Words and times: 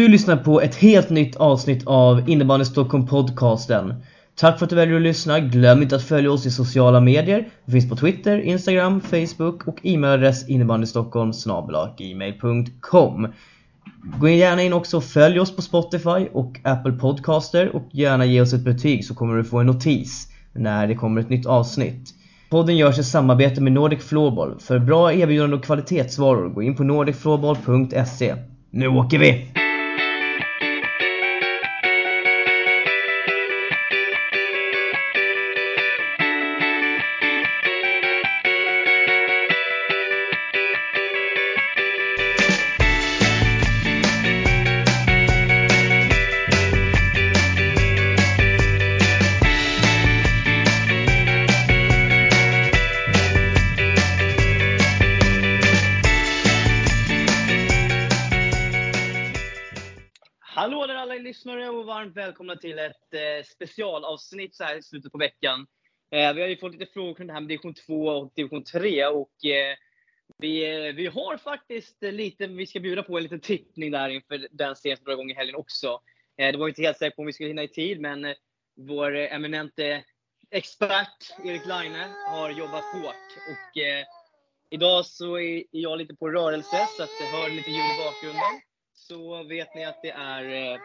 Du 0.00 0.08
lyssnar 0.08 0.36
på 0.36 0.60
ett 0.60 0.74
helt 0.74 1.10
nytt 1.10 1.36
avsnitt 1.36 1.82
av 1.86 2.30
Innebandy 2.30 2.64
Stockholm 2.64 3.06
podcasten. 3.06 3.94
Tack 4.34 4.58
för 4.58 4.66
att 4.66 4.70
du 4.70 4.76
väljer 4.76 4.96
att 4.96 5.02
lyssna. 5.02 5.40
Glöm 5.40 5.82
inte 5.82 5.96
att 5.96 6.02
följa 6.02 6.32
oss 6.32 6.46
i 6.46 6.50
sociala 6.50 7.00
medier. 7.00 7.48
Vi 7.64 7.72
finns 7.72 7.88
på 7.90 7.96
Twitter, 7.96 8.38
Instagram, 8.38 9.00
Facebook 9.00 9.68
och 9.68 9.78
e-mailadress 9.82 10.48
innebandystockholm 10.48 11.32
gmail.com. 11.98 13.28
Gå 14.20 14.28
gärna 14.28 14.62
in 14.62 14.72
också 14.72 14.96
och 14.96 15.04
följ 15.04 15.40
oss 15.40 15.56
på 15.56 15.62
Spotify 15.62 16.28
och 16.32 16.60
Apple 16.64 16.92
Podcaster 16.92 17.76
och 17.76 17.88
gärna 17.90 18.24
ge 18.24 18.40
oss 18.40 18.52
ett 18.52 18.64
betyg 18.64 19.04
så 19.04 19.14
kommer 19.14 19.36
du 19.36 19.44
få 19.44 19.58
en 19.58 19.66
notis 19.66 20.28
när 20.52 20.86
det 20.86 20.94
kommer 20.94 21.20
ett 21.20 21.30
nytt 21.30 21.46
avsnitt. 21.46 22.14
Podden 22.50 22.76
görs 22.76 22.98
i 22.98 23.04
samarbete 23.04 23.60
med 23.60 23.72
Nordic 23.72 24.04
Floorball. 24.04 24.60
För 24.60 24.78
bra 24.78 25.12
erbjudanden 25.12 25.58
och 25.58 25.64
kvalitetsvaror, 25.64 26.48
gå 26.48 26.62
in 26.62 26.76
på 26.76 26.84
nordicfloorball.se. 26.84 28.34
Nu 28.70 28.88
åker 28.88 29.18
vi! 29.18 29.59
Till 62.60 62.78
ett 62.78 63.14
eh, 63.14 63.44
specialavsnitt 63.44 64.54
så 64.54 64.64
här 64.64 64.76
i 64.76 64.82
slutet 64.82 65.12
på 65.12 65.18
veckan. 65.18 65.66
Eh, 66.10 66.32
vi 66.32 66.40
har 66.40 66.48
ju 66.48 66.56
fått 66.56 66.72
lite 66.72 66.92
frågor 66.92 67.14
kring 67.14 67.26
det 67.26 67.32
här 67.32 67.40
med 67.40 67.48
division 67.48 67.74
2 67.74 68.06
och 68.06 68.32
division 68.34 68.64
3 68.64 69.06
och 69.06 69.44
eh, 69.44 69.76
vi, 70.38 70.86
eh, 70.88 70.94
vi 70.94 71.06
har 71.06 71.36
faktiskt 71.36 71.96
lite, 72.02 72.46
vi 72.46 72.66
ska 72.66 72.80
bjuda 72.80 73.02
på 73.02 73.16
en 73.16 73.22
liten 73.22 73.40
tippning 73.40 73.90
där 73.90 74.08
inför 74.08 74.48
den 74.50 74.76
serien 74.76 74.96
som 74.96 75.04
drar 75.04 75.12
igång 75.12 75.30
i 75.30 75.34
helgen 75.34 75.56
också. 75.56 76.00
Eh, 76.38 76.52
det 76.52 76.58
var 76.58 76.68
inte 76.68 76.82
helt 76.82 76.98
säkert 76.98 77.16
på 77.16 77.22
om 77.22 77.26
vi 77.26 77.32
skulle 77.32 77.48
hinna 77.48 77.62
i 77.62 77.68
tid 77.68 78.00
men 78.00 78.24
eh, 78.24 78.34
vår 78.76 79.16
eh, 79.16 79.34
eminente 79.34 80.04
expert 80.50 81.34
Erik 81.44 81.66
Laine 81.66 82.04
har 82.26 82.50
jobbat 82.50 82.84
hårt 82.84 83.30
och 83.50 83.80
eh, 83.82 84.04
idag 84.70 85.06
så 85.06 85.38
är 85.38 85.64
jag 85.70 85.98
lite 85.98 86.14
på 86.14 86.30
rörelse 86.30 86.86
så 86.96 87.02
att 87.02 87.10
hör 87.32 87.50
lite 87.50 87.70
ljud 87.70 87.84
i 87.84 88.04
bakgrunden 88.04 88.60
så 88.94 89.42
vet 89.42 89.74
ni 89.74 89.84
att 89.84 90.02
det 90.02 90.10
är 90.10 90.72
eh, 90.72 90.80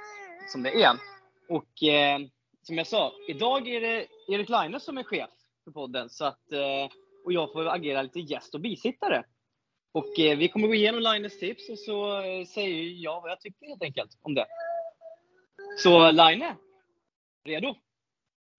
som 0.48 0.64
det 0.64 0.84
är. 0.84 1.15
Och 1.50 1.84
eh, 1.84 2.20
som 2.62 2.78
jag 2.78 2.88
sa, 2.88 3.14
idag 3.28 3.68
är 3.68 3.82
det 3.82 4.08
Erik 4.28 4.50
Laine 4.50 4.80
som 4.80 4.98
är 4.98 5.04
chef 5.04 5.30
för 5.64 5.72
podden. 5.72 6.10
Så 6.10 6.26
att, 6.26 6.52
eh, 6.52 6.90
och 7.26 7.34
jag 7.34 7.52
får 7.54 7.68
agera 7.68 8.02
lite 8.02 8.20
gäst 8.20 8.54
och 8.54 8.62
bisittare. 8.62 9.24
Och 9.92 10.20
eh, 10.20 10.38
vi 10.38 10.48
kommer 10.48 10.68
gå 10.68 10.74
igenom 10.74 11.02
Laines 11.02 11.40
tips 11.40 11.70
och 11.70 11.80
så 11.80 12.22
eh, 12.22 12.46
säger 12.46 12.84
jag 13.04 13.22
vad 13.22 13.32
jag 13.32 13.42
tycker 13.42 13.68
helt 13.68 13.84
enkelt 13.84 14.12
om 14.22 14.34
det. 14.34 14.46
Så 15.84 16.12
Laine, 16.12 16.56
redo? 17.46 17.76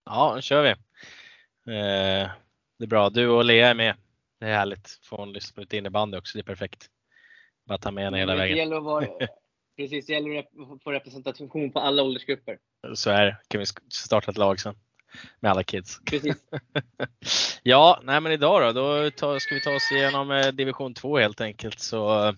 Ja, 0.04 0.32
nu 0.34 0.42
kör 0.42 0.62
vi. 0.62 0.68
Eh, 1.72 2.30
det 2.78 2.84
är 2.84 2.86
bra. 2.86 3.10
Du 3.10 3.28
och 3.28 3.44
Lea 3.44 3.68
är 3.68 3.74
med. 3.74 3.94
Det 4.40 4.46
är 4.46 4.54
härligt. 4.54 4.88
Få 5.02 5.24
lyssna 5.24 5.54
på 5.54 5.60
lite 5.60 5.76
innebandy 5.76 6.18
också. 6.18 6.38
Det 6.38 6.42
är 6.42 6.44
perfekt. 6.44 6.86
Bara 7.64 7.78
ta 7.78 7.90
med 7.90 8.04
henne 8.04 8.18
hela 8.18 8.32
Det 8.32 8.38
vägen. 8.38 8.56
gäller 8.56 8.76
att 8.76 8.82
vara, 8.84 9.06
precis, 9.76 10.06
det 10.06 10.12
gäller 10.12 10.38
att 10.38 10.82
få 10.84 10.92
representation 10.92 11.72
på 11.72 11.78
alla 11.78 12.02
åldersgrupper. 12.02 12.58
Så 12.94 13.10
är 13.10 13.24
det. 13.24 13.36
Kan 13.48 13.58
vi 13.58 13.66
starta 13.92 14.30
ett 14.30 14.38
lag 14.38 14.60
sen. 14.60 14.74
Med 15.40 15.50
alla 15.50 15.62
kids. 15.62 16.00
Precis. 16.04 16.36
ja, 17.62 18.00
nej 18.02 18.20
men 18.20 18.32
idag 18.32 18.74
då, 18.74 19.10
då 19.10 19.40
ska 19.40 19.54
vi 19.54 19.60
ta 19.60 19.74
oss 19.74 19.92
igenom 19.92 20.30
eh, 20.30 20.46
division 20.46 20.94
2 20.94 21.18
helt 21.18 21.40
enkelt. 21.40 21.80
Så 21.80 22.28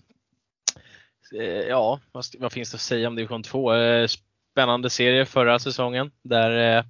eh, 1.35 1.43
ja, 1.67 1.99
vad, 2.11 2.25
vad 2.39 2.51
finns 2.51 2.71
det 2.71 2.75
att 2.75 2.81
säga 2.81 3.07
om 3.07 3.15
division 3.15 3.43
2? 3.43 3.73
Eh, 3.73 4.07
Spännande 4.51 4.89
serie 4.89 5.25
förra 5.25 5.59
säsongen 5.59 6.11
där 6.21 6.83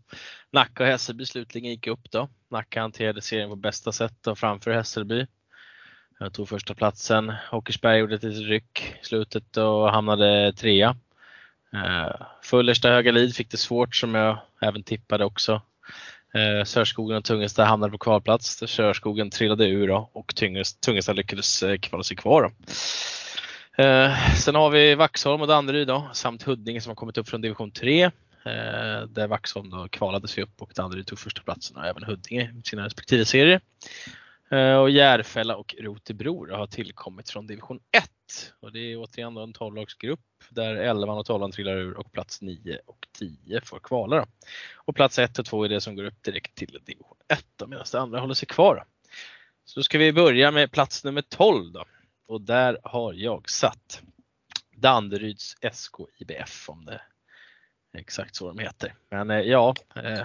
Nacka 0.51 0.83
och 0.83 0.89
Hässelby 0.89 1.25
slutligen 1.25 1.71
gick 1.71 1.87
upp 1.87 2.11
då. 2.11 2.29
Nacka 2.51 2.81
hanterade 2.81 3.21
serien 3.21 3.49
på 3.49 3.55
bästa 3.55 3.91
sätt 3.91 4.27
och 4.27 4.37
framför 4.37 4.71
Hässelby. 4.71 5.27
Jag 6.21 6.33
tog 6.33 6.49
första 6.49 6.73
platsen. 6.73 7.33
Åkersberg 7.51 7.99
gjorde 7.99 8.15
ett 8.15 8.23
litet 8.23 8.47
ryck 8.47 8.95
i 9.01 9.05
slutet 9.05 9.57
och 9.57 9.91
hamnade 9.91 10.53
trea. 10.53 10.95
Eh, 11.73 12.25
Fullersta 12.43 12.89
Högalid 12.89 13.35
fick 13.35 13.51
det 13.51 13.57
svårt 13.57 13.95
som 13.95 14.15
jag 14.15 14.37
även 14.61 14.83
tippade 14.83 15.25
också. 15.25 15.61
Eh, 16.33 16.63
Sörskogen 16.63 17.17
och 17.17 17.23
Tungesta 17.25 17.65
hamnade 17.65 17.91
på 17.91 17.97
kvalplats. 17.97 18.63
Sörskogen 18.67 19.29
trillade 19.29 19.67
ur 19.67 19.87
då, 19.87 20.09
och 20.13 20.35
Tungelsta 20.35 20.85
Tungesta 20.85 21.13
lyckades 21.13 21.63
eh, 21.63 21.77
kvala 21.77 22.03
sig 22.03 22.17
kvar. 22.17 22.41
Då. 22.41 22.49
Eh, 23.83 24.33
sen 24.35 24.55
har 24.55 24.69
vi 24.69 24.95
Vaxholm 24.95 25.41
och 25.41 25.47
Danderyd 25.47 25.87
då, 25.87 26.09
samt 26.13 26.43
Huddinge 26.43 26.81
som 26.81 26.89
har 26.89 26.95
kommit 26.95 27.17
upp 27.17 27.29
från 27.29 27.41
division 27.41 27.71
3. 27.71 28.11
Där 29.09 29.27
Vaxholm 29.27 29.69
då 29.69 29.87
kvalade 29.87 30.27
sig 30.27 30.43
upp 30.43 30.61
och 30.61 30.71
Danderyd 30.75 31.07
tog 31.07 31.19
första 31.19 31.41
platsen 31.41 31.77
och 31.77 31.85
även 31.85 32.03
Huddinge 32.03 32.43
i 32.43 32.61
sina 32.63 32.85
respektive 32.85 33.25
serier. 33.25 33.61
Eh, 34.51 34.75
och 34.75 34.89
Järfälla 34.89 35.55
och 35.55 35.75
Rotebro 35.79 36.55
har 36.55 36.67
tillkommit 36.67 37.29
från 37.29 37.47
division 37.47 37.79
1. 37.97 38.09
Och 38.59 38.71
det 38.71 38.79
är 38.79 38.97
återigen 38.97 39.37
en 39.37 39.53
12-lagsgrupp 39.53 40.19
där 40.49 40.75
11 40.75 41.13
och 41.13 41.25
12 41.25 41.51
trillar 41.51 41.77
ur 41.77 41.97
och 41.97 42.11
plats 42.11 42.41
9 42.41 42.79
och 42.85 43.07
10 43.11 43.61
får 43.61 43.79
kvala. 43.79 44.17
Då. 44.17 44.25
Och 44.75 44.95
plats 44.95 45.19
1 45.19 45.39
och 45.39 45.45
2 45.45 45.63
är 45.63 45.69
det 45.69 45.81
som 45.81 45.95
går 45.95 46.03
upp 46.03 46.23
direkt 46.23 46.55
till 46.55 46.79
division 46.85 47.17
1 47.27 47.45
medan 47.67 47.85
det 47.91 47.99
andra 47.99 48.19
håller 48.19 48.33
sig 48.33 48.47
kvar. 48.47 48.75
Då. 48.75 48.83
Så 49.65 49.79
då 49.79 49.83
ska 49.83 49.97
vi 49.97 50.13
börja 50.13 50.51
med 50.51 50.71
plats 50.71 51.03
nummer 51.03 51.21
12 51.21 51.71
då. 51.71 51.85
Och 52.27 52.41
där 52.41 52.77
har 52.83 53.13
jag 53.13 53.49
satt 53.49 54.01
Danderyds 54.75 55.55
SK 55.71 55.95
IBF 56.17 56.69
om 56.69 56.85
det 56.85 57.01
är 57.93 57.99
exakt 57.99 58.35
så 58.35 58.47
de 58.47 58.59
heter. 58.59 58.95
Men 59.09 59.29
eh, 59.29 59.39
ja, 59.39 59.75
eh, 59.95 60.21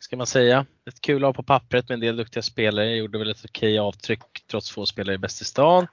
ska 0.00 0.16
man 0.16 0.26
säga. 0.26 0.66
Ett 0.86 1.00
kul 1.00 1.20
lag 1.22 1.34
på 1.34 1.42
pappret 1.42 1.88
med 1.88 1.94
en 1.94 2.00
del 2.00 2.16
duktiga 2.16 2.42
spelare. 2.42 2.86
Jag 2.86 2.96
gjorde 2.96 3.18
väl 3.18 3.30
ett 3.30 3.44
okej 3.44 3.78
avtryck 3.78 4.20
trots 4.46 4.70
få 4.70 4.86
spelare 4.86 5.14
i 5.14 5.18
bäst 5.18 5.42
i 5.42 5.44
stan. 5.44 5.86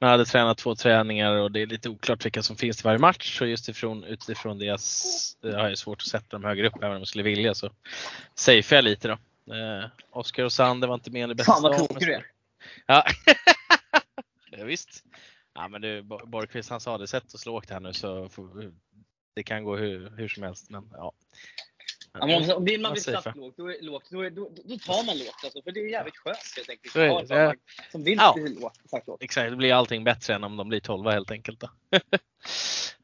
Man 0.00 0.10
hade 0.10 0.24
tränat 0.24 0.58
två 0.58 0.74
träningar 0.74 1.32
och 1.32 1.52
det 1.52 1.60
är 1.62 1.66
lite 1.66 1.88
oklart 1.88 2.24
vilka 2.24 2.42
som 2.42 2.56
finns 2.56 2.80
i 2.80 2.84
varje 2.84 2.98
match. 2.98 3.38
Så 3.38 3.46
just 3.46 3.68
ifrån, 3.68 4.04
utifrån 4.04 4.58
det 4.58 4.64
jag 4.64 4.80
jag 5.40 5.58
har 5.58 5.68
jag 5.68 5.78
svårt 5.78 6.02
att 6.02 6.08
sätta 6.08 6.26
dem 6.28 6.44
högre 6.44 6.68
upp 6.68 6.76
även 6.76 6.90
om 6.90 6.98
jag 6.98 7.08
skulle 7.08 7.24
vilja 7.24 7.54
så 7.54 7.70
safear 8.34 8.76
jag 8.76 8.84
lite 8.84 9.08
då. 9.08 9.14
Eh, 9.54 9.86
Oskar 10.10 10.44
och 10.44 10.52
Sander 10.52 10.88
var 10.88 10.94
inte 10.94 11.10
med 11.10 11.30
i 11.30 11.34
bästa 11.34 11.52
Fan 11.52 11.62
vad 11.62 11.76
klok 11.76 12.00
du 12.00 12.14
är. 12.14 12.26
Ja. 12.86 13.04
ja 14.50 14.64
visst. 14.64 15.04
Ja 15.54 15.68
men 15.68 15.80
du 15.80 16.02
Bo- 16.02 16.26
Borgqvist 16.26 16.70
han 16.70 16.80
sa 16.80 16.98
det, 16.98 17.06
sätt 17.06 17.32
och 17.34 17.40
slå 17.40 17.52
lågt 17.52 17.70
här 17.70 17.80
nu 17.80 17.92
så 17.92 18.28
det 19.34 19.42
kan 19.42 19.64
gå 19.64 19.76
hur, 19.76 20.12
hur 20.16 20.28
som 20.28 20.42
helst. 20.42 20.70
Men, 20.70 20.90
ja. 20.92 21.12
Ja, 22.12 22.26
men 22.26 22.50
om- 22.50 22.56
om 22.56 22.64
vill 22.64 22.80
man 22.80 22.92
bli 22.92 23.00
satt 23.00 23.36
lågt, 23.36 23.54
då, 23.56 23.70
är, 23.70 23.76
lågt 23.82 24.04
då, 24.10 24.20
är, 24.20 24.30
då, 24.30 24.50
då 24.64 24.76
tar 24.76 25.06
man 25.06 25.18
lågt. 25.18 25.34
Alltså, 25.44 25.62
för 25.62 25.72
det 25.72 25.80
är 25.80 25.90
jävligt 25.90 26.16
skönt 26.16 26.38
helt 26.56 26.70
enkelt. 26.70 26.94
Det. 26.94 27.06
Ja, 27.06 27.24
fan, 27.28 27.56
Som 27.92 28.04
vill 28.04 28.18
Ja. 28.18 28.34
bli 28.36 28.54
lågt. 28.60 28.78
Exakt, 29.20 29.50
det 29.50 29.56
blir 29.56 29.72
allting 29.74 30.04
bättre 30.04 30.34
än 30.34 30.44
om 30.44 30.56
de 30.56 30.68
blir 30.68 30.80
12 30.80 31.10
helt 31.10 31.30
enkelt. 31.30 31.60
Då. 31.60 31.68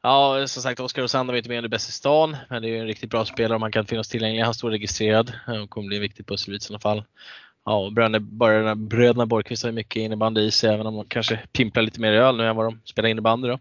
ja, 0.01 0.47
som 0.47 0.63
sagt 0.63 0.79
Oskar 0.79 1.03
och 1.03 1.11
Sander 1.11 1.33
var 1.33 1.37
inte 1.37 1.49
med 1.49 1.57
under 1.57 1.69
bäst 1.69 1.89
i 1.89 1.91
stan, 1.91 2.37
men 2.49 2.61
det 2.61 2.67
är 2.67 2.69
ju 2.69 2.79
en 2.79 2.87
riktigt 2.87 3.09
bra 3.09 3.25
spelare 3.25 3.55
om 3.55 3.61
han 3.61 3.71
kan 3.71 3.85
finnas 3.85 4.09
tillgänglig. 4.09 4.41
Han 4.41 4.53
står 4.53 4.71
registrerad 4.71 5.33
och 5.63 5.69
kommer 5.69 5.87
bli 5.87 5.97
en 5.97 6.01
viktig 6.01 6.27
pusselbit 6.27 6.63
i 6.63 6.67
alla 6.69 6.79
fall. 6.79 7.03
Ja, 7.65 7.77
och 7.77 7.93
bröderna, 7.93 8.19
bröderna, 8.19 8.75
bröderna 8.75 9.25
Borgqvist 9.25 9.63
har 9.63 9.69
ju 9.69 9.75
mycket 9.75 9.99
innebandy 9.99 10.41
i 10.41 10.51
sig, 10.51 10.69
även 10.73 10.87
om 10.87 10.95
de 10.95 11.05
kanske 11.07 11.39
pimplar 11.51 11.83
lite 11.83 11.99
mer 12.01 12.11
öl 12.13 12.37
nu 12.37 12.47
än 12.47 12.55
vad 12.55 12.65
de 12.65 12.81
spelar 12.85 13.09
innebandy. 13.09 13.47
Då. 13.47 13.59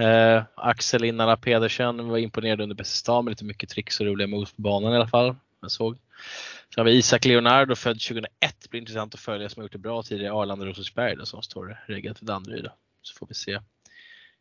Eh, 0.00 0.42
Axel 0.54 1.04
Innala 1.04 1.36
Pedersen 1.36 2.08
var 2.08 2.18
imponerad 2.18 2.60
under 2.60 2.76
bästa 2.76 2.94
stan 2.94 3.24
med 3.24 3.32
lite 3.32 3.44
mycket 3.44 3.68
tricks 3.68 4.00
och 4.00 4.06
roliga 4.06 4.28
moves 4.28 4.52
på 4.52 4.62
banan 4.62 4.92
i 4.92 4.96
alla 4.96 5.08
fall. 5.08 5.36
Jag 5.62 5.70
såg. 5.70 5.96
Sen 6.74 6.80
har 6.80 6.84
vi 6.84 6.96
Isak 6.96 7.24
Leonardo 7.24 7.74
född 7.74 8.00
2001. 8.00 8.28
Det 8.62 8.70
blir 8.70 8.80
intressant 8.80 9.14
att 9.14 9.20
följa 9.20 9.48
som 9.48 9.60
har 9.60 9.64
gjort 9.64 9.72
det 9.72 9.78
bra 9.78 10.02
tidigare 10.02 10.26
i 10.26 10.36
Arlanda 10.36 10.66
Rosersberg 10.66 11.16
då, 11.16 11.26
som 11.26 11.42
står 11.42 11.78
reggat 11.86 12.18
för 12.18 12.26
Danderyd. 12.26 12.68
Så 13.02 13.18
får 13.18 13.26
vi 13.26 13.34
se 13.34 13.60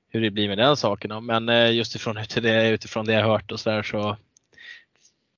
hur 0.09 0.21
det 0.21 0.31
blir 0.31 0.47
med 0.47 0.57
den 0.57 0.77
saken. 0.77 1.09
Då. 1.09 1.21
Men 1.21 1.49
eh, 1.49 1.71
just 1.71 1.95
ifrån 1.95 2.15
det, 2.35 2.69
utifrån 2.69 3.05
det 3.05 3.13
jag 3.13 3.23
hört 3.27 3.51
och 3.51 3.59
så 3.59 3.69
där 3.69 3.83
så, 3.83 4.17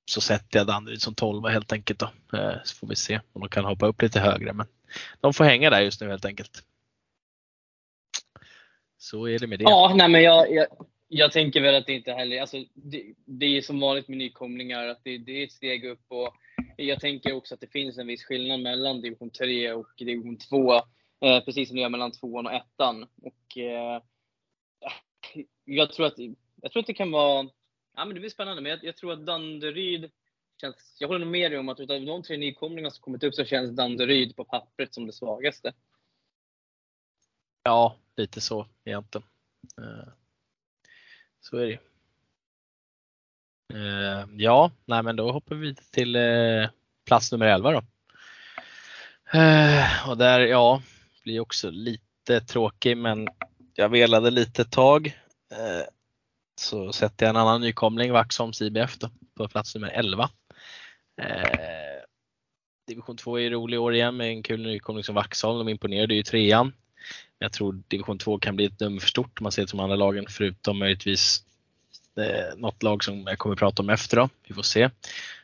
så 0.04 0.20
sätter 0.20 0.58
jag 0.58 0.66
Danderyd 0.66 1.02
som 1.02 1.14
12 1.14 1.48
helt 1.48 1.72
enkelt. 1.72 1.98
Då. 1.98 2.38
Eh, 2.38 2.54
Så 2.64 2.76
får 2.76 2.86
vi 2.86 2.96
se 2.96 3.20
om 3.32 3.40
de 3.40 3.48
kan 3.48 3.64
hoppa 3.64 3.86
upp 3.86 4.02
lite 4.02 4.20
högre. 4.20 4.52
Men 4.52 4.66
de 5.20 5.34
får 5.34 5.44
hänga 5.44 5.70
där 5.70 5.80
just 5.80 6.00
nu 6.00 6.08
helt 6.08 6.24
enkelt. 6.24 6.62
Så 9.02 9.28
är 9.28 9.38
det 9.38 9.46
med 9.46 9.58
det. 9.58 9.62
Ja, 9.62 9.92
nej 9.96 10.08
men 10.08 10.22
jag, 10.22 10.52
jag, 10.52 10.66
jag 11.08 11.32
tänker 11.32 11.60
väl 11.60 11.74
att 11.74 11.86
det 11.86 11.92
inte 11.92 12.12
heller, 12.12 12.40
alltså 12.40 12.64
det, 12.74 13.14
det 13.24 13.46
är 13.46 13.62
som 13.62 13.80
vanligt 13.80 14.08
med 14.08 14.18
nykomlingar, 14.18 14.86
att 14.86 15.04
det, 15.04 15.18
det 15.18 15.32
är 15.32 15.44
ett 15.44 15.52
steg 15.52 15.84
upp 15.84 16.04
och 16.08 16.34
jag 16.76 17.00
tänker 17.00 17.32
också 17.32 17.54
att 17.54 17.60
det 17.60 17.72
finns 17.72 17.98
en 17.98 18.06
viss 18.06 18.24
skillnad 18.24 18.60
mellan 18.60 19.00
division 19.00 19.30
3 19.30 19.72
och 19.72 19.86
division 19.98 20.38
2. 20.38 20.74
Eh, 20.74 21.44
precis 21.44 21.68
som 21.68 21.76
det 21.76 21.82
gör 21.82 21.88
mellan 21.88 22.12
2 22.12 22.28
och 22.28 22.52
1. 22.52 22.62
Och, 23.22 23.58
eh, 23.58 24.02
jag 25.64 25.92
tror 25.92 26.06
att, 26.06 26.18
jag 26.62 26.72
tror 26.72 26.80
att 26.80 26.86
det 26.86 26.94
kan 26.94 27.10
vara, 27.10 27.48
ja 27.96 28.04
men 28.04 28.14
det 28.14 28.20
blir 28.20 28.30
spännande, 28.30 28.62
men 28.62 28.70
jag, 28.70 28.84
jag 28.84 28.96
tror 28.96 29.12
att 29.12 29.26
Danderyd 29.26 30.10
känns, 30.60 30.96
jag 30.98 31.08
håller 31.08 31.20
nog 31.20 31.32
med 31.32 31.50
dig 31.50 31.58
om 31.58 31.68
att 31.68 31.80
utav 31.80 32.04
de 32.04 32.22
tre 32.22 32.36
nykomlingarna 32.36 32.90
som 32.90 33.02
kommit 33.02 33.24
upp 33.24 33.34
så 33.34 33.44
känns 33.44 33.70
Danderyd 33.70 34.36
på 34.36 34.44
pappret 34.44 34.94
som 34.94 35.06
det 35.06 35.12
svagaste. 35.12 35.72
Ja, 37.62 37.96
lite 38.16 38.40
så 38.40 38.66
egentligen. 38.84 39.26
Eh, 39.78 40.12
så 41.40 41.56
är 41.56 41.66
det 41.66 41.78
eh, 43.74 44.26
Ja, 44.36 44.70
nej 44.84 45.02
men 45.02 45.16
då 45.16 45.32
hoppar 45.32 45.54
vi 45.54 45.74
till 45.74 46.16
eh, 46.16 46.68
plats 47.06 47.32
nummer 47.32 47.46
11 47.46 47.72
då. 47.72 47.82
Eh, 49.38 50.08
och 50.08 50.18
där, 50.18 50.40
ja, 50.40 50.82
blir 51.22 51.40
också 51.40 51.70
lite 51.70 52.40
tråkig 52.40 52.96
men 52.96 53.28
jag 53.74 53.88
velade 53.88 54.30
lite 54.30 54.62
ett 54.62 54.72
tag. 54.72 55.06
Eh, 55.52 55.86
så 56.60 56.92
sätter 56.92 57.26
jag 57.26 57.30
en 57.30 57.40
annan 57.40 57.60
nykomling, 57.60 58.12
Vaxholms 58.12 58.62
IBF 58.62 58.98
då, 58.98 59.10
på 59.36 59.48
plats 59.48 59.74
nummer 59.74 59.88
11. 59.88 60.30
Eh, 61.22 62.02
division 62.86 63.16
2 63.16 63.38
är 63.38 63.50
rolig 63.50 63.80
år 63.80 63.94
igen 63.94 64.16
med 64.16 64.28
en 64.28 64.42
kul 64.42 64.62
nykomling 64.62 65.04
som 65.04 65.14
Vaxholm. 65.14 65.58
De 65.58 65.68
imponerade 65.68 66.14
ju 66.14 66.20
i 66.20 66.24
trean. 66.24 66.72
Jag 67.42 67.52
tror 67.52 67.82
division 67.88 68.18
2 68.18 68.38
kan 68.38 68.56
bli 68.56 68.64
ett 68.64 68.80
nummer 68.80 69.00
för 69.00 69.08
stort 69.08 69.40
om 69.40 69.44
man 69.44 69.52
ser 69.52 69.66
till 69.66 69.76
de 69.76 69.82
andra 69.82 69.96
lagen 69.96 70.26
förutom 70.28 70.78
möjligtvis 70.78 71.44
eh, 72.16 72.58
något 72.58 72.82
lag 72.82 73.04
som 73.04 73.24
jag 73.26 73.38
kommer 73.38 73.54
att 73.54 73.58
prata 73.58 73.82
om 73.82 73.90
efter 73.90 74.16
då. 74.16 74.28
Vi 74.48 74.54
får 74.54 74.62
se. 74.62 74.90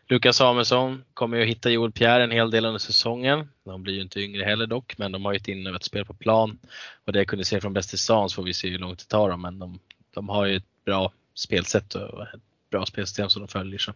Lukas 0.09 0.37
Samuelsson 0.37 1.05
kommer 1.15 1.37
ju 1.37 1.43
att 1.43 1.49
hitta 1.49 1.71
Joel 1.71 1.93
Pierre 1.93 2.25
en 2.25 2.31
hel 2.31 2.51
del 2.51 2.65
under 2.65 2.79
säsongen. 2.79 3.49
De 3.65 3.83
blir 3.83 3.95
ju 3.95 4.01
inte 4.01 4.21
yngre 4.21 4.45
heller 4.45 4.67
dock, 4.67 4.99
men 4.99 5.13
de 5.13 5.25
har 5.25 5.33
ju 5.33 5.37
ett 5.37 5.49
inövat 5.49 5.85
spel 5.85 6.05
på 6.05 6.15
plan. 6.15 6.59
Och 7.05 7.13
det 7.13 7.19
jag 7.19 7.29
kunde 7.29 7.45
se 7.45 7.61
från 7.61 7.73
Bäst 7.73 7.95
i 7.95 7.97
stan 7.97 8.31
så 8.31 8.35
får 8.35 8.43
vi 8.43 8.55
se 8.55 8.69
hur 8.69 8.79
långt 8.79 8.99
det 8.99 9.05
tar 9.05 9.31
dem, 9.31 9.43
men 9.43 9.59
de, 9.59 9.79
de 10.15 10.29
har 10.29 10.47
ju 10.47 10.57
ett 10.57 10.85
bra 10.85 11.13
spelsätt 11.35 11.95
och 11.95 12.23
ett 12.23 12.41
bra 12.71 12.87
spelsystem 12.87 13.31
som 13.31 13.43
de 13.43 13.49
följer. 13.49 13.79
Så. 13.79 13.93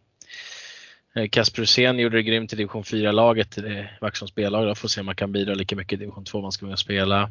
Eh, 1.14 1.28
Kasper 1.28 1.62
Hussein 1.62 1.98
gjorde 1.98 2.16
det 2.16 2.22
grymt 2.22 2.52
i 2.52 2.56
division 2.56 2.82
4-laget 2.82 3.58
i 3.58 3.88
Vaxholms 4.00 4.34
B-lag. 4.34 4.78
Får 4.78 4.88
se 4.88 5.00
om 5.00 5.06
man 5.06 5.16
kan 5.16 5.32
bidra 5.32 5.54
lika 5.54 5.76
mycket 5.76 5.92
i 5.92 5.96
division 5.96 6.24
2 6.24 6.38
om 6.38 6.42
man 6.42 6.52
ska 6.52 6.66
med 6.66 6.72
och 6.72 6.78
spela. 6.78 7.30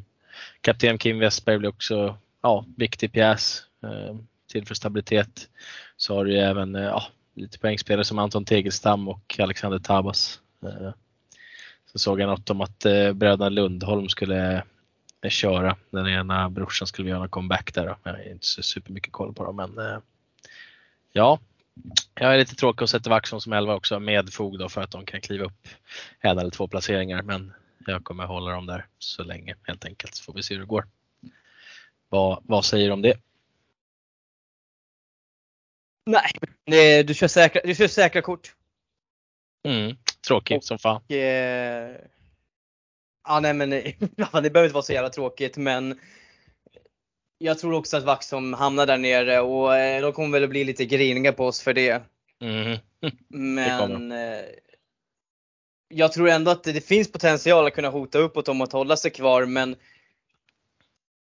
Kapten 0.61 0.97
Kim 0.97 1.19
Westberg 1.19 1.57
blir 1.57 1.69
också 1.69 2.17
ja, 2.41 2.65
viktig 2.77 3.11
pjäs 3.11 3.63
eh, 3.83 4.15
till 4.51 4.65
för 4.65 4.75
stabilitet. 4.75 5.49
Så 5.97 6.15
har 6.15 6.25
du 6.25 6.31
ju 6.31 6.39
även 6.39 6.75
eh, 6.75 6.81
ja, 6.81 7.03
lite 7.35 7.59
poängspelare 7.59 8.05
som 8.05 8.19
Anton 8.19 8.45
Tegelstam 8.45 9.07
och 9.07 9.39
Alexander 9.39 9.79
Tabas. 9.79 10.39
Eh, 10.63 10.91
så 11.91 11.99
såg 11.99 12.21
jag 12.21 12.29
något 12.29 12.49
om 12.49 12.61
att 12.61 12.85
eh, 12.85 13.13
bröderna 13.13 13.49
Lundholm 13.49 14.09
skulle 14.09 14.63
eh, 15.21 15.29
köra. 15.29 15.75
Den 15.89 16.07
ena 16.07 16.49
brorsan 16.49 16.87
skulle 16.87 17.09
göra 17.09 17.23
en 17.23 17.29
comeback 17.29 17.73
där. 17.73 17.87
Då. 17.87 17.97
Jag 18.03 18.11
har 18.11 18.31
inte 18.31 18.47
så 18.47 18.63
supermycket 18.63 19.11
koll 19.11 19.33
på 19.33 19.43
dem 19.43 19.55
men 19.55 19.77
eh, 19.77 19.99
ja, 21.13 21.39
jag 22.15 22.33
är 22.33 22.37
lite 22.37 22.55
tråkig 22.55 22.83
att 22.83 22.89
sätta 22.89 23.09
Vaxholm 23.09 23.41
som 23.41 23.53
11 23.53 23.75
också 23.75 23.99
med 23.99 24.33
fog 24.33 24.59
då 24.59 24.69
för 24.69 24.81
att 24.81 24.91
de 24.91 25.05
kan 25.05 25.21
kliva 25.21 25.45
upp 25.45 25.67
en 26.19 26.39
eller 26.39 26.49
två 26.49 26.67
placeringar. 26.67 27.21
Men 27.21 27.53
jag 27.85 28.03
kommer 28.03 28.25
hålla 28.25 28.51
dem 28.51 28.65
där 28.65 28.87
så 28.99 29.23
länge 29.23 29.55
helt 29.63 29.85
enkelt 29.85 30.15
så 30.15 30.23
får 30.23 30.33
vi 30.33 30.43
se 30.43 30.53
hur 30.53 30.61
det 30.61 30.67
går. 30.67 30.87
Vad, 32.09 32.43
vad 32.43 32.65
säger 32.65 32.87
du 32.87 32.93
om 32.93 33.01
det? 33.01 33.17
Nej, 36.65 37.03
du 37.03 37.13
kör 37.13 37.27
säkra, 37.27 37.61
du 37.63 37.75
kör 37.75 37.87
säkra 37.87 38.21
kort. 38.21 38.55
Mm, 39.63 39.95
tråkigt 40.27 40.57
och, 40.57 40.63
som 40.63 40.79
fan. 40.79 41.01
Eh, 41.07 41.17
ja, 43.27 43.39
nej 43.41 43.53
men 43.53 43.69
det 43.69 44.09
behöver 44.19 44.63
inte 44.63 44.73
vara 44.73 44.83
så 44.83 44.93
jävla 44.93 45.09
tråkigt 45.09 45.57
men 45.57 45.99
jag 47.37 47.59
tror 47.59 47.73
också 47.73 47.97
att 47.97 48.03
Vaxholm 48.03 48.53
hamnar 48.53 48.85
där 48.85 48.97
nere 48.97 49.39
och 49.39 49.75
eh, 49.75 50.01
de 50.01 50.13
kommer 50.13 50.39
väl 50.39 50.49
bli 50.49 50.63
lite 50.63 50.85
griniga 50.85 51.33
på 51.33 51.45
oss 51.45 51.61
för 51.61 51.73
det. 51.73 52.03
Mm. 52.41 52.77
Men 53.27 54.09
det 54.09 54.45
jag 55.91 56.13
tror 56.13 56.29
ändå 56.29 56.51
att 56.51 56.63
det 56.63 56.87
finns 56.87 57.11
potential 57.11 57.67
att 57.67 57.73
kunna 57.73 57.89
hota 57.89 58.19
uppåt 58.19 58.47
om 58.47 58.61
att 58.61 58.71
hålla 58.71 58.97
sig 58.97 59.11
kvar 59.11 59.45
men 59.45 59.75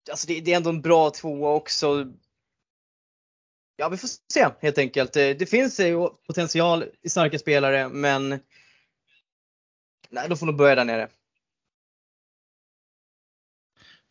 Alltså 0.09 0.27
det, 0.27 0.41
det 0.41 0.53
är 0.53 0.57
ändå 0.57 0.69
en 0.69 0.81
bra 0.81 1.09
tvåa 1.09 1.49
också. 1.49 2.11
Ja 3.75 3.89
vi 3.89 3.97
får 3.97 4.09
se 4.33 4.47
helt 4.61 4.77
enkelt. 4.77 5.15
Eh, 5.15 5.29
det 5.29 5.49
finns 5.49 5.79
eh, 5.79 6.07
potential 6.27 6.85
i 7.01 7.09
starka 7.09 7.39
spelare 7.39 7.89
men 7.89 8.39
Nej, 10.13 10.29
då 10.29 10.35
får 10.35 10.45
nog 10.45 10.55
börja 10.55 10.75
där 10.75 10.85
nere. 10.85 11.07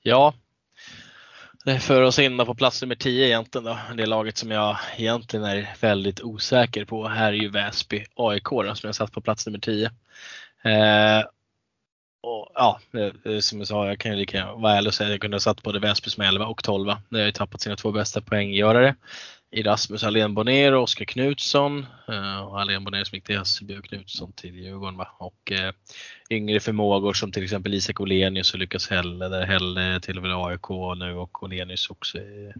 Ja. 0.02 0.34
Det 1.64 1.80
för 1.80 2.02
oss 2.02 2.18
in 2.18 2.38
på 2.38 2.54
plats 2.54 2.82
nummer 2.82 2.94
10 2.94 3.26
egentligen 3.26 3.64
då. 3.64 3.78
Det 3.96 4.06
laget 4.06 4.36
som 4.36 4.50
jag 4.50 4.76
egentligen 4.96 5.44
är 5.44 5.76
väldigt 5.80 6.20
osäker 6.20 6.84
på. 6.84 7.08
Här 7.08 7.32
är 7.32 7.36
ju 7.36 7.48
Väsby 7.48 8.06
AIK 8.14 8.44
då, 8.50 8.74
som 8.74 8.88
jag 8.88 8.94
satt 8.94 9.12
på 9.12 9.20
plats 9.20 9.46
nummer 9.46 9.58
10. 9.58 9.90
Eh, 10.64 11.24
och, 12.22 12.48
ja, 12.54 12.80
eh, 13.24 13.38
som 13.38 13.58
jag 13.58 13.68
sa, 13.68 13.86
jag 13.86 13.98
kan 13.98 14.12
ju 14.12 14.18
lika 14.18 14.36
gärna 14.36 14.54
vara 14.54 14.72
ärlig 14.72 14.88
och 14.88 14.94
säga 14.94 15.06
att 15.06 15.12
jag 15.12 15.20
kunde 15.20 15.34
ha 15.34 15.40
satt 15.40 15.62
både 15.62 15.78
Väsby 15.78 16.10
som 16.10 16.24
11 16.24 16.46
och 16.46 16.64
12. 16.64 16.94
De 17.08 17.18
har 17.18 17.24
ju 17.24 17.32
tappat 17.32 17.60
sina 17.60 17.76
två 17.76 17.92
bästa 17.92 18.20
poänggörare. 18.20 18.94
I 19.50 19.62
Rasmus 19.62 20.04
Alén 20.04 20.34
Bonner 20.34 20.72
och 20.72 20.82
Oskar 20.82 21.04
Knutsson. 21.04 21.86
Eh, 22.08 22.40
och 22.40 22.60
Alén 22.60 22.84
Bonner 22.84 23.04
som 23.04 23.16
gick 23.16 23.24
till 23.24 23.38
Hässelby 23.38 23.78
och 23.78 23.84
Knutsson 23.84 24.32
till 24.32 24.54
Djurgården. 24.54 24.96
Va? 24.96 25.08
Och 25.18 25.52
eh, 25.52 25.72
yngre 26.30 26.60
förmågor 26.60 27.12
som 27.12 27.32
till 27.32 27.44
exempel 27.44 27.74
Isak 27.74 28.00
Olenius 28.00 28.52
och 28.52 28.58
Lukas 28.58 28.90
Helle. 28.90 29.28
Där 29.28 29.46
Helle 29.46 30.00
till 30.00 30.16
och 30.16 30.22
med 30.22 30.36
AIK 30.36 30.68
nu 30.96 31.14
och 31.14 31.42
Olenius 31.42 31.90
också 31.90 32.18
i, 32.18 32.52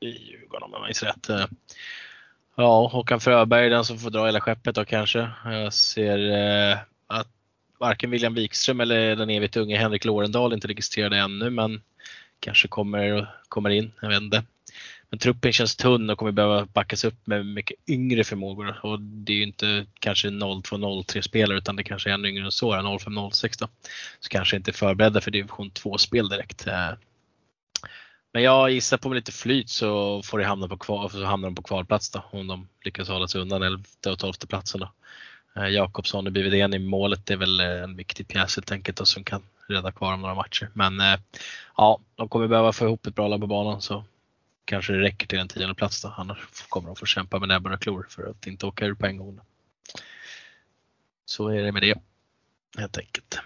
i 0.00 0.08
Djurgården 0.08 0.62
om 0.62 0.70
jag 0.72 0.84
minns 0.84 1.02
rätt. 1.02 1.28
Eh, 1.28 1.46
ja, 2.56 2.86
Håkan 2.86 3.20
Fröberg 3.20 3.68
den 3.68 3.84
som 3.84 3.98
får 3.98 4.10
dra 4.10 4.26
hela 4.26 4.40
skeppet 4.40 4.74
då 4.74 4.84
kanske. 4.84 5.30
Jag 5.44 5.72
ser 5.72 6.18
eh, 6.30 6.78
att 7.14 7.28
varken 7.78 8.10
William 8.10 8.34
Wikström 8.34 8.80
eller 8.80 9.16
den 9.16 9.30
evigt 9.30 9.56
unge 9.56 9.76
Henrik 9.76 10.04
Lorendal 10.04 10.52
inte 10.52 10.68
registrerade 10.68 11.18
ännu 11.18 11.50
men 11.50 11.82
kanske 12.40 12.68
kommer, 12.68 13.34
kommer 13.48 13.70
in, 13.70 13.92
jag 14.00 14.08
vet 14.08 14.22
inte. 14.22 14.44
Men 15.10 15.18
truppen 15.18 15.52
känns 15.52 15.76
tunn 15.76 16.10
och 16.10 16.18
kommer 16.18 16.32
behöva 16.32 16.66
backas 16.66 17.04
upp 17.04 17.26
med 17.26 17.46
mycket 17.46 17.76
yngre 17.88 18.24
förmågor 18.24 18.80
och 18.82 19.00
det 19.00 19.32
är 19.32 19.36
ju 19.36 19.42
inte 19.42 19.86
kanske 19.98 20.28
02-03 20.28 21.20
spelare 21.20 21.58
utan 21.58 21.76
det 21.76 21.84
kanske 21.84 22.10
är 22.10 22.14
ännu 22.14 22.28
yngre 22.28 22.44
än 22.44 22.52
så, 22.52 22.74
05-06 22.74 23.60
då. 23.60 23.68
Så 24.20 24.28
kanske 24.28 24.56
inte 24.56 24.70
är 24.70 24.72
förberedda 24.72 25.20
för 25.20 25.30
division 25.30 25.70
2-spel 25.70 26.28
direkt. 26.28 26.66
Men 28.32 28.42
jag 28.42 28.70
gissar 28.70 28.96
på 28.96 29.08
med 29.08 29.16
lite 29.16 29.32
flyt 29.32 29.70
så 29.70 30.22
får 30.22 30.38
de 30.38 30.44
hamna 30.44 30.68
på 30.68 30.76
kvar, 30.76 31.08
så 31.08 31.24
hamnar 31.24 31.48
de 31.48 31.54
på 31.54 31.62
kvalplats 31.62 32.10
då 32.10 32.24
om 32.30 32.46
de 32.46 32.68
lyckas 32.84 33.08
hålla 33.08 33.28
sig 33.28 33.40
undan 33.40 33.62
11 33.62 33.84
och 34.06 34.18
12 34.18 34.32
platsen 34.32 34.80
då. 34.80 34.92
Eh, 35.56 35.68
Jakobsson 35.68 36.26
och 36.26 36.32
Bividén 36.32 36.74
i 36.74 36.78
målet 36.78 37.30
är 37.30 37.36
väl 37.36 37.60
eh, 37.60 37.82
en 37.82 37.96
viktig 37.96 38.28
pjäs 38.28 38.56
helt 38.56 38.72
enkelt 38.72 39.00
och 39.00 39.08
som 39.08 39.24
kan 39.24 39.42
rädda 39.68 39.92
kvar 39.92 40.14
om 40.14 40.20
några 40.20 40.34
matcher. 40.34 40.70
Men 40.72 41.00
eh, 41.00 41.18
ja, 41.76 42.00
de 42.14 42.28
kommer 42.28 42.48
behöva 42.48 42.72
få 42.72 42.84
ihop 42.84 43.06
ett 43.06 43.14
bra 43.14 43.28
lag 43.28 43.40
på 43.40 43.46
banan 43.46 43.82
så 43.82 44.04
kanske 44.64 44.92
det 44.92 45.00
räcker 45.00 45.26
till 45.26 45.38
en 45.38 45.48
tionde 45.48 45.74
plats 45.74 46.02
då. 46.02 46.14
Annars 46.16 46.38
kommer 46.68 46.86
de 46.86 46.96
få 46.96 47.06
kämpa 47.06 47.38
med 47.38 47.48
näbbar 47.48 47.70
och 47.70 47.80
klor 47.80 48.06
för 48.10 48.30
att 48.30 48.46
inte 48.46 48.66
åka 48.66 48.86
ur 48.86 48.94
på 48.94 49.06
en 49.06 49.16
gång. 49.16 49.40
Så 51.24 51.48
är 51.48 51.62
det 51.62 51.72
med 51.72 51.82
det 51.82 51.98
helt 52.78 52.98
enkelt. 52.98 53.38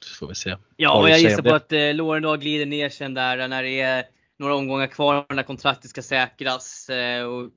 Så 0.00 0.14
får 0.14 0.28
vi 0.28 0.34
se. 0.34 0.56
Ja, 0.76 1.00
och 1.00 1.10
jag 1.10 1.20
gissar 1.20 1.42
på 1.42 1.54
att 1.54 1.72
eh, 1.72 1.94
Lorendal 1.94 2.38
glider 2.38 2.66
ner 2.66 2.88
sen 2.88 3.14
där 3.14 3.48
när 3.48 3.62
det 3.62 3.80
är 3.80 4.04
några 4.38 4.54
omgångar 4.54 4.86
kvar 4.86 5.26
när 5.34 5.42
kontraktet 5.42 5.90
ska 5.90 6.02
säkras. 6.02 6.88
Eh, 6.88 7.24
och 7.24 7.50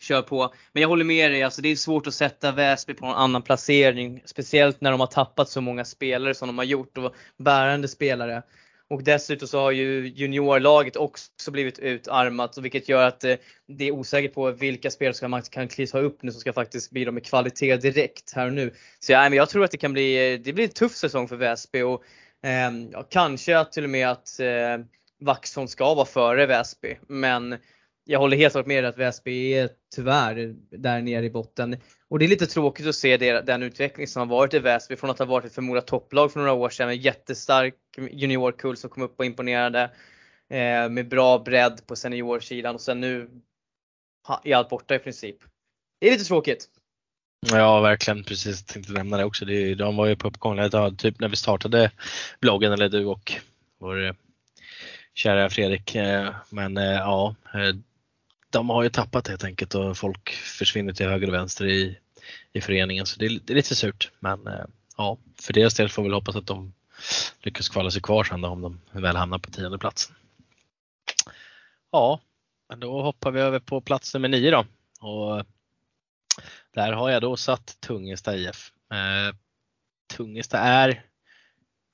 kör 0.00 0.22
på. 0.22 0.54
Men 0.72 0.80
jag 0.80 0.88
håller 0.88 1.04
med 1.04 1.30
dig, 1.30 1.42
alltså 1.42 1.62
det 1.62 1.68
är 1.68 1.76
svårt 1.76 2.06
att 2.06 2.14
sätta 2.14 2.52
Väsby 2.52 2.94
på 2.94 3.06
någon 3.06 3.14
annan 3.14 3.42
placering. 3.42 4.22
Speciellt 4.24 4.80
när 4.80 4.90
de 4.90 5.00
har 5.00 5.06
tappat 5.06 5.48
så 5.48 5.60
många 5.60 5.84
spelare 5.84 6.34
som 6.34 6.48
de 6.48 6.58
har 6.58 6.64
gjort 6.64 6.98
och 6.98 7.14
bärande 7.36 7.88
spelare. 7.88 8.42
Och 8.90 9.02
dessutom 9.02 9.48
så 9.48 9.60
har 9.60 9.70
ju 9.70 10.08
juniorlaget 10.08 10.96
också 10.96 11.50
blivit 11.50 11.78
utarmat 11.78 12.58
vilket 12.58 12.88
gör 12.88 13.06
att 13.06 13.24
eh, 13.24 13.36
det 13.66 13.84
är 13.84 13.92
osäkert 13.92 14.34
på 14.34 14.50
vilka 14.50 14.90
spelare 14.90 15.14
som 15.14 15.30
man 15.30 15.42
kan 15.42 15.68
kliva 15.68 16.00
upp 16.00 16.22
nu 16.22 16.32
som 16.32 16.40
ska 16.40 16.52
faktiskt 16.52 16.90
bidra 16.90 17.10
med 17.10 17.24
kvalitet 17.26 17.76
direkt 17.76 18.32
här 18.32 18.46
och 18.46 18.52
nu. 18.52 18.74
Så 19.00 19.12
ja, 19.12 19.22
men 19.22 19.32
jag 19.32 19.48
tror 19.48 19.64
att 19.64 19.70
det 19.70 19.76
kan 19.76 19.92
bli, 19.92 20.32
eh, 20.32 20.40
det 20.40 20.52
blir 20.52 20.64
en 20.64 20.70
tuff 20.70 20.94
säsong 20.94 21.28
för 21.28 21.36
Väsby 21.36 21.82
och 21.82 22.02
eh, 22.42 22.70
ja, 22.92 23.02
kanske 23.10 23.64
till 23.64 23.84
och 23.84 23.90
med 23.90 24.08
att 24.08 24.40
eh, 24.40 24.78
Vaxholm 25.20 25.68
ska 25.68 25.94
vara 25.94 26.06
före 26.06 26.46
Väsby. 26.46 26.98
Men 27.08 27.58
jag 28.04 28.18
håller 28.18 28.36
helt 28.36 28.52
klart 28.52 28.66
med 28.66 28.84
dig 28.84 28.88
att 28.88 28.98
Väsby 28.98 29.52
är 29.52 29.70
tyvärr 29.94 30.54
där 30.70 31.02
nere 31.02 31.24
i 31.24 31.30
botten. 31.30 31.76
Och 32.08 32.18
det 32.18 32.24
är 32.24 32.28
lite 32.28 32.46
tråkigt 32.46 32.86
att 32.86 32.94
se 32.94 33.16
det, 33.16 33.40
den 33.40 33.62
utveckling 33.62 34.06
som 34.06 34.20
har 34.20 34.36
varit 34.36 34.54
i 34.54 34.58
Väsby 34.58 34.96
från 34.96 35.10
att 35.10 35.18
ha 35.18 35.26
varit 35.26 35.44
ett 35.44 35.54
förmodat 35.54 35.86
topplag 35.86 36.32
för 36.32 36.40
några 36.40 36.52
år 36.52 36.70
sedan. 36.70 36.88
En 36.88 36.96
jättestark 36.96 37.74
juniorkull 38.10 38.76
som 38.76 38.90
kom 38.90 39.02
upp 39.02 39.18
och 39.18 39.24
imponerade. 39.24 39.90
Eh, 40.50 40.88
med 40.88 41.08
bra 41.08 41.38
bredd 41.38 41.86
på 41.86 41.96
seniorsidan 41.96 42.74
och 42.74 42.80
sen 42.80 43.00
nu 43.00 43.30
är 44.44 44.56
allt 44.56 44.68
borta 44.68 44.94
i 44.94 44.98
princip. 44.98 45.36
Det 46.00 46.06
är 46.08 46.12
lite 46.12 46.24
tråkigt. 46.24 46.68
Ja 47.50 47.80
verkligen, 47.80 48.24
precis. 48.24 48.64
Tänkte 48.64 48.92
nämna 48.92 49.16
det 49.16 49.24
också. 49.24 49.44
de 49.78 49.96
var 49.96 50.06
ju 50.06 50.16
på 50.16 50.28
uppgång, 50.28 50.70
typ 50.96 51.20
när 51.20 51.28
vi 51.28 51.36
startade 51.36 51.90
bloggen, 52.40 52.72
eller 52.72 52.88
du 52.88 53.04
och 53.04 53.32
vår 53.80 54.16
kära 55.18 55.50
Fredrik. 55.50 55.94
Eh, 55.94 56.34
men 56.50 56.76
eh, 56.76 56.84
ja, 56.84 57.34
eh, 57.54 57.74
de 58.50 58.70
har 58.70 58.82
ju 58.82 58.88
tappat 58.88 59.28
helt 59.28 59.44
enkelt 59.44 59.74
och 59.74 59.98
folk 59.98 60.30
försvinner 60.30 60.92
till 60.92 61.08
höger 61.08 61.28
och 61.28 61.34
vänster 61.34 61.66
i, 61.66 61.98
i 62.52 62.60
föreningen 62.60 63.06
så 63.06 63.18
det 63.18 63.26
är, 63.26 63.40
det 63.44 63.52
är 63.52 63.54
lite 63.54 63.74
surt. 63.74 64.10
Men 64.20 64.48
ja, 64.96 65.18
för 65.42 65.52
deras 65.52 65.74
del 65.74 65.88
får 65.88 66.02
vi 66.02 66.08
väl 66.08 66.14
hoppas 66.14 66.36
att 66.36 66.46
de 66.46 66.72
lyckas 67.42 67.68
kvala 67.68 67.90
sig 67.90 68.02
kvar 68.02 68.24
sen 68.24 68.40
då, 68.40 68.48
om 68.48 68.62
de 68.92 69.00
väl 69.00 69.16
hamnar 69.16 69.38
på 69.38 69.50
tionde 69.50 69.78
platsen. 69.78 70.16
Ja, 71.92 72.20
men 72.68 72.80
då 72.80 73.02
hoppar 73.02 73.30
vi 73.30 73.40
över 73.40 73.58
på 73.58 73.80
plats 73.80 74.14
nummer 74.14 74.28
nio 74.28 74.50
då. 74.50 74.64
Och 75.00 75.44
där 76.74 76.92
har 76.92 77.10
jag 77.10 77.22
då 77.22 77.36
satt 77.36 77.76
Tungesta 77.80 78.36
IF. 78.36 78.72
Eh, 78.92 79.36
Tungesta 80.16 80.58
är 80.58 81.04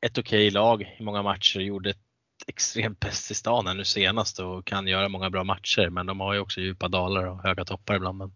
ett 0.07 0.19
okej 0.19 0.49
okay 0.49 0.51
lag 0.51 0.97
i 0.99 1.03
många 1.03 1.23
matcher. 1.23 1.61
Gjorde 1.61 1.91
ett 1.91 2.05
extremt 2.47 3.01
bäst 3.01 3.31
i 3.31 3.35
stan 3.35 3.67
här 3.67 3.75
nu 3.75 3.85
senast 3.85 4.39
och 4.39 4.65
kan 4.65 4.87
göra 4.87 5.09
många 5.09 5.31
bra 5.31 5.45
matcher. 5.45 5.89
Men 5.91 6.07
de 6.07 6.21
har 6.21 6.35
ju 6.35 6.41
också 6.41 6.61
djupa 6.61 6.89
dalar 6.89 7.25
och 7.25 7.43
höga 7.43 7.65
toppar 7.65 7.95
ibland. 7.95 8.19
Men 8.19 8.33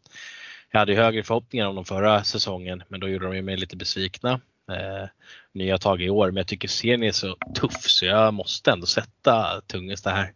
jag 0.71 0.79
hade 0.79 0.93
ju 0.93 0.99
högre 0.99 1.23
förhoppningar 1.23 1.67
om 1.67 1.75
dem 1.75 1.85
förra 1.85 2.25
säsongen, 2.25 2.83
men 2.89 3.01
då 3.01 3.09
gjorde 3.09 3.27
de 3.27 3.37
ju 3.37 3.43
mig 3.43 3.57
lite 3.57 3.77
besvikna. 3.77 4.41
Eh, 4.71 5.09
nya 5.53 5.79
tag 5.79 6.03
i 6.03 6.11
år, 6.11 6.27
men 6.27 6.37
jag 6.37 6.47
tycker 6.47 6.69
serien 6.69 7.03
är 7.03 7.13
så 7.13 7.37
tuff 7.55 7.83
så 7.83 8.07
jag 8.07 8.35
måste 8.35 8.71
ändå 8.71 8.87
sätta 8.87 9.61
Tungesta 9.67 10.11
här. 10.11 10.33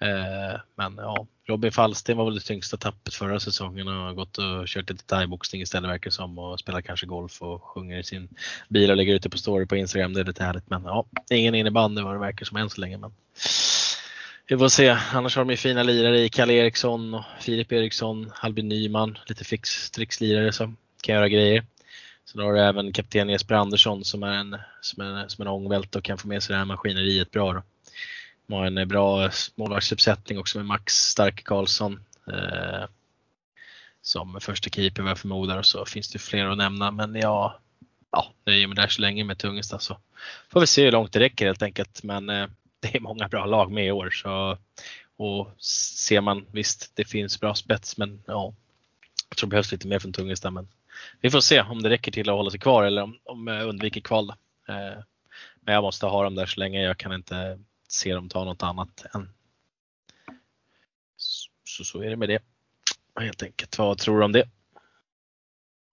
Eh, 0.00 0.60
men 0.74 0.96
ja, 0.96 1.26
Robin 1.46 1.72
Fallsten 1.72 2.16
var 2.16 2.24
väl 2.24 2.34
det 2.34 2.40
tyngsta 2.40 2.76
tappet 2.76 3.14
förra 3.14 3.40
säsongen 3.40 3.88
och 3.88 3.94
har 3.94 4.12
gått 4.12 4.38
och 4.38 4.66
kört 4.66 4.90
lite 4.90 5.04
thaiboxning 5.04 5.62
istället 5.62 5.90
verkar 5.90 6.10
som 6.10 6.38
och 6.38 6.60
spelar 6.60 6.80
kanske 6.80 7.06
golf 7.06 7.42
och 7.42 7.62
sjunger 7.62 7.98
i 7.98 8.04
sin 8.04 8.28
bil 8.68 8.90
och 8.90 8.96
lägger 8.96 9.14
ut 9.14 9.22
det 9.22 9.30
på 9.30 9.38
story 9.38 9.66
på 9.66 9.76
Instagram. 9.76 10.12
Det 10.12 10.20
är 10.20 10.24
lite 10.24 10.44
härligt 10.44 10.70
men 10.70 10.84
ja, 10.84 11.06
ingen 11.30 11.54
innebandy 11.54 12.02
vad 12.02 12.14
det 12.14 12.18
verkar 12.18 12.46
som 12.46 12.56
än 12.56 12.70
så 12.70 12.80
länge. 12.80 12.98
Men 12.98 13.12
vi 14.46 14.58
får 14.58 14.68
se. 14.68 14.88
Annars 15.12 15.36
har 15.36 15.44
de 15.44 15.50
ju 15.50 15.56
fina 15.56 15.82
lirare 15.82 16.18
i 16.18 16.28
Kalle 16.28 16.52
Eriksson 16.52 17.14
och 17.14 17.24
Filip 17.40 17.72
Eriksson, 17.72 18.32
Albin 18.40 18.68
Nyman, 18.68 19.18
lite 19.26 19.44
fix 19.44 20.20
lirare 20.20 20.52
som 20.52 20.76
kan 21.02 21.14
göra 21.14 21.28
grejer. 21.28 21.64
Sen 22.24 22.40
har 22.40 22.52
du 22.52 22.60
även 22.60 22.92
kapten 22.92 23.28
Jesper 23.28 23.54
Andersson 23.54 24.04
som 24.04 24.22
är 24.22 24.32
en, 24.32 24.56
som 24.80 25.02
är, 25.02 25.28
som 25.28 25.42
en 25.42 25.48
ångvält 25.48 25.96
och 25.96 26.04
kan 26.04 26.18
få 26.18 26.28
med 26.28 26.42
sig 26.42 26.52
det 26.52 26.58
här 26.58 26.64
maskineriet 26.64 27.30
bra. 27.30 27.52
Då. 27.52 27.62
De 28.50 28.56
har 28.56 28.66
en 28.66 28.88
bra 28.88 29.30
målvaktsuppsättning 29.54 30.38
också 30.38 30.58
med 30.58 30.66
Max 30.66 30.94
Starke 30.94 31.42
Karlsson. 31.42 32.00
Eh, 32.32 32.84
som 34.02 34.40
första 34.40 34.70
keeper 34.70 35.02
vad 35.02 35.10
jag 35.10 35.18
förmodar 35.18 35.58
och 35.58 35.66
så 35.66 35.84
finns 35.84 36.10
det 36.10 36.18
fler 36.18 36.46
att 36.46 36.58
nämna 36.58 36.90
men 36.90 37.14
ja, 37.14 37.58
ja 38.12 38.32
nöjer 38.46 38.66
mig 38.66 38.76
där 38.76 38.88
så 38.88 39.00
länge 39.02 39.24
med 39.24 39.38
Tungesta 39.38 39.68
så 39.68 39.74
alltså. 39.74 40.06
får 40.52 40.60
vi 40.60 40.66
se 40.66 40.84
hur 40.84 40.92
långt 40.92 41.12
det 41.12 41.20
räcker 41.20 41.46
helt 41.46 41.62
enkelt 41.62 42.02
men 42.02 42.28
eh, 42.28 42.46
det 42.80 42.96
är 42.96 43.00
många 43.00 43.28
bra 43.28 43.46
lag 43.46 43.72
med 43.72 43.86
i 43.86 43.90
år 43.90 44.10
så 44.10 44.58
och 45.16 45.62
ser 45.62 46.20
man 46.20 46.46
visst 46.52 46.96
det 46.96 47.04
finns 47.04 47.40
bra 47.40 47.54
spets 47.54 47.96
men 47.96 48.22
ja, 48.26 48.54
jag 49.28 49.36
tror 49.36 49.46
det 49.46 49.50
behövs 49.50 49.72
lite 49.72 49.88
mer 49.88 49.98
från 49.98 50.12
Tungesta 50.12 50.50
men 50.50 50.68
vi 51.20 51.30
får 51.30 51.40
se 51.40 51.60
om 51.60 51.82
det 51.82 51.88
räcker 51.88 52.12
till 52.12 52.30
att 52.30 52.36
hålla 52.36 52.50
sig 52.50 52.60
kvar 52.60 52.84
eller 52.84 53.02
om, 53.02 53.18
om 53.24 53.46
jag 53.46 53.68
undviker 53.68 54.00
kval. 54.00 54.30
Eh, 54.68 55.02
men 55.60 55.74
jag 55.74 55.82
måste 55.82 56.06
ha 56.06 56.24
dem 56.24 56.34
där 56.34 56.46
så 56.46 56.60
länge 56.60 56.82
jag 56.82 56.98
kan 56.98 57.12
inte 57.12 57.58
se 57.90 58.14
dem 58.14 58.28
ta 58.28 58.44
något 58.44 58.62
annat 58.62 59.06
än. 59.14 59.28
Så, 61.64 61.84
så 61.84 62.02
är 62.02 62.10
det 62.10 62.16
med 62.16 62.28
det. 62.28 62.42
Helt 63.20 63.42
enkelt. 63.42 63.78
Vad 63.78 63.98
tror 63.98 64.18
du 64.18 64.24
om 64.24 64.32
det? 64.32 64.48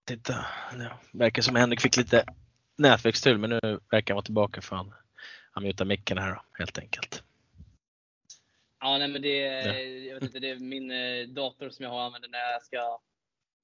Titta, 0.04 0.46
ja, 0.78 1.00
verkar 1.12 1.42
som 1.42 1.56
Henrik 1.56 1.80
fick 1.80 1.96
lite 1.96 2.24
nätverksstrul 2.76 3.38
men 3.38 3.50
nu 3.50 3.80
verkar 3.90 4.14
han 4.14 4.16
vara 4.16 4.24
tillbaka 4.24 4.60
för 4.60 4.76
han, 4.76 4.94
han 5.50 5.62
mutar 5.62 5.84
micken 5.84 6.18
här 6.18 6.30
då, 6.34 6.42
helt 6.52 6.78
enkelt. 6.78 7.22
Ja, 8.80 8.98
nej 8.98 9.08
men 9.08 9.22
det, 9.22 9.38
ja. 9.38 9.78
jag 9.78 10.14
vet 10.14 10.22
inte, 10.22 10.38
det 10.38 10.50
är 10.50 10.58
min 10.58 10.90
eh, 10.90 11.28
dator 11.28 11.70
som 11.70 11.82
jag 11.82 11.90
har 11.90 12.00
använder 12.00 12.28
när 12.28 12.52
jag 12.52 12.62
ska 12.62 12.98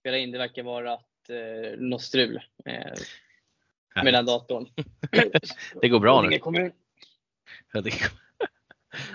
spela 0.00 0.18
in. 0.18 0.30
Det 0.30 0.38
verkar 0.38 0.62
vara 0.62 0.92
att, 0.94 1.30
eh, 1.30 1.78
något 1.78 2.02
strul 2.02 2.40
eh, 2.64 2.92
med 4.02 4.14
den 4.14 4.26
datorn. 4.26 4.68
det 5.80 5.88
går 5.88 6.00
bra 6.00 6.22
nu. 6.22 6.72
Ja, 7.72 7.80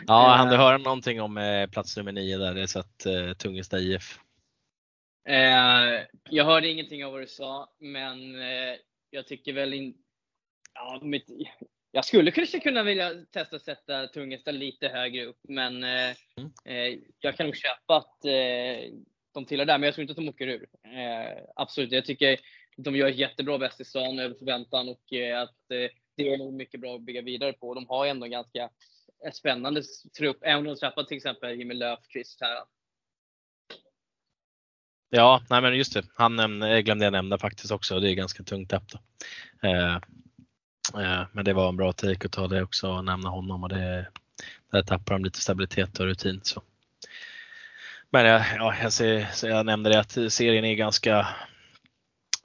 hann 0.08 0.50
du 0.50 0.58
höra 0.58 0.78
någonting 0.78 1.22
om 1.22 1.38
eh, 1.38 1.70
plats 1.70 1.98
nummer 1.98 2.12
9 2.12 2.38
där? 2.38 2.54
Det 2.54 2.68
satt 2.68 3.06
eh, 3.06 3.34
Tungesta 3.34 3.80
IF. 3.80 4.20
Eh, 5.28 6.06
jag 6.30 6.46
hörde 6.46 6.70
ingenting 6.70 7.06
av 7.06 7.12
vad 7.12 7.22
du 7.22 7.28
sa, 7.28 7.70
men 7.80 8.42
eh, 8.42 8.76
jag 9.10 9.28
tycker 9.28 9.54
väl 9.54 9.74
inte... 9.74 10.00
Ja, 10.74 11.00
mitt, 11.04 11.28
jag 11.92 12.06
skulle 12.06 12.32
kanske 12.32 12.60
kunna 12.60 12.84
vilja 12.84 13.14
testa 13.32 13.56
att 13.56 13.62
sätta 13.62 14.08
Tungesta 14.08 14.52
lite 14.52 14.88
högre 14.88 15.26
upp, 15.26 15.40
men 15.44 15.84
eh, 15.84 16.16
mm. 16.38 16.52
Eh, 16.66 17.00
jag 17.20 17.38
kan 17.38 17.46
nog 17.46 17.56
köpa 17.56 17.98
att 17.98 18.26
eh, 18.26 18.94
de 19.34 19.46
tillhör 19.46 19.66
där, 19.66 19.78
men 19.78 19.88
jag 19.88 19.94
tror 19.96 20.02
inte 20.02 20.12
att 20.12 20.18
de 20.18 20.30
åker 20.30 20.48
ur. 20.48 20.68
absolut, 21.56 21.92
jag 21.92 22.06
tycker 22.06 22.40
de 22.78 22.96
gör 22.96 23.08
jättebra 23.08 23.58
bäst 23.58 23.82
i 23.82 23.86
stan 23.86 24.20
över 24.20 24.36
förväntan 24.36 24.90
och 24.90 25.14
att 25.36 25.56
det 26.16 26.34
är 26.34 26.38
nog 26.38 26.54
mycket 26.54 26.80
bra 26.80 26.96
att 26.96 27.02
bygga 27.02 27.22
vidare 27.22 27.54
på. 27.54 27.74
De 27.74 27.88
har 27.88 28.06
ändå 28.06 28.28
ganska 28.28 28.70
en 29.26 29.34
spännande 29.34 29.84
trupp, 30.18 30.38
även 30.42 30.58
om 30.58 30.64
de 30.64 30.76
tappar 30.76 31.04
till 31.04 31.18
exempel 31.18 31.56
Jimmy 31.58 31.74
Löfqvist 31.74 32.42
här. 32.42 32.58
Ja, 35.10 35.42
nej 35.50 35.62
men 35.62 35.78
just 35.78 35.94
det. 35.94 36.06
Han 36.16 36.36
nämnde, 36.36 36.78
eh, 36.78 36.80
glömde 36.80 37.06
jag 37.06 37.12
nämna 37.12 37.38
faktiskt 37.38 37.72
också. 37.72 38.00
Det 38.00 38.12
är 38.12 38.14
ganska 38.14 38.44
tungt 38.44 38.70
tapp. 38.70 38.84
Eh, 39.64 39.96
eh, 41.02 41.28
men 41.32 41.46
det 41.46 41.54
var 41.54 41.70
en 41.70 41.78
bra 41.78 41.94
take 41.94 42.26
att 42.26 42.32
ta 42.32 42.48
det 42.48 42.64
också 42.64 42.92
och 42.92 43.06
nämna 43.06 43.30
honom 43.30 43.64
och 43.64 43.70
det, 43.70 44.08
där 44.72 44.84
tappar 44.84 45.14
de 45.14 45.24
lite 45.24 45.42
stabilitet 45.42 46.00
och 46.00 46.06
rutin. 46.06 46.40
Så. 46.44 46.64
Men 48.10 48.26
eh, 48.26 48.56
ja, 48.56 48.76
jag, 48.82 48.94
ser, 48.94 49.28
så 49.34 49.48
jag 49.48 49.66
nämnde 49.66 49.90
det 49.90 50.00
att 50.00 50.12
serien 50.12 50.66
är 50.66 50.76
ganska 50.76 51.28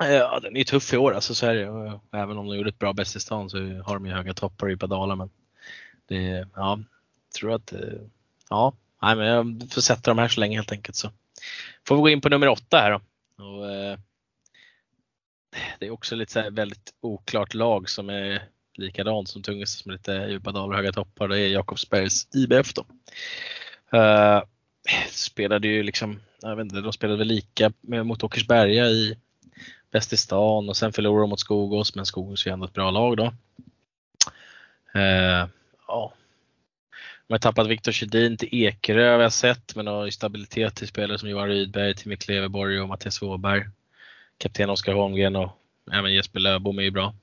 eh, 0.02 0.12
Ja, 0.12 0.40
den 0.42 0.56
är 0.56 0.64
tuff 0.64 0.92
i 0.92 0.96
år 0.96 1.14
alltså, 1.14 1.34
så 1.34 1.46
är 1.46 1.54
det. 1.54 2.00
Även 2.18 2.38
om 2.38 2.46
de 2.46 2.56
gjorde 2.56 2.68
ett 2.68 2.78
bra 2.78 2.92
bäst 2.92 3.16
i 3.16 3.20
stan 3.20 3.50
så 3.50 3.58
har 3.58 3.94
de 3.94 4.06
ju 4.06 4.12
höga 4.12 4.34
toppar 4.34 4.66
och 4.66 4.70
djupa 4.70 4.86
dalar. 4.86 5.16
Men 5.16 5.30
det, 6.06 6.48
ja, 6.54 6.78
tror 7.38 7.52
att, 7.52 7.72
eh, 7.72 8.00
ja, 8.50 8.72
nej, 9.02 9.16
men 9.16 9.26
jag 9.26 9.72
får 9.72 9.80
sätta 9.80 10.10
de 10.10 10.18
här 10.18 10.28
så 10.28 10.40
länge 10.40 10.56
helt 10.56 10.72
enkelt. 10.72 10.96
Så 10.96 11.10
får 11.88 11.96
vi 11.96 12.02
gå 12.02 12.08
in 12.08 12.20
på 12.20 12.28
nummer 12.28 12.48
åtta 12.48 12.76
här 12.78 12.90
då. 12.90 13.00
Och, 13.44 13.70
eh, 13.72 13.98
det 15.78 15.86
är 15.86 15.90
också 15.90 16.14
lite 16.14 16.32
så 16.32 16.50
väldigt 16.50 16.94
oklart 17.00 17.54
lag 17.54 17.90
som 17.90 18.10
är 18.10 18.42
likadant 18.74 19.28
som 19.28 19.42
Tungest 19.42 19.78
som 19.78 19.92
lite 19.92 20.12
djupa 20.12 20.52
dalar 20.52 20.68
och 20.68 20.76
höga 20.76 20.92
toppar. 20.92 21.28
Det 21.28 21.40
är 21.40 21.48
Jakobsbergs 21.48 22.28
IBF 22.34 22.72
då. 22.74 22.86
Eh, 23.98 24.42
spelade 25.10 25.68
ju 25.68 25.82
liksom, 25.82 26.20
jag 26.42 26.56
vet 26.56 26.64
inte, 26.64 26.80
de 26.80 26.92
spelade 26.92 27.18
väl 27.18 27.28
lika 27.28 27.72
mot 27.80 28.24
Åkersberga 28.24 28.86
i 28.86 29.16
bäst 29.90 30.12
i 30.12 30.16
stan 30.16 30.68
och 30.68 30.76
sen 30.76 30.92
förlorade 30.92 31.22
de 31.22 31.30
mot 31.30 31.40
Skogås 31.40 31.94
men 31.94 32.06
Skogås 32.06 32.46
är 32.46 32.50
ju 32.50 32.52
ändå 32.52 32.66
ett 32.66 32.72
bra 32.72 32.90
lag 32.90 33.16
då. 33.16 33.24
Eh, 35.00 35.46
ja. 35.86 36.12
De 37.26 37.34
har 37.34 37.38
tappat 37.38 37.66
Viktor 37.66 37.92
Sjödin 37.92 38.36
till 38.36 38.48
Ekerö 38.52 39.12
har 39.12 39.20
jag 39.20 39.32
sett, 39.32 39.76
men 39.76 39.86
har 39.86 40.10
stabilitet 40.10 40.74
till 40.74 40.88
spelare 40.88 41.18
som 41.18 41.28
Johan 41.28 41.48
Rydberg, 41.48 41.94
Timmy 41.94 42.16
Kleveborg 42.16 42.80
och 42.80 42.88
Mattias 42.88 43.22
Åberg. 43.22 43.64
Kapten 44.38 44.70
Oskar 44.70 44.92
Holmgren 44.92 45.36
och 45.36 45.58
även 45.92 46.14
Jesper 46.14 46.40
Löbom 46.40 46.78
är 46.78 46.82
ju 46.82 46.90
bra. 46.90 47.14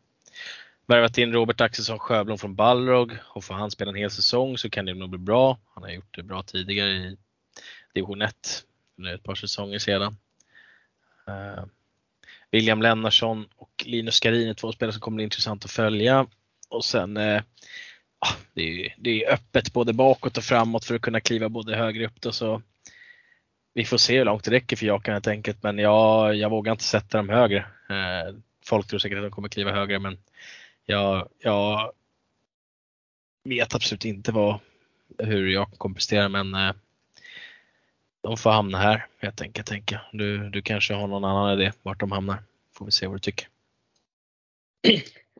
Värvat 0.86 1.18
in 1.18 1.34
Robert 1.34 1.62
Axelsson 1.62 2.00
Sjöblom 2.00 2.38
från 2.38 2.56
Balrog 2.56 3.18
och 3.24 3.44
får 3.44 3.54
han 3.54 3.72
spela 3.72 3.90
en 3.90 3.98
hel 3.98 4.12
säsong 4.12 4.58
så 4.58 4.70
kan 4.70 4.86
det 4.86 4.94
nog 4.94 5.10
bli 5.10 5.20
bra. 5.20 5.58
Han 5.74 5.84
har 5.84 5.90
gjort 5.90 6.16
det 6.16 6.24
bra 6.24 6.44
tidigare 6.44 6.92
i 6.92 7.18
division 7.94 8.22
1 8.22 8.64
för 8.96 9.16
ett 9.16 9.24
par 9.24 9.36
säsonger 9.36 9.80
sedan. 9.80 10.18
Uh, 11.30 11.66
William 12.52 12.82
Lennarsson 12.82 13.48
och 13.58 13.84
Linus 13.86 14.16
Skarin 14.16 14.50
är 14.50 14.54
två 14.54 14.72
spelare 14.72 14.94
som 14.94 15.02
kommer 15.02 15.16
bli 15.16 15.24
intressant 15.24 15.66
att 15.66 15.72
följa. 15.72 16.28
Och 16.70 16.86
sen 16.86 17.18
uh, 17.18 17.42
det 18.54 18.86
är, 18.86 18.96
det 18.98 19.24
är 19.24 19.34
öppet 19.34 19.74
både 19.74 19.94
bakåt 19.94 20.38
och 20.38 20.44
framåt 20.44 20.86
för 20.86 20.96
att 20.96 21.02
kunna 21.02 21.20
kliva 21.20 21.50
både 21.50 21.76
högre 21.76 22.06
upp. 22.06 22.22
Då, 22.22 22.32
så 22.32 22.62
vi 23.74 23.86
får 23.86 23.98
se 23.98 24.18
hur 24.18 24.26
långt 24.26 24.44
det 24.44 24.52
räcker 24.52 24.76
för 24.76 24.86
Jakan 24.86 25.14
helt 25.14 25.28
enkelt, 25.28 25.64
men 25.64 25.78
jag, 25.78 26.36
jag 26.36 26.50
vågar 26.50 26.72
inte 26.72 26.84
sätta 26.84 27.18
dem 27.18 27.30
högre. 27.30 27.58
Eh, 27.90 28.36
folk 28.66 28.88
tror 28.88 29.00
säkert 29.00 29.18
att 29.18 29.24
de 29.24 29.32
kommer 29.32 29.50
kliva 29.50 29.72
högre, 29.72 30.00
men 30.00 30.18
jag, 30.86 31.30
jag 31.40 31.92
vet 33.44 33.76
absolut 33.76 34.06
inte 34.06 34.32
vad, 34.32 34.60
hur 35.18 35.48
jag 35.48 35.72
kommer 35.78 35.96
prestera, 35.96 36.30
men 36.30 36.56
eh, 36.56 36.74
de 38.22 38.38
får 38.38 38.52
hamna 38.52 38.78
här 38.78 39.08
helt 39.20 39.42
enkelt. 39.42 39.68
Tänker 39.68 39.96
jag. 39.96 40.20
Du, 40.20 40.50
du 40.50 40.62
kanske 40.62 40.94
har 40.94 41.08
någon 41.08 41.26
annan 41.26 41.60
idé 41.60 41.72
vart 41.82 42.00
de 42.00 42.12
hamnar. 42.12 42.44
Får 42.74 42.86
vi 42.86 42.92
se 42.92 43.08
vad 43.08 43.16
du 43.16 43.20
tycker. 43.20 43.48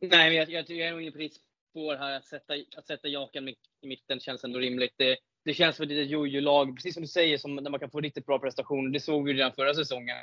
Nej, 0.02 0.30
men 0.30 0.36
jag, 0.36 0.50
jag, 0.50 0.70
jag 0.70 0.88
är 0.88 0.92
nog 0.92 1.02
inne 1.02 1.12
på 1.12 1.18
ditt 1.18 1.40
spår 1.72 1.96
här. 1.96 2.18
Att 2.18 2.26
sätta, 2.26 2.54
att 2.78 2.88
sätta 2.88 3.08
Jakan 3.08 3.50
i 3.50 3.56
mitten 3.82 4.20
känns 4.20 4.44
ändå 4.44 4.60
rimligt. 4.60 4.94
Det, 4.98 5.18
det 5.46 5.54
känns 5.54 5.76
som 5.76 5.84
ett 5.84 5.90
litet 5.90 6.10
jojo-lag, 6.10 6.76
precis 6.76 6.94
som 6.94 7.02
du 7.04 7.08
säger, 7.08 7.38
som 7.38 7.56
när 7.56 7.72
man 7.72 7.80
kan 7.80 7.92
få 7.92 8.00
riktigt 8.02 8.26
bra 8.26 8.40
prestationer. 8.40 8.90
Det 8.90 9.00
såg 9.00 9.26
vi 9.26 9.34
redan 9.34 9.52
förra 9.54 9.74
säsongen. 9.74 10.18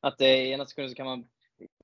Att 0.00 0.20
eh, 0.20 0.28
i 0.28 0.50
ena 0.50 0.66
sekunden 0.66 0.90
så 0.90 0.96
kan 0.96 1.06
man 1.06 1.24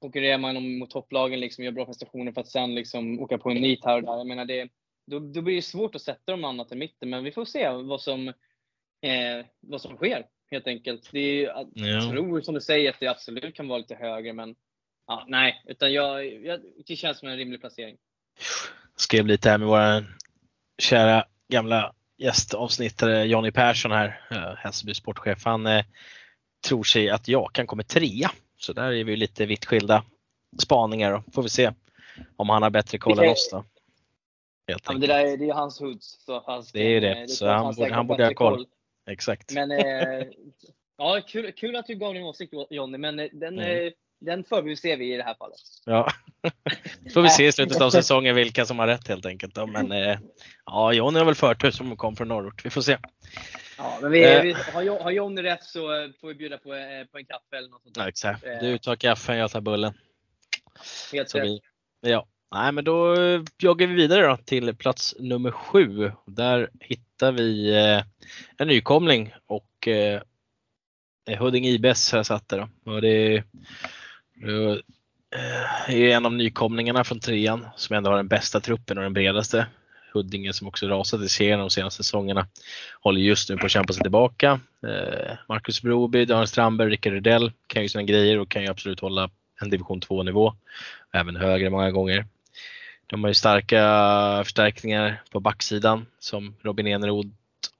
konkurrera 0.00 0.38
man 0.38 0.78
mot 0.78 0.90
topplagen, 0.90 1.40
liksom, 1.40 1.64
gör 1.64 1.72
bra 1.72 1.86
prestationer 1.86 2.32
för 2.32 2.40
att 2.40 2.48
sen 2.48 2.74
liksom, 2.74 3.20
åka 3.20 3.38
på 3.38 3.50
en 3.50 3.56
nit 3.60 3.84
här 3.84 3.96
och 3.96 4.02
där. 4.02 4.16
Jag 4.16 4.26
menar, 4.26 4.44
det, 4.44 4.68
då, 5.06 5.18
då 5.18 5.42
blir 5.42 5.56
det 5.56 5.62
svårt 5.62 5.94
att 5.94 6.02
sätta 6.02 6.32
dem 6.32 6.44
annat 6.44 6.72
än 6.72 6.78
mitten, 6.78 7.10
men 7.10 7.24
vi 7.24 7.32
får 7.32 7.44
se 7.44 7.68
vad 7.70 8.00
som, 8.00 8.28
eh, 8.28 9.46
vad 9.60 9.80
som 9.80 9.96
sker 9.96 10.26
helt 10.50 10.66
enkelt. 10.66 11.08
Det 11.12 11.18
är, 11.20 11.42
jag 11.46 11.68
Ja. 11.74 12.10
tror 12.10 12.40
som 12.40 12.54
du 12.54 12.60
säger 12.60 12.90
att 12.90 13.00
det 13.00 13.06
absolut 13.06 13.54
kan 13.54 13.68
vara 13.68 13.78
lite 13.78 13.94
högre, 13.94 14.32
men 14.32 14.54
ja, 15.06 15.24
nej, 15.28 15.62
utan 15.66 15.92
jag, 15.92 16.26
jag, 16.44 16.60
det 16.86 16.96
känns 16.96 17.18
som 17.18 17.28
en 17.28 17.36
rimlig 17.36 17.60
placering. 17.60 17.96
skrev 19.00 19.26
lite 19.26 19.50
här 19.50 19.58
med 19.58 19.68
vår 19.68 20.04
kära 20.82 21.24
gamla 21.48 21.92
gästavsnittare 22.18 23.24
Jonny 23.24 23.50
Persson 23.50 23.90
här, 23.92 24.20
eh, 24.30 24.54
Hässelby 24.56 24.94
sportchef. 24.94 25.44
Han 25.44 25.66
eh, 25.66 25.84
tror 26.68 26.82
sig 26.84 27.10
att 27.10 27.28
Jakan 27.28 27.66
kommer 27.66 27.82
trea. 27.82 28.30
Så 28.58 28.72
där 28.72 28.92
är 28.92 29.04
vi 29.04 29.16
lite 29.16 29.46
vitt 29.46 29.64
skilda 29.64 30.04
spaningar 30.62 31.12
då. 31.12 31.22
Får 31.32 31.42
vi 31.42 31.48
se 31.48 31.70
om 32.36 32.48
han 32.48 32.62
har 32.62 32.70
bättre 32.70 32.98
koll 32.98 33.18
än 33.18 33.28
oss 33.30 33.48
då. 33.52 33.64
Helt 34.68 34.82
Ja, 34.86 34.92
men 34.92 35.00
det 35.00 35.06
där 35.06 35.24
är, 35.26 35.36
det 35.36 35.48
är 35.48 35.52
hans 35.54 35.80
hoods. 35.80 36.24
Så 36.24 36.40
hans, 36.40 36.72
Det 36.72 36.80
är 36.80 36.88
ju 36.90 37.00
det, 37.00 37.20
eh, 37.20 37.26
så 37.26 37.48
han 37.48 37.74
borde- 37.74 37.94
han 37.94 38.06
borde 38.06 38.22
ha 38.22 38.28
bättre 38.28 38.34
koll. 38.34 38.66
Exakt. 39.10 39.52
Men 39.52 39.70
eh, 39.70 40.26
ja, 40.98 41.20
kul, 41.28 41.52
kul 41.52 41.76
att 41.76 41.86
du 41.86 41.94
gav 41.94 42.14
din 42.14 42.22
åsikt 42.22 42.52
Jonny, 42.70 42.98
men 42.98 43.18
eh, 43.20 43.28
den, 43.32 43.58
Mm. 43.58 43.92
Den 44.20 44.44
förbiser 44.44 44.96
vi 44.96 45.14
i 45.14 45.16
det 45.16 45.22
här 45.22 45.34
fallet. 45.34 45.56
Ja. 45.86 46.10
Får 47.14 47.22
vi 47.22 47.28
se 47.30 47.46
i 47.46 47.52
slutet 47.52 47.80
av 47.80 47.90
säsongen 47.90 48.34
vilka 48.34 48.66
som 48.66 48.78
har 48.78 48.86
rätt 48.86 49.08
helt 49.08 49.26
enkelt. 49.26 49.54
Då. 49.54 49.66
Men 49.66 49.92
eh, 49.92 50.18
ja, 50.66 50.92
Jonny 50.92 51.18
har 51.18 51.26
väl 51.26 51.34
förtur 51.34 51.70
som 51.70 51.96
kom 51.96 52.16
från 52.16 52.28
norrort. 52.28 52.64
Vi 52.64 52.70
får 52.70 52.80
se. 52.82 52.98
Ja, 53.78 53.98
men 54.02 54.10
vi, 54.10 54.24
Eh. 54.24 54.42
vi, 54.42 54.52
har, 54.52 55.02
har 55.02 55.10
Jonny 55.10 55.42
rätt 55.42 55.64
så 55.64 56.02
eh, 56.02 56.08
får 56.20 56.28
vi 56.28 56.34
bjuda 56.34 56.58
på, 56.58 56.74
eh, 56.74 57.04
på 57.12 57.18
en 57.18 57.24
kaffe 57.24 57.56
eller 57.56 57.68
något 57.68 57.82
sånt. 57.82 57.96
Ja, 57.96 58.08
exakt. 58.08 58.44
Eh. 58.46 58.58
Du 58.60 58.78
tar 58.78 58.96
kaffen, 58.96 59.36
jag 59.36 59.50
tar 59.50 59.60
bullen. 59.60 59.92
Helt 61.12 61.30
Så 61.30 61.38
rätt. 61.38 61.46
vi, 61.46 61.60
ja. 62.00 62.26
Nej, 62.54 62.72
men 62.72 62.84
då 62.84 63.16
joggar 63.58 63.86
vi 63.86 63.94
vidare 63.94 64.26
då 64.26 64.36
till 64.36 64.74
plats 64.76 65.14
nummer 65.18 65.50
sju. 65.50 66.12
Där 66.26 66.70
hittar 66.80 67.32
vi 67.32 67.70
eh, 67.76 68.02
en 68.58 68.68
nykomling 68.68 69.32
och 69.46 69.88
eh, 69.88 70.22
Huddinge 71.38 71.68
IBS 71.68 72.12
har 72.12 72.18
jag 72.18 72.26
satt 72.26 72.48
där. 72.48 72.68
Då. 72.84 72.92
Och 72.92 73.00
det 73.02 73.08
är, 73.08 73.44
eh, 74.42 75.94
är 75.94 76.08
en 76.08 76.26
av 76.26 76.32
nykomlingarna 76.32 77.04
från 77.04 77.20
trean 77.20 77.66
som 77.76 77.96
ändå 77.96 78.10
har 78.10 78.16
den 78.16 78.28
bästa 78.28 78.60
truppen 78.60 78.98
och 78.98 79.04
den 79.04 79.12
bredaste. 79.12 79.66
Huddinge 80.12 80.52
som 80.52 80.68
också 80.68 80.88
rasat 80.88 81.22
i 81.22 81.28
serien 81.28 81.58
de 81.58 81.70
senaste 81.70 82.04
säsongerna 82.04 82.46
håller 83.00 83.20
just 83.20 83.50
nu 83.50 83.56
på 83.56 83.66
att 83.66 83.72
kämpa 83.72 83.92
sig 83.92 84.02
tillbaka. 84.02 84.60
Eh, 84.86 85.32
Marcus 85.48 85.82
Broby, 85.82 86.24
Daniel 86.24 86.46
Strandberg, 86.46 86.90
Rickard 86.90 87.12
Rydell 87.12 87.52
kan 87.66 87.82
ju 87.82 87.88
sina 87.88 88.02
grejer 88.02 88.38
och 88.38 88.48
kan 88.48 88.62
ju 88.62 88.68
absolut 88.68 89.00
hålla 89.00 89.30
en 89.60 89.70
division 89.70 90.00
2 90.00 90.22
nivå. 90.22 90.54
Även 91.12 91.36
högre 91.36 91.70
många 91.70 91.90
gånger. 91.90 92.26
De 93.06 93.24
har 93.24 93.30
ju 93.30 93.34
starka 93.34 93.80
förstärkningar 94.44 95.22
på 95.30 95.40
backsidan 95.40 96.06
som 96.18 96.54
Robin 96.62 96.86
Eneroth 96.86 97.28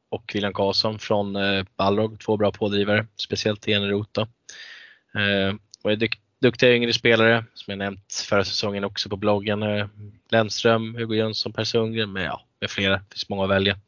och 0.09 0.31
William 0.35 0.53
Karlsson 0.53 0.99
från 0.99 1.37
eh, 1.37 1.65
Balrog. 1.77 2.21
Två 2.21 2.37
bra 2.37 2.53
pådrivare, 2.53 3.07
speciellt 3.17 3.69
Eneroth 3.69 4.21
eh, 4.21 4.27
då. 5.53 5.59
Och 5.83 5.93
är 5.93 5.97
dykt 5.97 6.21
duktiga 6.41 6.75
yngre 6.75 6.93
spelare 6.93 7.45
som 7.55 7.73
jag 7.73 7.79
nämnt 7.79 8.13
förra 8.29 8.45
säsongen 8.45 8.85
också 8.85 9.09
på 9.09 9.17
bloggen. 9.17 9.63
Eh, 9.63 9.87
Lennström, 10.31 10.95
Hugo 10.95 11.15
Jönsson, 11.15 11.53
Per 11.53 11.65
Sundgren 11.65 12.13
med, 12.13 12.25
ja, 12.25 12.47
med 12.61 12.71
flera. 12.71 12.97
Det 12.97 13.15
finns 13.15 13.29
många 13.29 13.45
att 13.45 13.51
välja. 13.51 13.79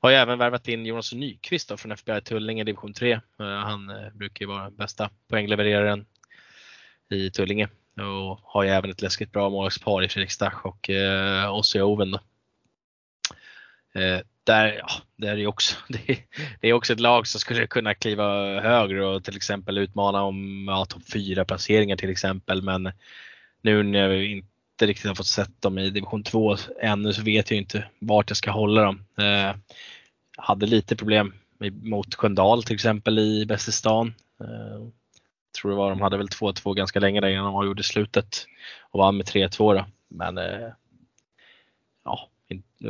Har 0.00 0.10
ju 0.10 0.16
även 0.16 0.38
värvat 0.38 0.68
in 0.68 0.86
Jonas 0.86 1.12
Nyqvist 1.12 1.68
då, 1.68 1.76
från 1.76 1.92
FBI 1.92 2.20
Tullinge 2.20 2.64
division 2.64 2.92
3. 2.92 3.12
Eh, 3.12 3.20
han 3.38 3.90
eh, 3.90 4.10
brukar 4.12 4.42
ju 4.42 4.48
vara 4.48 4.62
den 4.62 4.76
bästa 4.76 5.10
poänglevereraren 5.28 6.06
i 7.10 7.30
Tullinge 7.30 7.68
och 7.96 8.40
har 8.42 8.62
ju 8.62 8.70
även 8.70 8.90
ett 8.90 9.02
läskigt 9.02 9.32
bra 9.32 9.50
målvaktspar 9.50 10.02
i 10.02 10.08
Fredrik 10.08 10.30
Stach 10.30 10.64
och 10.64 10.90
eh, 10.90 11.54
Ossi 11.54 11.80
Oven. 11.80 12.10
Då. 12.10 12.18
Eh, 14.00 14.20
där, 14.46 14.72
ja, 14.78 14.88
där 15.16 15.36
är 15.38 15.46
också, 15.46 15.76
det, 15.88 16.10
är, 16.12 16.18
det 16.60 16.68
är 16.68 16.72
också 16.72 16.92
ett 16.92 17.00
lag 17.00 17.26
som 17.26 17.40
skulle 17.40 17.66
kunna 17.66 17.94
kliva 17.94 18.60
högre 18.60 19.06
och 19.06 19.24
till 19.24 19.36
exempel 19.36 19.78
utmana 19.78 20.22
om 20.22 20.66
ja, 20.68 20.84
topp 20.84 21.02
4 21.12 21.44
placeringar 21.44 21.96
till 21.96 22.10
exempel. 22.10 22.62
Men 22.62 22.92
nu 23.62 23.82
när 23.82 24.08
vi 24.08 24.26
inte 24.30 24.86
riktigt 24.86 25.06
har 25.06 25.14
fått 25.14 25.26
sett 25.26 25.62
dem 25.62 25.78
i 25.78 25.90
division 25.90 26.22
2 26.22 26.56
ännu 26.80 27.12
så 27.12 27.22
vet 27.22 27.50
jag 27.50 27.58
inte 27.58 27.84
vart 27.98 28.30
jag 28.30 28.36
ska 28.36 28.50
hålla 28.50 28.82
dem. 28.82 29.04
Eh, 29.18 29.56
hade 30.36 30.66
lite 30.66 30.96
problem 30.96 31.34
mot 31.82 32.14
Sköndal 32.14 32.62
till 32.62 32.74
exempel 32.74 33.18
i 33.18 33.46
Bästestan. 33.46 34.14
Eh, 34.40 34.88
tror 35.60 35.70
det 35.70 35.76
var, 35.76 35.90
de 35.90 36.00
hade 36.00 36.16
väl 36.16 36.28
2-2 36.28 36.74
ganska 36.74 37.00
länge 37.00 37.20
där 37.20 37.28
innan 37.28 37.52
de 37.52 37.66
gjorde 37.66 37.82
slutet 37.82 38.46
och 38.90 38.98
vann 38.98 39.16
med 39.16 39.26
3-2 39.26 39.74
då. 39.74 39.86
Men 40.08 40.38
eh, 40.38 40.68
ja, 42.04 42.28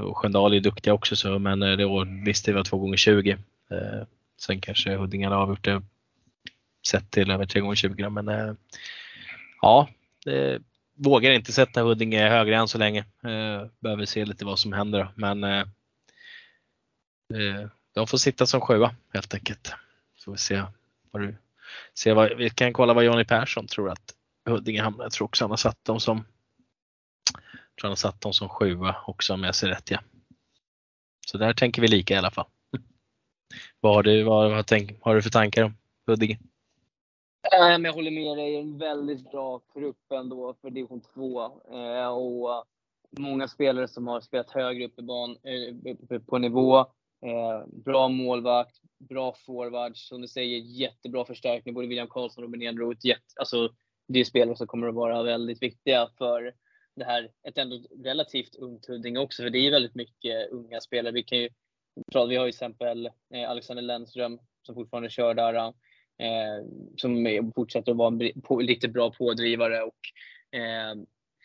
och 0.00 0.18
Sköndal 0.18 0.54
är 0.54 0.60
duktiga 0.60 0.94
också 0.94 1.16
så, 1.16 1.38
men 1.38 1.62
eh, 1.62 1.76
det 1.76 1.84
år, 1.84 2.24
visst 2.24 2.44
det 2.44 2.52
var 2.52 2.64
2 2.64 2.78
gånger 2.78 2.96
20 2.96 3.30
eh, 3.70 4.06
Sen 4.40 4.60
kanske 4.60 4.96
Huddinge 4.96 5.26
hade 5.26 5.36
avgjort 5.36 5.64
det 5.64 5.82
sett 6.86 7.10
till 7.10 7.30
över 7.30 7.46
3 7.46 7.60
gånger 7.60 7.74
20 7.74 8.02
då, 8.02 8.10
men 8.10 8.28
eh, 8.28 8.54
ja, 9.62 9.88
vågar 10.96 11.30
inte 11.30 11.52
sätta 11.52 11.82
Huddinge 11.82 12.28
högre 12.28 12.56
än 12.56 12.68
så 12.68 12.78
länge. 12.78 13.00
Eh, 13.24 13.66
behöver 13.80 14.04
se 14.04 14.24
lite 14.24 14.44
vad 14.44 14.58
som 14.58 14.72
händer 14.72 15.08
men 15.14 15.44
eh, 15.44 15.64
eh, 17.34 17.68
de 17.94 18.06
får 18.06 18.18
sitta 18.18 18.46
som 18.46 18.60
sjua 18.60 18.94
helt 19.14 19.34
enkelt. 19.34 19.74
Så 20.16 20.24
får 20.24 20.32
vi 20.32 20.38
se 20.38 20.62
vad 21.10 21.22
du 21.22 21.36
se 21.94 22.12
vad, 22.12 22.36
vi 22.36 22.50
kan 22.50 22.72
kolla 22.72 22.94
vad 22.94 23.04
Jonny 23.04 23.24
Persson 23.24 23.66
tror 23.66 23.90
att 23.90 24.14
Huddinge 24.48 24.82
hamnar. 24.82 25.04
Jag 25.04 25.12
tror 25.12 25.24
också 25.24 25.44
han 25.44 25.50
har 25.50 25.56
satt 25.56 25.84
dem 25.84 26.00
som 26.00 26.24
tror 27.80 27.88
han 27.88 27.90
har 27.90 27.96
satt 27.96 28.20
dem 28.20 28.32
som 28.32 28.48
sjua 28.48 28.96
också 29.06 29.34
om 29.34 29.44
jag 29.44 29.54
ser 29.54 29.68
rätt 29.68 29.90
ja. 29.90 29.98
Så 31.26 31.38
där 31.38 31.52
tänker 31.52 31.82
vi 31.82 31.88
lika 31.88 32.14
i 32.14 32.16
alla 32.16 32.30
fall. 32.30 32.46
Vad 33.80 33.94
har 33.94 34.02
du, 34.02 34.22
vad, 34.22 34.50
vad 34.50 34.66
tänk, 34.66 35.02
har 35.02 35.14
du 35.14 35.22
för 35.22 35.30
tankar 35.30 35.62
om 35.62 35.76
Huddinge? 36.06 36.38
Eh, 37.52 37.68
men 37.68 37.84
jag 37.84 37.92
håller 37.92 38.10
med 38.10 38.36
dig. 38.36 38.56
En 38.56 38.78
väldigt 38.78 39.30
bra 39.30 39.60
grupp 39.74 40.12
ändå 40.14 40.54
för 40.60 40.70
division 40.70 41.00
2. 41.14 41.44
Eh, 41.72 42.08
och 42.08 42.64
många 43.18 43.48
spelare 43.48 43.88
som 43.88 44.06
har 44.06 44.20
spelat 44.20 44.50
högre 44.50 44.86
upp 44.86 44.98
i 44.98 45.02
ban, 45.02 45.30
eh, 45.30 46.18
på 46.18 46.38
nivå. 46.38 46.78
Eh, 47.26 47.66
bra 47.66 48.08
målvakt, 48.08 48.80
bra 48.98 49.34
forwards. 49.46 50.08
Som 50.08 50.20
du 50.20 50.28
säger, 50.28 50.58
jättebra 50.58 51.24
förstärkning. 51.24 51.74
Både 51.74 51.86
William 51.86 52.08
Karlsson 52.08 52.44
och 52.44 52.50
Robin 52.50 52.68
Eneroth. 52.68 53.00
Alltså, 53.36 53.70
det 54.08 54.20
är 54.20 54.24
spelare 54.24 54.56
som 54.56 54.66
kommer 54.66 54.88
att 54.88 54.94
vara 54.94 55.22
väldigt 55.22 55.62
viktiga 55.62 56.08
för 56.18 56.52
det 56.96 57.04
här, 57.04 57.30
ett 57.42 57.58
ändå 57.58 57.80
relativt 58.04 58.56
ungt 58.56 58.86
Huddinge 58.86 59.18
också. 59.18 59.42
För 59.42 59.50
det 59.50 59.58
är 59.58 59.62
ju 59.62 59.70
väldigt 59.70 59.94
mycket 59.94 60.50
unga 60.50 60.80
spelare. 60.80 61.12
Vi, 61.12 61.22
kan 61.22 61.38
ju, 61.38 61.48
vi 62.12 62.14
har 62.14 62.30
ju 62.30 62.38
till 62.38 62.48
exempel 62.48 63.06
eh, 63.34 63.50
Alexander 63.50 63.82
Lennström 63.82 64.38
som 64.62 64.74
fortfarande 64.74 65.10
kör 65.10 65.34
där. 65.34 65.54
Eh, 65.54 66.64
som 66.96 67.26
är, 67.26 67.52
fortsätter 67.54 67.92
att 67.92 67.98
vara 67.98 68.08
en 68.08 68.20
riktigt 68.66 68.90
på, 68.90 68.92
bra 68.92 69.10
pådrivare. 69.10 69.82
Och, 69.82 69.98
eh, 70.58 70.94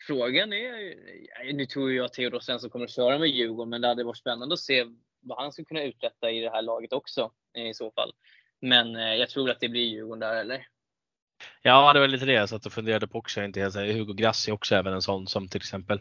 frågan 0.06 0.52
är, 0.52 0.90
eh, 0.90 1.54
nu 1.54 1.66
tror 1.66 1.92
jag 1.92 2.04
att 2.04 2.12
Theodor 2.12 2.40
Svensson 2.40 2.70
kommer 2.70 2.84
att 2.84 2.90
köra 2.90 3.18
med 3.18 3.28
Djurgården, 3.28 3.70
men 3.70 3.80
det 3.80 3.88
hade 3.88 4.04
varit 4.04 4.18
spännande 4.18 4.52
att 4.52 4.60
se 4.60 4.86
vad 5.20 5.38
han 5.38 5.52
skulle 5.52 5.66
kunna 5.66 5.82
uträtta 5.82 6.30
i 6.30 6.40
det 6.40 6.50
här 6.50 6.62
laget 6.62 6.92
också 6.92 7.32
eh, 7.56 7.68
i 7.68 7.74
så 7.74 7.90
fall. 7.90 8.12
Men 8.60 8.96
eh, 8.96 9.14
jag 9.14 9.28
tror 9.28 9.50
att 9.50 9.60
det 9.60 9.68
blir 9.68 9.82
Djurgården 9.82 10.20
där, 10.20 10.36
eller? 10.36 10.66
Ja, 11.62 11.92
det 11.92 12.00
var 12.00 12.08
lite 12.08 12.24
det 12.26 12.32
jag 12.32 12.48
satt 12.48 12.66
och 12.66 12.72
funderade 12.72 13.06
på 13.06 13.18
också. 13.18 13.42
Inte 13.42 13.60
helt, 13.60 13.74
säker. 13.74 13.92
Hugo 13.92 14.12
Grassi 14.12 14.50
är 14.50 14.54
också 14.54 14.74
även 14.74 14.92
en 14.92 15.02
sån 15.02 15.26
som 15.26 15.48
till 15.48 15.58
exempel 15.58 15.98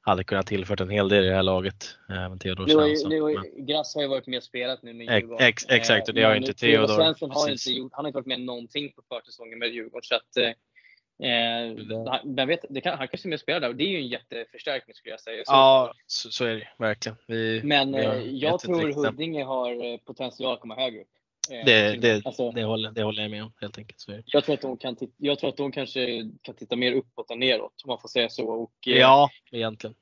hade 0.00 0.24
kunnat 0.24 0.46
tillfört 0.46 0.80
en 0.80 0.90
hel 0.90 1.08
del 1.08 1.24
i 1.24 1.28
det 1.28 1.34
här 1.34 1.42
laget. 1.42 1.96
Även 2.08 2.38
Theodor 2.38 2.66
Nu 2.66 2.74
har 2.76 2.86
ju, 2.86 2.96
Svensson. 2.96 3.10
nu 3.10 3.20
har 3.20 3.30
ju, 3.30 3.38
Grass 3.56 3.94
har 3.94 4.02
ju 4.02 4.08
varit 4.08 4.26
med 4.26 4.36
och 4.36 4.42
spelat 4.42 4.82
nu 4.82 4.92
med 4.94 5.06
Djurgården. 5.20 5.46
ex- 5.48 5.66
exakt, 5.68 6.08
och 6.08 6.14
det 6.14 6.22
har 6.22 6.30
men 6.34 6.42
inte 6.42 6.54
Theodor 6.54 6.86
Theodor. 6.86 6.94
Svensson 7.04 7.30
har 7.30 7.46
Precis. 7.46 7.66
inte, 7.66 7.78
gjort, 7.78 7.92
han 7.94 8.04
har 8.04 8.08
inte 8.08 8.16
varit 8.16 8.26
med 8.26 8.40
någonting 8.40 8.92
på 8.92 9.02
försäsongen 9.08 9.58
med 9.58 9.68
Djurgården. 9.68 10.02
Så 10.02 10.14
att, 10.14 10.36
eh, 10.36 10.48
eh, 11.28 11.76
men 12.24 12.48
vet, 12.48 12.64
det 12.70 12.80
kan, 12.80 12.98
han 12.98 13.08
kanske 13.08 13.26
är 13.26 13.30
med 13.30 13.36
och 13.36 13.40
spelar 13.40 13.60
där 13.60 13.68
och 13.68 13.76
det 13.76 13.84
är 13.84 13.88
ju 13.88 13.96
en 13.98 14.08
jätteförstärkning 14.08 14.94
skulle 14.94 15.12
jag 15.12 15.20
säga. 15.20 15.44
Så- 15.44 15.52
Ja, 15.52 15.94
så, 16.06 16.30
så 16.30 16.44
är 16.44 16.54
det 16.54 16.68
verkligen. 16.78 17.16
Vi, 17.26 17.60
Men 17.64 17.92
vi 17.92 17.98
eh, 18.04 18.22
jag 18.22 18.60
tror 18.60 19.04
Huddinge 19.06 19.44
har 19.44 19.92
eh, 19.92 19.96
potential 19.98 20.54
att 20.54 20.60
komma 20.60 20.74
högre 20.74 21.00
upp. 21.00 21.08
Eh, 21.50 21.64
Det, 21.64 21.96
det, 21.96 22.26
alltså, 22.26 22.50
det, 22.50 22.64
håller, 22.64 22.90
det 22.90 23.02
håller 23.02 23.22
jag 23.22 23.30
med 23.30 23.42
om 23.42 23.52
helt 23.60 23.78
enkelt. 23.78 24.00
Så 24.00 24.22
jag, 24.26 24.44
tror 24.44 24.54
att 24.54 24.60
de 24.60 24.76
kan 24.76 24.96
titta, 24.96 25.12
jag 25.16 25.38
tror 25.38 25.50
att 25.50 25.56
de 25.56 25.72
kanske 25.72 26.30
kan 26.42 26.54
titta 26.54 26.76
mer 26.76 26.92
uppåt 26.92 27.30
än 27.30 27.38
neråt 27.38 27.82
om 27.84 27.88
man 27.88 28.00
får 28.00 28.08
säga 28.08 28.28
så. 28.28 28.48
Och, 28.48 28.88
eh, 28.88 28.96
Ja, 28.96 29.30
egentligen. 29.50 29.94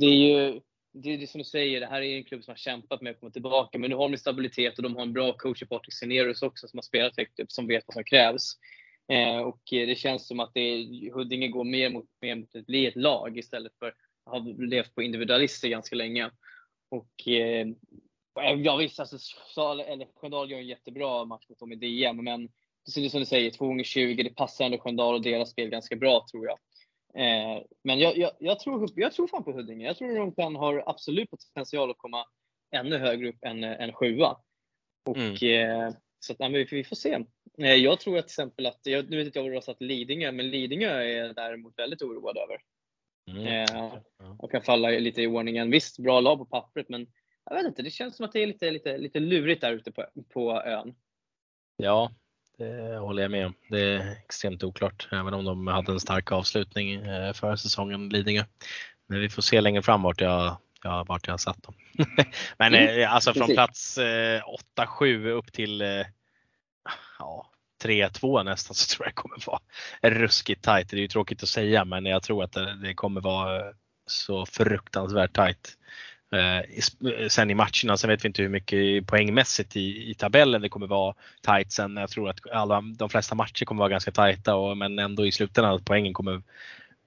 Det 0.00 0.06
är 0.06 0.16
ju 0.16 0.60
det 1.02 1.14
är 1.14 1.18
det 1.18 1.26
som 1.26 1.38
du 1.38 1.44
säger, 1.44 1.80
det 1.80 1.86
här 1.86 2.02
är 2.02 2.16
en 2.16 2.24
klubb 2.24 2.44
som 2.44 2.52
har 2.52 2.56
kämpat 2.56 3.02
med 3.02 3.10
att 3.10 3.20
komma 3.20 3.32
tillbaka. 3.32 3.78
Men 3.78 3.90
nu 3.90 3.96
har 3.96 4.08
de 4.08 4.16
stabilitet 4.16 4.76
och 4.76 4.82
de 4.82 4.96
har 4.96 5.02
en 5.02 5.12
bra 5.12 5.32
coach 5.32 5.62
i 5.62 5.66
Patrik 5.66 5.94
Senerius 5.94 6.42
också 6.42 6.68
som 6.68 6.76
har 6.76 6.82
spelat 6.82 7.16
högt 7.16 7.40
upp, 7.40 7.52
som 7.52 7.66
vet 7.66 7.84
vad 7.86 7.94
som 7.94 8.04
krävs. 8.04 8.52
Eh, 9.08 9.38
och 9.38 9.72
eh, 9.72 9.86
det 9.86 9.98
känns 9.98 10.26
som 10.26 10.40
att 10.40 10.50
det 10.54 10.60
är, 10.60 11.12
Huddinge 11.12 11.48
går 11.48 11.64
mer 11.64 11.90
mot, 11.90 12.04
mer 12.20 12.34
mot 12.34 12.56
att 12.56 12.66
bli 12.66 12.86
ett 12.86 12.96
lag 12.96 13.38
istället 13.38 13.72
för 13.78 13.86
att 13.86 13.94
ha 14.24 14.38
levt 14.58 14.94
på 14.94 15.02
individualister 15.02 15.68
ganska 15.68 15.96
länge. 15.96 16.30
Och 16.88 17.28
eh, 17.28 17.66
ja 18.42 18.76
visst, 18.76 19.00
alltså, 19.00 19.16
Sköndal 20.14 20.50
gör 20.50 20.58
en 20.58 20.66
jättebra 20.66 21.24
match 21.24 21.48
mot 21.48 21.58
dem 21.58 21.72
i 21.72 21.76
DM, 21.76 22.24
men 22.24 22.48
är 22.96 23.08
som 23.08 23.20
du 23.20 23.26
säger, 23.26 23.50
2 23.50 23.66
gånger 23.66 23.84
20 23.84 24.22
det 24.22 24.30
passar 24.30 24.64
ändå 24.64 24.78
Sköndal 24.78 25.14
och 25.14 25.22
deras 25.22 25.50
spel 25.50 25.68
ganska 25.68 25.96
bra 25.96 26.26
tror 26.30 26.46
jag. 26.46 26.58
Eh, 27.14 27.62
men 27.84 27.98
jag, 27.98 28.16
jag, 28.16 28.30
jag, 28.38 28.60
tror, 28.60 28.88
jag 28.94 29.12
tror 29.12 29.26
fan 29.26 29.44
på 29.44 29.52
Huddinge. 29.52 29.86
Jag 29.86 29.96
tror 29.96 30.16
de 30.18 30.32
kan 30.32 30.56
ha 30.56 30.82
absolut 30.86 31.30
potential 31.30 31.90
att 31.90 31.98
komma 31.98 32.24
ännu 32.70 32.98
högre 32.98 33.28
upp 33.28 33.44
än, 33.44 33.64
än 33.64 33.92
sjua. 33.92 34.36
Och 35.08 35.16
Mm. 35.16 35.86
eh, 35.86 35.94
Så 36.18 36.32
att, 36.32 36.40
ja, 36.40 36.48
vi, 36.48 36.64
vi 36.64 36.84
får 36.84 36.96
se. 36.96 37.18
Eh, 37.58 37.74
jag 37.74 38.00
tror 38.00 38.18
att 38.18 38.28
till 38.28 38.32
exempel 38.32 38.66
att, 38.66 38.80
jag, 38.82 39.10
nu 39.10 39.16
vet 39.16 39.26
inte 39.26 39.38
jag 39.38 39.42
vad 39.42 39.52
du 39.52 39.56
har 39.56 39.60
satt 39.60 39.82
Lidingö, 39.82 40.32
men 40.32 40.50
Lidingö 40.50 40.90
är 40.90 41.34
däremot 41.34 41.78
väldigt 41.78 42.02
oroad 42.02 42.36
över. 42.36 42.60
Mm. 43.30 43.46
Eh, 43.46 43.94
och 44.38 44.50
kan 44.50 44.62
falla 44.62 44.88
lite 44.88 45.22
i 45.22 45.26
ordningen. 45.26 45.70
Visst, 45.70 45.98
bra 45.98 46.20
lag 46.20 46.38
på 46.38 46.44
pappret, 46.44 46.88
men 46.88 47.06
jag 47.50 47.56
vet 47.56 47.66
inte, 47.66 47.82
det 47.82 47.90
känns 47.90 48.16
som 48.16 48.24
att 48.26 48.32
det 48.32 48.42
är 48.42 48.46
lite, 48.46 48.70
lite, 48.70 48.98
lite 48.98 49.20
lurigt 49.20 49.60
där 49.60 49.72
ute 49.72 49.92
på, 49.92 50.04
på 50.32 50.62
ön. 50.62 50.94
Ja, 51.76 52.10
det 52.58 52.96
håller 52.96 53.22
jag 53.22 53.30
med 53.30 53.46
om. 53.46 53.54
Det 53.70 53.80
är 53.80 54.12
extremt 54.24 54.64
oklart, 54.64 55.08
även 55.12 55.34
om 55.34 55.44
de 55.44 55.66
hade 55.66 55.92
en 55.92 56.00
stark 56.00 56.32
avslutning 56.32 56.94
eh, 56.94 57.32
förra 57.32 57.56
säsongen, 57.56 58.08
Lidingö. 58.08 58.44
Men 59.06 59.20
vi 59.20 59.28
får 59.28 59.42
se 59.42 59.60
längre 59.60 59.82
fram 59.82 60.02
vart 60.02 60.20
jag, 60.20 60.56
ja, 60.82 61.04
vart 61.08 61.26
jag 61.26 61.32
har 61.32 61.38
satt 61.38 61.62
dem. 61.62 61.74
Men 62.58 62.74
Mm, 62.74 63.00
eh, 63.00 63.14
alltså 63.14 63.32
från 63.32 63.40
precis. 63.40 63.56
plats 63.56 63.98
eh, 63.98 64.42
8-7 64.76 65.28
upp 65.28 65.52
till 65.52 65.82
eh, 65.82 66.06
ja, 67.18 67.50
3-2 67.84 68.42
nästan 68.44 68.74
så 68.74 68.96
tror 68.96 69.06
jag 69.06 69.10
det 69.12 69.14
kommer 69.14 69.46
vara 69.46 69.60
ruskigt 70.02 70.64
tajt. 70.64 70.90
Det 70.90 70.96
är 70.96 71.00
ju 71.00 71.08
tråkigt 71.08 71.42
att 71.42 71.48
säga 71.48 71.84
men 71.84 72.06
jag 72.06 72.22
tror 72.22 72.44
att 72.44 72.52
det, 72.52 72.74
det 72.82 72.94
kommer 72.94 73.20
vara 73.20 73.56
eh, 73.56 73.72
så 74.06 74.46
fruktansvärt 74.46 75.32
tajt. 75.32 75.78
Eh, 76.32 76.62
sp- 76.80 77.28
sen 77.28 77.50
i 77.50 77.54
matcherna, 77.54 77.96
sen 77.96 78.10
vet 78.10 78.24
vi 78.24 78.26
inte 78.26 78.42
hur 78.42 78.48
mycket 78.48 79.06
poängmässigt 79.06 79.76
i, 79.76 80.10
i 80.10 80.14
tabellen 80.14 80.62
det 80.62 80.68
kommer 80.68 80.86
vara 80.86 81.14
tajt 81.40 81.72
sen. 81.72 81.96
Jag 81.96 82.10
tror 82.10 82.28
att 82.28 82.50
alla, 82.50 82.80
de 82.80 83.08
flesta 83.10 83.34
matcher 83.34 83.64
kommer 83.64 83.78
vara 83.78 83.88
ganska 83.88 84.10
tajta 84.12 84.54
och, 84.54 84.76
men 84.76 84.98
ändå 84.98 85.26
i 85.26 85.32
slutändan 85.32 85.74
att 85.74 85.84
poängen 85.84 86.12
kommer 86.12 86.42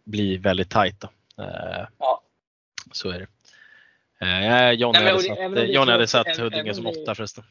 bli 0.03 0.37
väldigt. 0.37 0.69
Då. 0.69 1.07
Eh, 1.43 1.87
Ja. 1.99 2.23
Så 2.91 3.09
är 3.09 3.19
det. 3.19 3.27
Eh, 4.25 4.71
Johnny 4.71 4.99
Nej, 4.99 5.11
hade 5.11 5.21
satt, 5.21 6.27
Johnny 6.27 6.43
hade 6.43 6.43
Huddinge 6.43 6.73
som 6.73 6.87
åtta 6.87 7.15
förresten. 7.15 7.43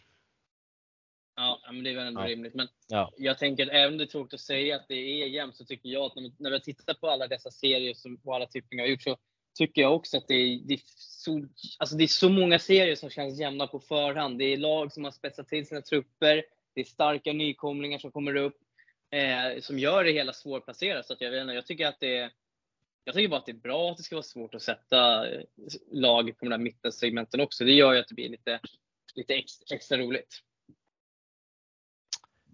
Ja, 1.36 1.60
men 1.72 1.84
det 1.84 1.90
är 1.90 1.94
väl 1.94 2.06
ändå 2.06 2.20
Ja. 2.20 2.26
rimligt. 2.26 2.54
Men 2.54 2.68
Ja. 2.88 3.12
jag 3.16 3.38
tänker 3.38 3.66
att 3.66 3.72
även 3.72 3.92
om 3.92 3.98
det 3.98 4.04
är 4.04 4.06
tråkigt 4.06 4.34
att 4.34 4.40
säga 4.40 4.76
att 4.76 4.88
det 4.88 4.94
är 4.94 5.26
jämnt 5.26 5.56
så 5.56 5.64
tycker 5.64 5.88
jag 5.88 6.02
att 6.02 6.14
när, 6.16 6.32
när 6.38 6.50
vi 6.50 6.60
tittar 6.60 6.94
på 6.94 7.10
alla 7.10 7.26
dessa 7.26 7.50
serier 7.50 7.94
som, 7.94 8.20
och 8.24 8.34
alla 8.36 8.46
tippningar 8.46 8.84
har 8.84 8.88
gjort 8.90 9.02
så 9.02 9.16
tycker 9.58 9.82
jag 9.82 9.94
också 9.94 10.16
att 10.16 10.28
det 10.28 10.34
är, 10.34 10.60
det, 10.64 10.74
är 10.74 10.80
så, 10.84 11.46
alltså 11.78 11.96
det 11.96 12.04
är 12.04 12.08
så 12.08 12.28
många 12.28 12.58
serier 12.58 12.96
som 12.96 13.10
känns 13.10 13.40
jämna 13.40 13.66
på 13.66 13.80
förhand. 13.80 14.38
Det 14.38 14.44
är 14.44 14.56
lag 14.56 14.92
som 14.92 15.04
har 15.04 15.10
spetsat 15.10 15.48
till 15.48 15.66
sina 15.66 15.82
trupper. 15.82 16.44
Det 16.74 16.80
är 16.80 16.84
starka 16.84 17.32
nykomlingar 17.32 17.98
som 17.98 18.12
kommer 18.12 18.34
upp 18.36 18.58
eh, 19.10 19.60
som 19.60 19.78
gör 19.78 20.04
det 20.04 20.12
hela 20.12 20.32
svårplacerat. 20.32 21.06
Så 21.06 21.12
att 21.12 21.20
jag, 21.20 21.30
vet 21.30 21.42
inte, 21.42 21.54
jag 21.54 21.66
tycker 21.66 21.86
att 21.86 22.00
det 22.00 22.16
är 22.16 22.30
jag 23.04 23.14
tycker 23.14 23.28
bara 23.28 23.40
att 23.40 23.46
det 23.46 23.52
är 23.52 23.56
bra 23.56 23.90
att 23.90 23.96
det 23.96 24.02
ska 24.02 24.16
vara 24.16 24.22
svårt 24.22 24.54
att 24.54 24.62
sätta 24.62 25.30
eh, 25.30 25.42
lag 25.92 26.38
på 26.38 26.44
de 26.44 26.50
där 26.50 26.58
mittensegmenten 26.58 27.40
också. 27.40 27.64
Det 27.64 27.72
gör 27.72 27.92
ju 27.92 28.00
att 28.00 28.08
det 28.08 28.14
blir 28.14 28.28
lite, 28.28 28.60
lite 29.14 29.34
extra, 29.34 29.76
extra 29.76 29.98
roligt. 29.98 30.42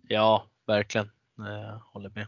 Ja, 0.09 0.49
verkligen. 0.67 1.11
Jag 1.37 1.79
håller 1.79 2.11
med. 2.11 2.27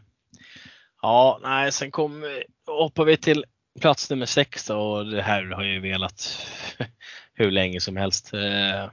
Ja, 1.01 1.39
nej, 1.43 1.71
sen 1.71 1.91
kom, 1.91 2.23
eh, 2.23 2.29
hoppar 2.65 3.05
vi 3.05 3.17
till 3.17 3.45
plats 3.81 4.09
nummer 4.09 4.25
sex 4.25 4.65
då, 4.67 4.77
och 4.77 5.05
det 5.05 5.21
här 5.21 5.45
har 5.45 5.63
jag 5.63 5.73
ju 5.73 5.79
velat 5.79 6.47
hur 7.33 7.51
länge 7.51 7.81
som 7.81 7.97
helst. 7.97 8.33
Eh, 8.33 8.89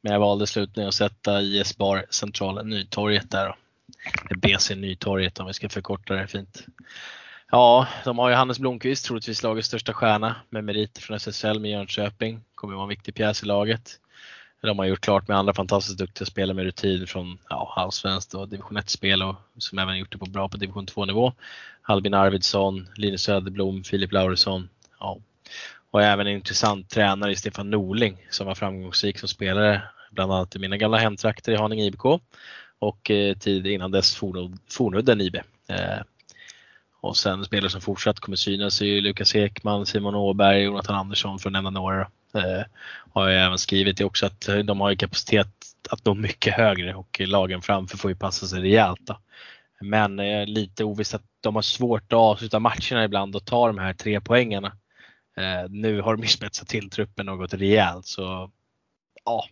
men 0.00 0.12
jag 0.12 0.20
valde 0.20 0.46
slutligen 0.46 0.88
att 0.88 0.94
sätta 0.94 1.40
IS 1.40 1.76
Bar 1.76 2.06
central, 2.10 2.66
Nytorget 2.66 3.30
där 3.30 3.46
då. 3.46 3.54
BC 4.36 4.74
Nytorget 4.74 5.40
om 5.40 5.46
vi 5.46 5.52
ska 5.52 5.68
förkorta 5.68 6.14
det 6.14 6.26
fint. 6.26 6.66
Ja, 7.50 7.86
de 8.04 8.18
har 8.18 8.28
ju 8.28 8.34
Hannes 8.34 8.58
Blomqvist, 8.58 9.04
troligtvis 9.04 9.42
lagets 9.42 9.68
största 9.68 9.92
stjärna 9.92 10.36
med 10.50 10.64
meriter 10.64 11.02
från 11.02 11.16
SSL 11.16 11.60
med 11.60 11.70
Jönköping. 11.70 12.40
Kommer 12.54 12.74
vara 12.74 12.82
en 12.82 12.88
viktig 12.88 13.14
pjäs 13.14 13.42
i 13.42 13.46
laget. 13.46 14.00
De 14.62 14.78
har 14.78 14.86
gjort 14.86 15.00
klart 15.00 15.28
med 15.28 15.36
andra 15.36 15.54
fantastiskt 15.54 15.98
duktiga 15.98 16.26
spelare 16.26 16.54
med 16.54 16.64
rutin 16.64 17.06
från 17.06 17.38
ja, 17.48 17.72
allsvenskt 17.76 18.34
och 18.34 18.48
division 18.48 18.78
1-spel 18.78 19.22
och 19.22 19.36
som 19.58 19.78
även 19.78 19.98
gjort 19.98 20.12
det 20.12 20.18
på 20.18 20.26
bra 20.26 20.48
på 20.48 20.56
division 20.56 20.86
2-nivå. 20.86 21.32
Albin 21.82 22.14
Arvidsson, 22.14 22.88
Linus 22.96 23.22
Söderblom, 23.22 23.84
Filip 23.84 24.12
Lauresson. 24.12 24.68
Ja. 25.00 25.18
Och 25.90 26.02
även 26.02 26.26
en 26.26 26.32
intressant 26.32 26.90
tränare 26.90 27.32
i 27.32 27.36
Stefan 27.36 27.70
Norling 27.70 28.16
som 28.30 28.46
var 28.46 28.54
framgångsrik 28.54 29.18
som 29.18 29.28
spelare 29.28 29.82
bland 30.10 30.32
annat 30.32 30.56
i 30.56 30.58
mina 30.58 30.76
gamla 30.76 30.98
hemtrakter 30.98 31.52
i 31.52 31.56
Haninge 31.56 31.84
IBK 31.84 32.04
och 32.78 33.10
eh, 33.10 33.36
tid 33.36 33.66
innan 33.66 33.90
dess 33.90 34.14
Fornudden 34.68 35.20
IB. 35.20 35.36
Eh, 35.68 36.00
och 37.00 37.16
sen 37.16 37.44
spelare 37.44 37.70
som 37.70 37.80
fortsatt 37.80 38.20
kommer 38.20 38.36
synas 38.36 38.80
är 38.80 38.86
ju 38.86 39.00
Lukas 39.00 39.34
Ekman, 39.34 39.86
Simon 39.86 40.14
Åberg, 40.14 40.62
Jonathan 40.62 40.96
Andersson 40.96 41.38
för 41.38 41.48
att 41.48 41.52
nämna 41.52 41.70
några. 41.70 42.10
Eh, 42.34 42.62
har 43.12 43.28
jag 43.28 43.44
även 43.46 43.58
skrivit 43.58 43.96
det 43.96 44.04
också 44.04 44.26
att 44.26 44.48
eh, 44.48 44.58
de 44.58 44.80
har 44.80 44.90
ju 44.90 44.96
kapacitet 44.96 45.48
att 45.90 46.04
nå 46.04 46.14
mycket 46.14 46.54
högre 46.54 46.94
och 46.94 47.20
lagen 47.20 47.62
framför 47.62 47.98
får 47.98 48.10
ju 48.10 48.16
passa 48.16 48.46
sig 48.46 48.60
rejält. 48.60 49.00
Då. 49.06 49.18
Men 49.80 50.18
eh, 50.18 50.46
lite 50.46 50.84
ovisst 50.84 51.14
att 51.14 51.24
de 51.40 51.54
har 51.54 51.62
svårt 51.62 52.12
att 52.12 52.18
avsluta 52.18 52.58
matcherna 52.58 53.04
ibland 53.04 53.36
och 53.36 53.44
ta 53.44 53.66
de 53.66 53.78
här 53.78 53.92
tre 53.92 54.20
poängarna. 54.20 54.76
Eh, 55.36 55.70
nu 55.70 56.00
har 56.00 56.16
de 56.16 56.22
ju 56.22 56.28
spetsat 56.38 56.68
till 56.68 56.90
truppen 56.90 57.26
något 57.26 57.54
rejält 57.54 58.06
så 58.06 58.50
ja, 59.24 59.44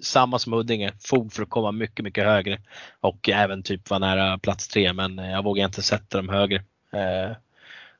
samma 0.00 0.38
som 0.38 0.52
Huddinge, 0.52 0.92
fog 1.00 1.32
för 1.32 1.42
att 1.42 1.50
komma 1.50 1.72
mycket, 1.72 2.04
mycket 2.04 2.24
högre 2.24 2.60
och 3.00 3.28
även 3.28 3.62
typ 3.62 3.90
vara 3.90 3.98
nära 3.98 4.38
plats 4.38 4.68
tre 4.68 4.92
men 4.92 5.18
eh, 5.18 5.30
jag 5.30 5.44
vågar 5.44 5.64
inte 5.64 5.82
sätta 5.82 6.16
dem 6.16 6.28
högre. 6.28 6.64
Eh, 6.92 7.36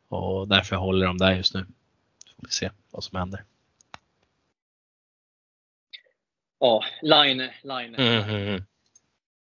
och 0.08 0.48
därför 0.48 0.76
håller 0.76 1.06
de 1.06 1.18
där 1.18 1.32
just 1.32 1.54
nu. 1.54 1.66
Så 2.26 2.34
får 2.36 2.46
vi 2.46 2.52
se 2.52 2.70
vad 2.90 3.04
som 3.04 3.18
händer. 3.18 3.44
Ja, 6.58 6.84
Line, 7.02 7.50
Line. 7.62 7.94
Mm. 7.94 8.62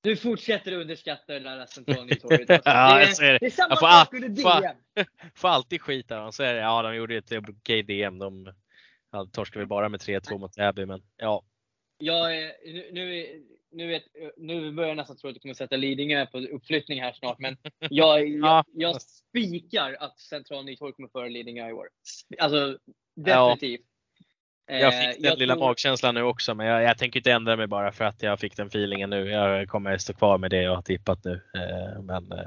Du 0.01 0.17
fortsätter 0.17 0.73
underskatta 0.73 1.33
det 1.33 1.38
där 1.38 1.67
centralnytorget. 1.67 2.51
Alltså, 2.51 2.71
Ja, 2.71 2.95
det, 2.95 3.01
jag 3.01 3.17
ser 3.17 3.33
det. 3.33 3.38
det 3.38 3.47
är 3.47 3.51
samma 3.51 3.77
får 3.77 3.87
sak 4.05 4.14
under 4.14 4.43
får- 4.43 4.61
DM. 4.61 5.07
Får 5.35 5.49
alltid 5.49 5.81
skit 5.81 6.11
av 6.11 6.19
dem. 6.23 6.33
Så 6.33 6.43
är 6.43 6.55
det. 6.55 6.61
Ja, 6.61 6.83
de 6.83 6.95
gjorde 6.97 7.17
ett 7.17 7.33
okej 7.49 7.83
DM. 7.83 8.19
De 8.19 8.53
ja, 9.12 9.27
torskade 9.33 9.64
vi 9.64 9.67
bara 9.67 9.88
med 9.88 10.01
3-2 10.01 10.38
mot 10.38 10.53
Täby, 10.53 10.87
men 10.87 11.03
ja. 11.17 11.43
Jag 11.99 12.31
nu, 12.64 12.88
nu, 12.93 13.27
nu, 13.73 14.01
nu 14.37 14.73
börjar 14.73 14.88
jag 14.88 14.97
nästan 14.97 15.17
tro 15.17 15.29
att 15.29 15.35
du 15.35 15.40
kommer 15.40 15.55
sätta 15.55 15.77
Lidingö 15.77 16.27
på 16.27 16.38
uppflyttning 16.38 17.03
här 17.03 17.12
snart. 17.12 17.38
Men 17.38 17.57
jag, 17.79 18.29
jag, 18.29 18.38
Ja. 18.40 18.64
jag 18.73 19.03
spikar 19.03 19.97
att 20.01 20.19
centralnytorget 20.19 20.97
kommer 20.97 21.09
före 21.09 21.29
Lidingö 21.29 21.69
i 21.69 21.73
år. 21.73 21.88
Alltså 22.38 22.79
definitivt. 23.17 23.87
Jag 24.66 24.81
Eh, 24.94 25.11
fick 25.12 25.22
den 25.22 25.38
lilla 25.38 25.55
tror- 25.55 25.64
magkänslan 25.64 26.14
nu 26.14 26.22
också, 26.22 26.55
men 26.55 26.66
jag, 26.66 26.83
jag 26.83 26.98
tänker 26.98 27.20
inte 27.20 27.33
ändra 27.33 27.57
mig 27.57 27.66
bara 27.66 27.92
för 27.92 28.05
att 28.05 28.22
jag 28.22 28.40
fick 28.40 28.57
den 28.57 28.66
feelingen 28.66 29.11
nu. 29.11 29.31
Jag 29.31 29.68
kommer 29.68 29.98
stå 29.98 30.12
kvar 30.12 30.38
med 30.38 30.50
det 30.50 30.62
jag 30.62 30.74
har 30.74 30.83
tippat 30.83 31.24
nu. 31.24 31.33
Eh, 31.55 32.03
Men 32.03 32.33
eh, 32.33 32.38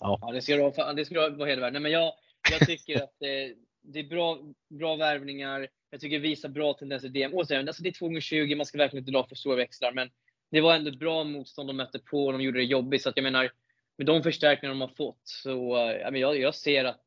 ja, 0.00 0.18
Ja, 0.22 0.32
det 0.32 0.40
ska 0.42 0.56
du 0.56 0.62
ha, 0.62 0.92
det 0.92 1.04
ska 1.04 1.14
du 1.14 1.20
ha- 1.20 1.28
vara 1.28 1.48
hedervärd. 1.48 1.72
Nej, 1.72 1.82
men 1.82 1.92
jag, 1.92 2.12
jag 2.50 2.60
tycker 2.68 3.02
att 3.02 3.14
det, 3.20 3.54
det 3.82 3.98
är 3.98 4.04
bra, 4.04 4.38
bra 4.68 4.96
värvningar. 4.96 5.68
Jag 5.90 6.00
tycker 6.00 6.16
det 6.16 6.28
visar 6.28 6.48
bra 6.48 6.72
tendenser 6.72 7.08
i 7.08 7.10
DM. 7.10 7.34
Återigen, 7.34 7.68
alltså 7.68 7.82
det 7.82 7.88
är 7.88 7.92
2 7.92 8.06
gånger 8.06 8.20
20 8.20 8.54
man 8.54 8.66
ska 8.66 8.78
verkligen 8.78 9.02
inte 9.02 9.12
dra 9.12 9.26
för 9.28 9.34
stora 9.34 9.56
växlar. 9.56 9.92
Men 9.92 10.10
det 10.50 10.60
var 10.60 10.74
ändå 10.74 10.90
bra 10.96 11.24
motstånd 11.24 11.68
de 11.68 11.76
mötte 11.76 11.98
på 11.98 12.26
och 12.26 12.32
de 12.32 12.40
gjorde 12.42 12.58
det 12.58 12.64
jobbigt. 12.64 13.02
Så 13.02 13.08
att 13.08 13.16
jag 13.16 13.22
menar, 13.22 13.50
med 13.98 14.06
de 14.06 14.22
förstärkningar 14.22 14.74
de 14.74 14.80
har 14.80 14.88
fått 14.88 15.20
så 15.24 15.76
jag, 16.12 16.38
jag 16.38 16.54
ser 16.54 16.84
att 16.84 17.04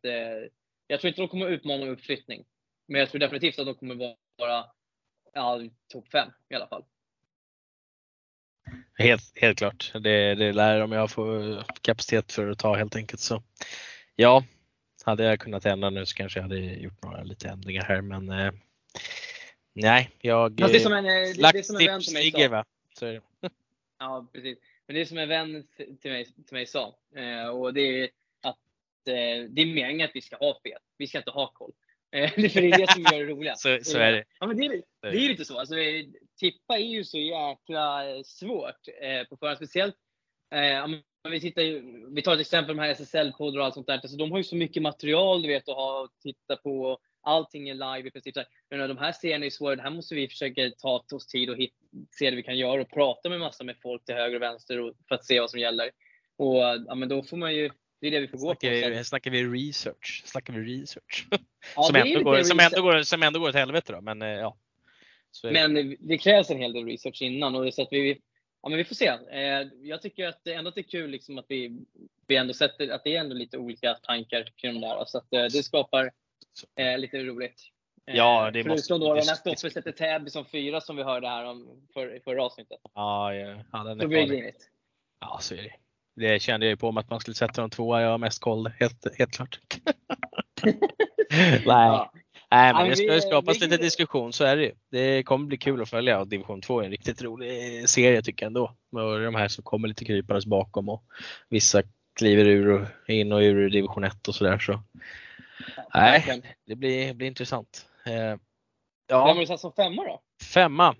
jag 0.87 0.99
tror 0.99 1.07
inte 1.09 1.21
de 1.21 1.27
kommer 1.27 1.47
utmana 1.49 1.83
om 1.83 1.89
uppflyttning. 1.89 2.43
Men 2.87 2.99
jag 2.99 3.09
tror 3.09 3.19
definitivt 3.19 3.59
att 3.59 3.65
de 3.65 3.75
kommer 3.75 3.95
vara 3.95 4.13
ja, 5.33 5.61
topp 5.87 6.07
5 6.11 6.29
i 6.49 6.55
alla 6.55 6.67
fall. 6.67 6.83
helt, 8.99 9.23
helt 9.35 9.57
klart. 9.57 9.91
Det, 9.93 10.35
det 10.35 10.53
lär 10.53 10.79
de 10.79 10.91
jag 10.91 11.11
får 11.11 11.63
kapacitet 11.81 12.31
för 12.31 12.49
att 12.49 12.59
ta 12.59 12.75
helt 12.75 12.95
enkelt. 12.95 13.21
Så 13.21 13.43
ja, 14.15 14.43
hade 15.05 15.23
jag 15.23 15.39
kunnat 15.39 15.65
ändra 15.65 15.89
nu 15.89 16.05
så 16.05 16.15
kanske 16.15 16.39
jag 16.39 16.43
hade 16.43 16.59
gjort 16.59 17.03
några 17.03 17.23
lite 17.23 17.49
ändringar 17.49 17.83
här, 17.83 18.01
men 18.01 18.29
eh, 18.29 18.51
nej, 19.73 20.09
jag 20.21 20.59
Fast 20.59 20.73
det 20.73 20.79
är 20.79 20.83
som 20.83 20.93
en, 20.93 21.05
eh, 21.05 21.11
det, 21.11 21.51
det 21.53 21.63
som 21.63 21.75
en 21.75 21.85
vän 21.85 22.01
till 22.01 22.13
mig 22.13 22.23
ligger 22.23 22.47
sa. 22.47 22.55
va? 22.55 22.65
Så. 22.93 23.19
Ja, 24.01 24.27
precis. 24.33 24.57
Men 24.87 24.95
det 24.95 25.01
är 25.01 25.05
som 25.05 25.17
en 25.17 25.29
vän 25.29 25.67
till 26.01 26.11
mig, 26.11 26.25
till 26.25 26.53
mig 26.53 26.65
sa. 26.65 26.95
Eh, 27.15 27.47
och 27.47 27.73
det 27.73 27.81
är 27.81 28.09
att 28.41 28.57
eh, 29.07 29.49
det 29.49 29.61
är 29.61 29.73
meningen 29.73 30.05
att 30.05 30.15
vi 30.15 30.21
ska 30.21 30.37
ha 30.37 30.59
fel. 30.63 30.79
Vi 30.97 31.07
ska 31.07 31.17
inte 31.17 31.31
ha 31.31 31.51
koll. 31.51 31.71
Eh, 32.11 32.31
för 32.51 32.61
det 32.61 32.67
är 32.67 32.77
det 32.77 32.91
som 32.91 33.01
gör 33.01 33.19
det 33.19 33.31
roliga. 33.31 33.55
Så, 33.55 33.79
så 33.81 33.97
är 33.97 34.11
det. 34.11 34.23
Ja, 34.39 34.47
men 34.47 34.57
det, 34.57 34.65
är, 34.65 34.81
det 35.01 35.07
är 35.07 35.29
lite 35.29 35.45
så. 35.45 35.59
Alltså, 35.59 35.77
eh, 35.77 36.05
tippa 36.39 36.77
är 36.77 36.87
ju 36.87 37.03
så 37.03 37.17
jäkla 37.17 38.09
eh, 38.09 38.21
svårt 38.23 38.87
eh, 39.01 39.27
på 39.29 39.37
förhand. 39.37 39.57
Speciellt 39.57 39.95
eh, 40.55 40.83
om 40.83 41.31
vi, 41.31 41.39
tittar, 41.39 41.63
vi 42.15 42.21
tar 42.21 42.33
ett 42.33 42.39
exempel 42.39 42.75
de 42.75 42.81
här 42.81 42.89
SSL-koder 42.89 43.59
och 43.59 43.65
allt 43.65 43.73
sånt 43.73 43.87
där. 43.87 43.93
Alltså, 43.93 44.17
de 44.17 44.31
har 44.31 44.37
ju 44.37 44.43
så 44.43 44.55
mycket 44.55 44.83
material 44.83 45.41
du 45.41 45.47
vet 45.47 45.69
att 45.69 45.75
ha 45.75 46.01
och 46.01 46.09
titta 46.23 46.55
på. 46.55 46.99
Allting 47.21 47.69
är 47.69 47.73
live 47.73 48.07
i 48.07 48.11
princip. 48.11 48.35
Men 48.69 48.89
de 48.89 48.97
här 48.97 49.11
serierna 49.11 49.45
är 49.45 49.49
svåra. 49.49 49.75
Det 49.75 49.81
här 49.81 49.89
måste 49.89 50.15
vi 50.15 50.27
försöka 50.27 50.71
ta 50.77 51.05
oss 51.13 51.27
tid 51.27 51.49
och 51.49 51.57
hit, 51.57 51.73
se 52.11 52.29
det 52.29 52.35
vi 52.35 52.43
kan 52.43 52.57
göra 52.57 52.81
och 52.81 52.89
prata 52.89 53.29
med 53.29 53.39
massa 53.39 53.63
med 53.63 53.75
folk 53.81 54.05
till 54.05 54.15
höger 54.15 54.35
och 54.35 54.41
vänster 54.41 54.79
och, 54.79 54.93
för 55.07 55.15
att 55.15 55.25
se 55.25 55.39
vad 55.39 55.49
som 55.49 55.59
gäller. 55.59 55.91
Och 56.37 56.55
ja, 56.55 56.95
men 56.95 57.09
då 57.09 57.23
får 57.23 57.37
man 57.37 57.55
ju, 57.55 57.69
det 58.01 58.07
är 58.07 58.11
det 58.11 58.19
vi 58.19 58.27
får 58.27 58.37
gå 58.37 58.55
på. 58.55 58.59
Snackar 58.59 58.91
att- 58.91 58.97
vi, 58.99 59.03
snackar 59.03 59.31
vi 59.31 59.43
research? 59.43 60.21
Snackar 60.25 60.53
vi 60.53 60.81
research? 60.81 61.27
ja, 61.75 61.83
som, 61.83 61.93
det 61.93 61.99
ändå 61.99 62.23
går, 62.23 62.43
som, 62.43 62.59
ändå 62.59 62.81
går, 62.81 63.01
som 63.03 63.23
ändå 63.23 63.39
går 63.39 63.49
åt 63.49 63.55
helvete 63.55 63.93
då, 63.93 64.01
men 64.01 64.21
eh, 64.21 64.27
ja. 64.29 64.57
Är 65.43 65.53
det. 65.53 65.67
Men 65.67 65.95
det 65.99 66.17
krävs 66.17 66.49
en 66.49 66.57
hel 66.57 66.73
del 66.73 66.85
research 66.85 67.21
innan. 67.21 67.55
Och 67.55 67.73
så 67.73 67.81
att 67.81 67.87
vi, 67.91 68.21
ja, 68.61 68.69
men 68.69 68.77
vi 68.77 68.83
får 68.83 68.95
se. 68.95 69.07
Eh, 69.31 69.67
jag 69.81 70.01
tycker 70.01 70.27
att 70.27 70.41
det 70.43 70.53
ändå 70.53 70.71
är 70.75 70.81
kul 70.81 71.09
liksom 71.09 71.37
att 71.37 71.45
vi, 71.47 71.79
vi 72.27 72.35
ändå 72.35 72.53
sätter 72.53 72.89
att 72.89 73.03
det 73.03 73.15
är 73.15 73.19
ändå 73.19 73.35
lite 73.35 73.57
olika 73.57 73.93
tankar 73.93 74.53
kring 74.55 74.81
det 74.81 74.87
där. 74.87 75.05
Så 75.05 75.17
att, 75.17 75.33
eh, 75.33 75.41
det 75.43 75.63
skapar 75.63 76.11
eh, 76.75 76.97
lite 76.97 77.23
roligt. 77.23 77.61
Ja, 78.05 78.45
det 78.51 78.63
Förutom 78.63 78.71
måste- 78.71 78.93
då 78.93 79.13
det- 79.13 79.25
när 79.25 79.53
Stoffe 79.55 79.69
sätter 79.69 79.91
Täby 79.91 80.29
som 80.29 80.45
fyra 80.45 80.81
som 80.81 80.95
vi 80.95 81.03
hörde 81.03 81.27
här 81.27 81.45
om 81.45 81.87
för, 81.93 82.21
förra 82.23 82.43
avsnittet. 82.43 82.79
Ja, 82.93 83.33
ja, 83.35 83.63
ja 83.71 83.83
Då 83.83 84.07
blir 84.07 84.19
det 84.19 84.25
grinigt. 84.25 84.69
Ja, 85.19 85.37
så 85.41 85.55
är 85.55 85.61
det. 85.63 85.73
Det 86.19 86.41
kände 86.41 86.65
jag 86.65 86.71
ju 86.71 86.77
på 86.77 86.91
mig 86.91 87.01
att 87.01 87.09
man 87.09 87.19
skulle 87.19 87.35
sätta 87.35 87.61
dem 87.61 87.69
tvåa. 87.69 88.01
Jag 88.01 88.09
har 88.09 88.17
mest 88.17 88.41
koll, 88.41 88.71
helt, 88.79 89.17
helt 89.17 89.31
klart. 89.31 89.59
Nej. 91.31 91.63
Ja. 91.65 92.11
Nej, 92.51 92.73
men 92.73 92.89
det 92.89 92.95
ska 92.95 93.13
ju 93.13 93.21
skapas 93.21 93.59
lite 93.59 93.77
diskussion, 93.77 94.33
så 94.33 94.43
är 94.43 94.55
det 94.57 94.63
ju. 94.63 94.71
Det 94.91 95.23
kommer 95.23 95.47
bli 95.47 95.57
kul 95.57 95.81
att 95.81 95.89
följa 95.89 96.19
och 96.19 96.27
Division 96.27 96.61
2 96.61 96.79
är 96.79 96.85
en 96.85 96.91
riktigt 96.91 97.21
rolig 97.21 97.89
serie 97.89 98.21
tycker 98.21 98.45
jag 98.45 98.47
ändå. 98.47 98.75
Med 98.91 99.21
de 99.21 99.35
här 99.35 99.47
som 99.47 99.63
kommer 99.63 99.87
lite 99.87 100.05
krypandes 100.05 100.45
bakom 100.45 100.89
och 100.89 101.03
vissa 101.49 101.81
kliver 102.17 102.45
ur 102.45 102.69
och 102.69 103.09
in 103.09 103.31
och 103.31 103.39
ur 103.39 103.69
Division 103.69 104.03
1 104.03 104.27
och 104.27 104.35
sådär. 104.35 104.59
Så. 104.59 104.83
Nej, 105.93 106.41
det 106.65 106.75
blir, 106.75 107.13
blir 107.13 107.27
intressant. 107.27 107.85
Eh, 108.05 108.13
Vem 108.13 108.39
ja, 109.07 109.33
har 109.33 109.35
du 109.35 109.45
satt 109.45 109.59
som 109.59 109.73
femma 109.73 110.03
då? 110.03 110.21
femma 110.53 110.95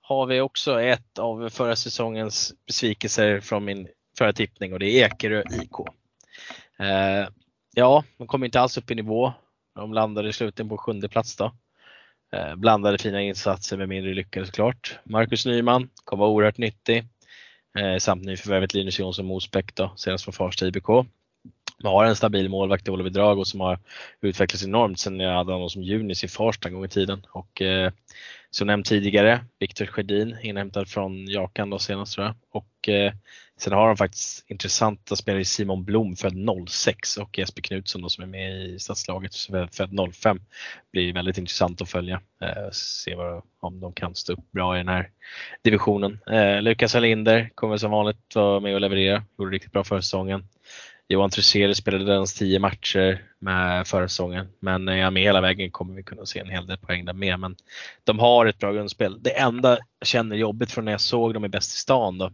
har 0.00 0.26
vi 0.26 0.40
också 0.40 0.82
ett 0.82 1.18
av 1.18 1.48
förra 1.48 1.76
säsongens 1.76 2.54
besvikelser 2.66 3.40
från 3.40 3.64
min 3.64 3.88
förra 4.18 4.32
tippning 4.32 4.72
och 4.72 4.78
det 4.78 4.86
är 4.86 5.06
Ekerö 5.06 5.42
IK. 5.62 5.88
Eh, 6.78 7.28
ja, 7.74 8.04
de 8.18 8.26
kom 8.26 8.44
inte 8.44 8.60
alls 8.60 8.78
upp 8.78 8.90
i 8.90 8.94
nivå. 8.94 9.32
De 9.74 9.92
landade 9.94 10.28
i 10.28 10.32
slutändan 10.32 10.68
på 10.68 10.78
sjunde 10.78 11.08
plats 11.08 11.36
då. 11.36 11.52
Eh, 12.32 12.54
blandade 12.54 12.98
fina 12.98 13.22
insatser 13.22 13.76
med 13.76 13.88
mindre 13.88 14.14
lyckade 14.14 14.46
såklart. 14.46 14.98
Marcus 15.04 15.46
Nyman 15.46 15.88
kommer 16.04 16.20
vara 16.20 16.30
oerhört 16.30 16.58
nyttig. 16.58 17.04
Eh, 17.78 17.96
samt 17.98 18.24
nyförvärvet 18.24 18.74
Linus 18.74 18.98
Jonsson 18.98 19.26
Mosbäck 19.26 19.74
då, 19.74 19.92
senast 19.96 20.24
från 20.24 20.32
Farsta 20.32 20.66
IBK. 20.66 20.88
Man 21.82 21.92
har 21.92 22.04
en 22.04 22.16
stabil 22.16 22.48
målvakt 22.48 22.88
i 22.88 22.90
Oliver 22.90 23.10
Drago 23.10 23.44
som 23.44 23.60
har 23.60 23.78
utvecklats 24.20 24.64
enormt 24.64 24.98
sen 24.98 25.20
jag 25.20 25.34
hade 25.34 25.52
honom 25.52 25.70
som 25.70 25.82
junis 25.82 26.24
i 26.24 26.28
Farsta 26.28 26.68
en 26.68 26.74
gång 26.74 26.84
i 26.84 26.88
tiden. 26.88 27.26
Och, 27.30 27.62
eh, 27.62 27.92
som 28.50 28.66
nämnt 28.66 28.86
tidigare, 28.86 29.44
Viktor 29.58 29.86
Sjödin 29.86 30.36
inhämtad 30.42 30.88
från 30.88 31.26
Jakan 31.26 31.70
då 31.70 31.78
senast 31.78 32.14
tror 32.14 32.26
jag. 32.26 32.34
Och 32.50 32.88
eh, 32.88 33.12
sen 33.58 33.72
har 33.72 33.86
de 33.86 33.96
faktiskt 33.96 34.44
intressanta 34.50 35.16
spelare 35.16 35.40
i 35.40 35.44
Simon 35.44 35.84
Blom 35.84 36.16
född 36.16 36.34
06 36.68 37.16
och 37.16 37.38
Jesper 37.38 37.62
Knutsson 37.62 38.02
då, 38.02 38.08
som 38.08 38.24
är 38.24 38.28
med 38.28 38.66
i 38.66 38.78
stadslaget 38.78 39.34
född 39.72 40.12
05. 40.14 40.40
Blir 40.92 41.12
väldigt 41.12 41.38
intressant 41.38 41.82
att 41.82 41.90
följa. 41.90 42.20
Eh, 42.42 42.70
se 42.72 43.14
vad, 43.14 43.42
om 43.60 43.80
de 43.80 43.92
kan 43.92 44.14
stå 44.14 44.32
upp 44.32 44.52
bra 44.52 44.76
i 44.76 44.78
den 44.78 44.88
här 44.88 45.10
divisionen. 45.64 46.18
Eh, 46.30 46.62
Lukas 46.62 46.94
Alinder 46.94 47.50
kommer 47.54 47.76
som 47.76 47.90
vanligt 47.90 48.34
vara 48.34 48.60
med 48.60 48.74
och 48.74 48.80
leverera. 48.80 49.24
Gjorde 49.38 49.54
riktigt 49.54 49.72
bra 49.72 49.84
förra 49.84 50.02
säsongen. 50.02 50.44
Johan 51.10 51.30
Trusere 51.30 51.74
spelade 51.74 52.12
ens 52.12 52.34
10 52.34 52.58
matcher 52.58 53.24
med 53.38 53.86
förra 53.86 54.08
säsongen. 54.08 54.48
Men 54.60 54.88
eh, 54.88 54.94
är 54.94 54.98
jag 54.98 55.12
med 55.12 55.22
hela 55.22 55.40
vägen 55.40 55.70
kommer 55.70 55.94
vi 55.94 56.02
kunna 56.02 56.26
se 56.26 56.38
en 56.38 56.50
hel 56.50 56.66
del 56.66 56.78
poäng 56.78 57.04
där 57.04 57.12
med. 57.12 57.40
Men 57.40 57.56
de 58.04 58.18
har 58.18 58.46
ett 58.46 58.58
bra 58.58 58.72
grundspel. 58.72 59.22
Det 59.22 59.38
enda 59.38 59.78
jag 59.98 60.08
känner 60.08 60.36
jobbigt 60.36 60.70
från 60.70 60.84
när 60.84 60.92
jag 60.92 61.00
såg 61.00 61.34
dem 61.34 61.44
i 61.44 61.48
Bäst 61.48 61.74
i 61.74 61.76
stan 61.76 62.18
då, 62.18 62.32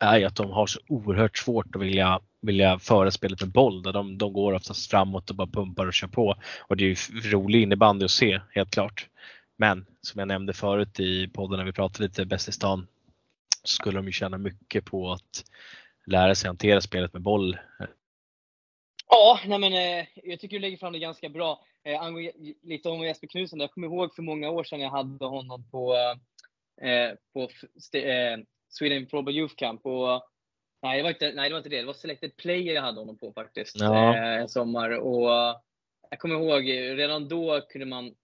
är 0.00 0.18
ju 0.18 0.24
att 0.24 0.36
de 0.36 0.50
har 0.50 0.66
så 0.66 0.80
oerhört 0.88 1.38
svårt 1.38 1.76
att 1.76 1.82
vilja, 1.82 2.20
vilja 2.42 2.78
föra 2.78 3.10
spelet 3.10 3.40
med 3.40 3.50
boll. 3.50 3.82
Där 3.82 3.92
de, 3.92 4.18
de 4.18 4.32
går 4.32 4.52
oftast 4.52 4.90
framåt 4.90 5.30
och 5.30 5.36
bara 5.36 5.46
pumpar 5.46 5.86
och 5.86 5.94
kör 5.94 6.08
på. 6.08 6.36
Och 6.60 6.76
det 6.76 6.84
är 6.84 6.88
ju 6.88 7.20
rolig 7.30 7.62
innebandy 7.62 8.04
att 8.04 8.10
se, 8.10 8.40
helt 8.54 8.70
klart. 8.70 9.08
Men 9.56 9.86
som 10.00 10.18
jag 10.18 10.28
nämnde 10.28 10.52
förut 10.52 11.00
i 11.00 11.28
podden 11.28 11.58
när 11.58 11.64
vi 11.64 11.72
pratade 11.72 12.04
lite 12.04 12.24
Bäst 12.24 12.48
i 12.48 12.52
stan 12.52 12.86
så 13.64 13.74
skulle 13.74 13.98
de 13.98 14.06
ju 14.06 14.12
tjäna 14.12 14.38
mycket 14.38 14.84
på 14.84 15.12
att 15.12 15.44
lära 16.06 16.34
sig 16.34 16.48
hantera 16.48 16.80
spelet 16.80 17.12
med 17.12 17.22
boll 17.22 17.58
Ja, 19.12 19.40
nej 19.46 19.58
men, 19.58 19.72
eh, 19.72 20.06
jag 20.14 20.40
tycker 20.40 20.56
du 20.56 20.60
lägger 20.60 20.76
fram 20.76 20.92
det 20.92 20.98
ganska 20.98 21.28
bra. 21.28 21.64
Eh, 21.84 22.02
angående, 22.02 22.32
lite 22.62 22.88
om 22.88 23.02
Jesper 23.02 23.26
Knutsson, 23.26 23.60
jag 23.60 23.72
kommer 23.72 23.86
ihåg 23.86 24.14
för 24.14 24.22
många 24.22 24.50
år 24.50 24.64
sedan 24.64 24.80
jag 24.80 24.90
hade 24.90 25.24
honom 25.24 25.70
på, 25.70 25.94
eh, 25.94 26.90
eh 26.90 27.14
på 27.32 27.40
eh, 27.98 28.38
Sweden 28.70 29.04
Global 29.04 29.34
Youth 29.34 29.54
Camp. 29.54 29.86
Och, 29.86 30.22
nej, 30.82 30.96
det 30.96 31.02
var 31.02 31.10
inte, 31.10 31.32
nej, 31.32 31.48
det 31.48 31.52
var 31.52 31.58
inte 31.58 31.68
det. 31.68 31.80
Det 31.80 31.86
var 31.86 31.92
Selected 31.92 32.36
Player 32.36 32.74
jag 32.74 32.82
hade 32.82 33.00
honom 33.00 33.18
på 33.18 33.32
faktiskt. 33.32 33.80
Ja. 33.80 34.16
Eh, 34.16 34.40
en 34.40 34.48
sommar. 34.48 34.90
Och, 34.90 35.60
jag 36.10 36.18
kommer 36.18 36.34
ihåg, 36.34 36.70
redan 36.98 37.28
då 37.28 37.60
kunde 37.60 37.86
man 37.86 38.14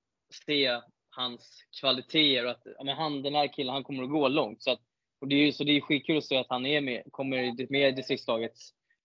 se 0.46 0.80
hans 1.10 1.64
kvaliteter 1.80 2.44
och 2.44 2.50
att 2.50 2.66
ja, 2.78 2.84
men 2.84 2.96
han, 2.96 3.22
den 3.22 3.34
här 3.34 3.52
killen 3.52 3.74
han 3.74 3.84
kommer 3.84 4.02
att 4.02 4.10
gå 4.10 4.28
långt. 4.28 4.62
Så, 4.62 4.70
att, 4.70 4.80
och 5.20 5.28
det 5.28 5.34
är 5.34 5.46
ju 5.46 5.52
så 5.52 5.64
det 5.64 5.76
är 5.76 5.80
skitkul 5.80 6.18
att 6.18 6.24
se 6.24 6.36
att 6.36 6.48
han 6.48 6.66
är 6.66 6.80
med, 6.80 7.02
kommer 7.10 7.72
med 7.72 7.88
i 7.88 7.92
distriktslaget, 7.92 8.52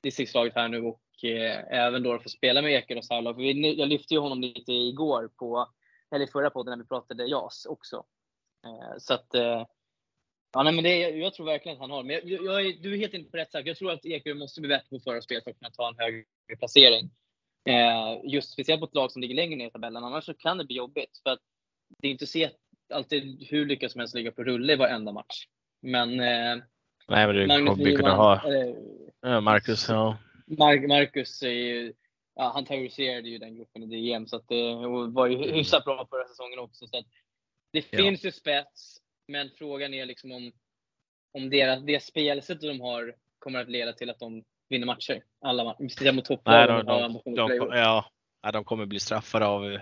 distriktslaget 0.04 0.56
här 0.56 0.68
nu 0.68 0.82
och 0.82 1.24
eh, 1.24 1.64
även 1.70 2.04
då 2.04 2.20
få 2.20 2.30
spela 2.30 2.62
med 2.62 2.72
Eker 2.72 2.98
och 2.98 3.04
här. 3.10 3.34
För 3.34 3.42
vi, 3.42 3.76
jag 3.76 3.90
lyfte 3.90 4.14
ju 4.14 4.20
honom 4.20 4.42
lite 4.42 4.72
igår 4.72 5.30
på, 5.38 5.70
eller 6.16 6.26
i 6.26 6.32
förra 6.32 6.50
podden 6.50 6.72
när 6.72 6.84
vi 6.84 6.88
pratade 6.88 7.26
JAS 7.26 7.66
också. 7.66 8.06
Eh, 8.66 8.98
så 8.98 9.14
att, 9.14 9.36
eh, 9.36 9.66
ja 10.54 10.64
nej 10.64 10.74
men 10.74 10.84
det, 10.84 11.00
jag 11.00 11.34
tror 11.34 11.46
verkligen 11.46 11.76
att 11.76 11.82
han 11.82 11.92
har, 11.92 12.04
men 12.04 12.20
jag, 12.24 12.46
jag 12.46 12.82
du 12.82 12.94
är 12.94 12.98
helt 12.98 13.14
inne 13.14 13.24
på 13.24 13.38
rätt 13.38 13.52
sak. 13.52 13.62
Jag 13.66 13.78
tror 13.78 13.92
att 13.92 14.06
Eker 14.06 14.34
måste 14.34 14.62
bli 14.62 14.68
bättre 14.68 14.90
på 14.90 15.00
förarspel 15.00 15.42
för 15.44 15.52
att 15.52 15.60
kunna 15.60 15.72
ta 15.72 15.88
en 15.90 15.96
högre 15.98 16.26
placering. 16.60 17.10
Eh, 17.70 18.20
just 18.24 18.52
speciellt 18.54 18.82
på 18.82 18.86
ett 18.88 18.96
lag 18.96 19.12
som 19.12 19.22
ligger 19.22 19.36
längre 19.36 19.56
ner 19.56 19.68
i 19.68 19.72
tabellen, 19.72 20.04
annars 20.04 20.26
så 20.26 20.34
kan 20.34 20.58
det 20.58 20.66
bli 20.66 20.76
jobbigt. 20.76 21.20
För 21.24 21.30
att 21.30 21.40
det 22.00 22.08
är 22.08 22.12
inte 22.12 22.28
så 22.28 22.48
alltid 22.94 23.48
hur 23.50 23.66
lyckas 23.66 23.92
som 23.92 24.00
helst 24.00 24.16
ligga 24.16 24.32
på 24.32 24.44
rulle 24.44 24.74
i 24.74 24.76
varenda 24.76 25.12
match. 25.12 25.48
Men 25.82 26.20
eh, 26.20 26.64
Nej 27.08 27.28
men 27.28 27.36
du 27.36 27.48
Magnus 27.48 27.70
kommer 27.78 27.96
kunna 27.96 28.16
ha 28.16 28.42
ja, 29.22 29.42
Marcus, 29.42 29.90
ja. 29.90 30.18
Mar- 30.48 30.88
Marcus 30.88 31.44
är 31.44 31.50
ju, 31.50 31.94
ja, 32.36 32.52
han 32.54 32.66
terroriserade 32.66 33.30
ju 33.30 33.38
den 33.38 33.56
gruppen 33.56 33.84
i 33.84 33.86
DM 34.12 34.28
så 34.28 34.36
att 34.36 34.48
det 34.48 34.76
var 35.10 35.28
ju 35.28 35.38
hyfsat 35.38 35.86
bra 35.86 36.08
förra 36.10 36.28
säsongen 36.28 36.60
också. 36.60 36.88
Så 36.88 36.98
att 36.98 37.06
det 37.72 37.86
Ja. 37.92 37.98
finns 37.98 38.26
ju 38.26 38.32
spets, 38.32 39.01
men 39.32 39.50
frågan 39.58 39.94
är 39.94 40.06
liksom 40.06 40.32
om, 40.32 40.52
om 41.34 41.50
deras, 41.50 41.84
det 41.84 42.04
spelsättet 42.04 42.62
de 42.62 42.82
har 42.82 43.16
kommer 43.40 43.62
att 43.62 43.70
leda 43.70 43.94
till 43.94 44.10
att 44.10 44.20
de 44.20 44.44
vinner 44.70 44.86
matcher. 44.86 45.24
Alla 45.42 45.64
matcher. 45.64 45.88
Speciellt 45.90 46.16
mot 46.16 46.26
topplagen. 46.26 46.86
de, 46.86 47.22
de, 47.26 47.36
de, 47.36 47.70
ja, 47.72 48.06
ja, 48.42 48.52
de 48.52 48.64
kommer 48.64 48.86
bli 48.86 49.00
straffade 49.00 49.46
av 49.46 49.72
eh, 49.72 49.82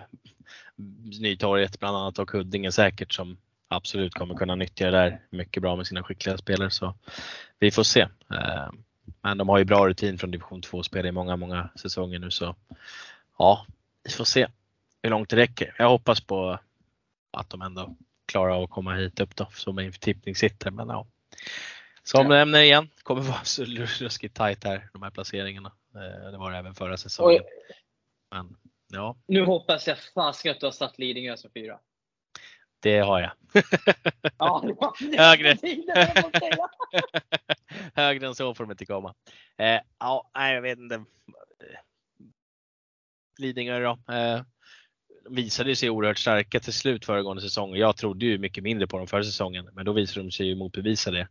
Nytorget 1.22 1.80
bland 1.80 1.98
annat 1.98 2.20
och 2.20 2.32
Huddinge 2.32 2.72
säkert 2.72 3.14
som 3.14 3.38
absolut 3.68 4.14
kommer 4.14 4.36
kunna 4.36 4.56
nyttja 4.56 4.86
det 4.86 4.92
där 4.92 5.22
mycket 5.30 5.64
bra 5.64 5.76
med 5.76 5.88
sina 5.88 6.04
skickliga 6.04 6.38
spelare. 6.38 6.72
Så 6.72 6.96
vi 7.60 7.72
får 7.72 7.84
se. 7.84 8.02
Eh, 8.02 8.70
Men 9.22 9.38
de 9.38 9.50
har 9.50 9.58
ju 9.58 9.66
bra 9.66 9.88
rutin 9.88 10.18
från 10.18 10.32
division 10.32 10.62
2 10.62 10.84
spel 10.84 11.06
i 11.06 11.12
många, 11.12 11.36
många 11.36 11.70
säsonger 11.76 12.20
nu 12.20 12.32
så 12.32 12.56
ja, 13.38 13.66
vi 14.04 14.12
får 14.12 14.26
se 14.26 14.48
hur 15.04 15.10
långt 15.10 15.30
det 15.30 15.36
räcker. 15.36 15.76
Jag 15.78 15.90
hoppas 15.90 16.22
på 16.22 16.60
att 17.32 17.50
de 17.50 17.62
ändå 17.62 17.96
klarar 18.30 18.52
av 18.56 18.64
att 18.64 18.70
komma 18.70 18.94
hit 18.96 19.20
upp 19.20 19.36
då 19.36 19.46
som 19.54 19.76
min 19.76 19.92
tippning 19.92 20.36
sitter. 20.36 20.72
Men 20.72 20.90
ja. 20.90 21.08
Som 22.04 22.22
Ja. 22.24 22.30
nämner 22.30 22.60
igen, 22.62 22.90
kommer 23.04 23.22
vara 23.22 23.44
så 23.44 23.64
ruskigt 23.64 24.36
tajt 24.36 24.64
här, 24.64 24.90
de 24.94 25.02
här 25.04 25.10
placeringarna. 25.12 25.72
Eh, 25.96 26.32
Det 26.32 26.38
var 26.38 26.52
det 26.52 26.58
även 26.58 26.76
förra 26.76 26.98
säsongen. 26.98 27.44
Men 28.32 28.56
ja, 28.88 29.18
nu 29.28 29.46
hoppas 29.46 29.88
jag 29.88 29.98
fasiken 30.00 30.52
att 30.52 30.60
du 30.60 30.66
har 30.66 30.72
satt 30.72 31.00
Lidingö 31.00 31.38
som 31.38 31.52
fyra. 31.52 31.80
det 32.80 33.00
har 33.00 33.20
jag. 33.20 33.32
Ja, 34.38 34.64
det 35.00 35.18
Högre. 35.18 35.58
Högre 37.94 38.28
än 38.28 38.36
så 38.36 38.54
får 38.56 38.64
de 38.64 38.72
inte 38.72 38.86
komma. 38.86 39.16
Eh, 39.58 39.80
ja, 40.00 40.30
jag 40.34 40.62
vet 40.62 40.80
inte. 40.80 40.96
Eh, 40.96 41.04
Lidingö 43.38 43.80
då. 43.80 44.14
Eh, 44.14 44.42
visade 45.30 45.76
sig 45.76 45.90
oerhört 45.90 46.18
starka 46.18 46.60
till 46.60 46.74
slut 46.74 47.06
föregående 47.06 47.42
säsong. 47.42 47.76
Jag 47.76 47.98
trodde 47.98 48.26
ju 48.26 48.38
mycket 48.38 48.64
mindre 48.64 48.88
på 48.88 48.98
dem 48.98 49.08
förra 49.08 49.24
säsongen, 49.24 49.70
men 49.74 49.86
då 49.86 49.94
visade 49.94 50.26
de 50.26 50.32
sig 50.32 50.48
ju 50.48 50.56
motbevisa 50.56 51.12
det 51.12 51.28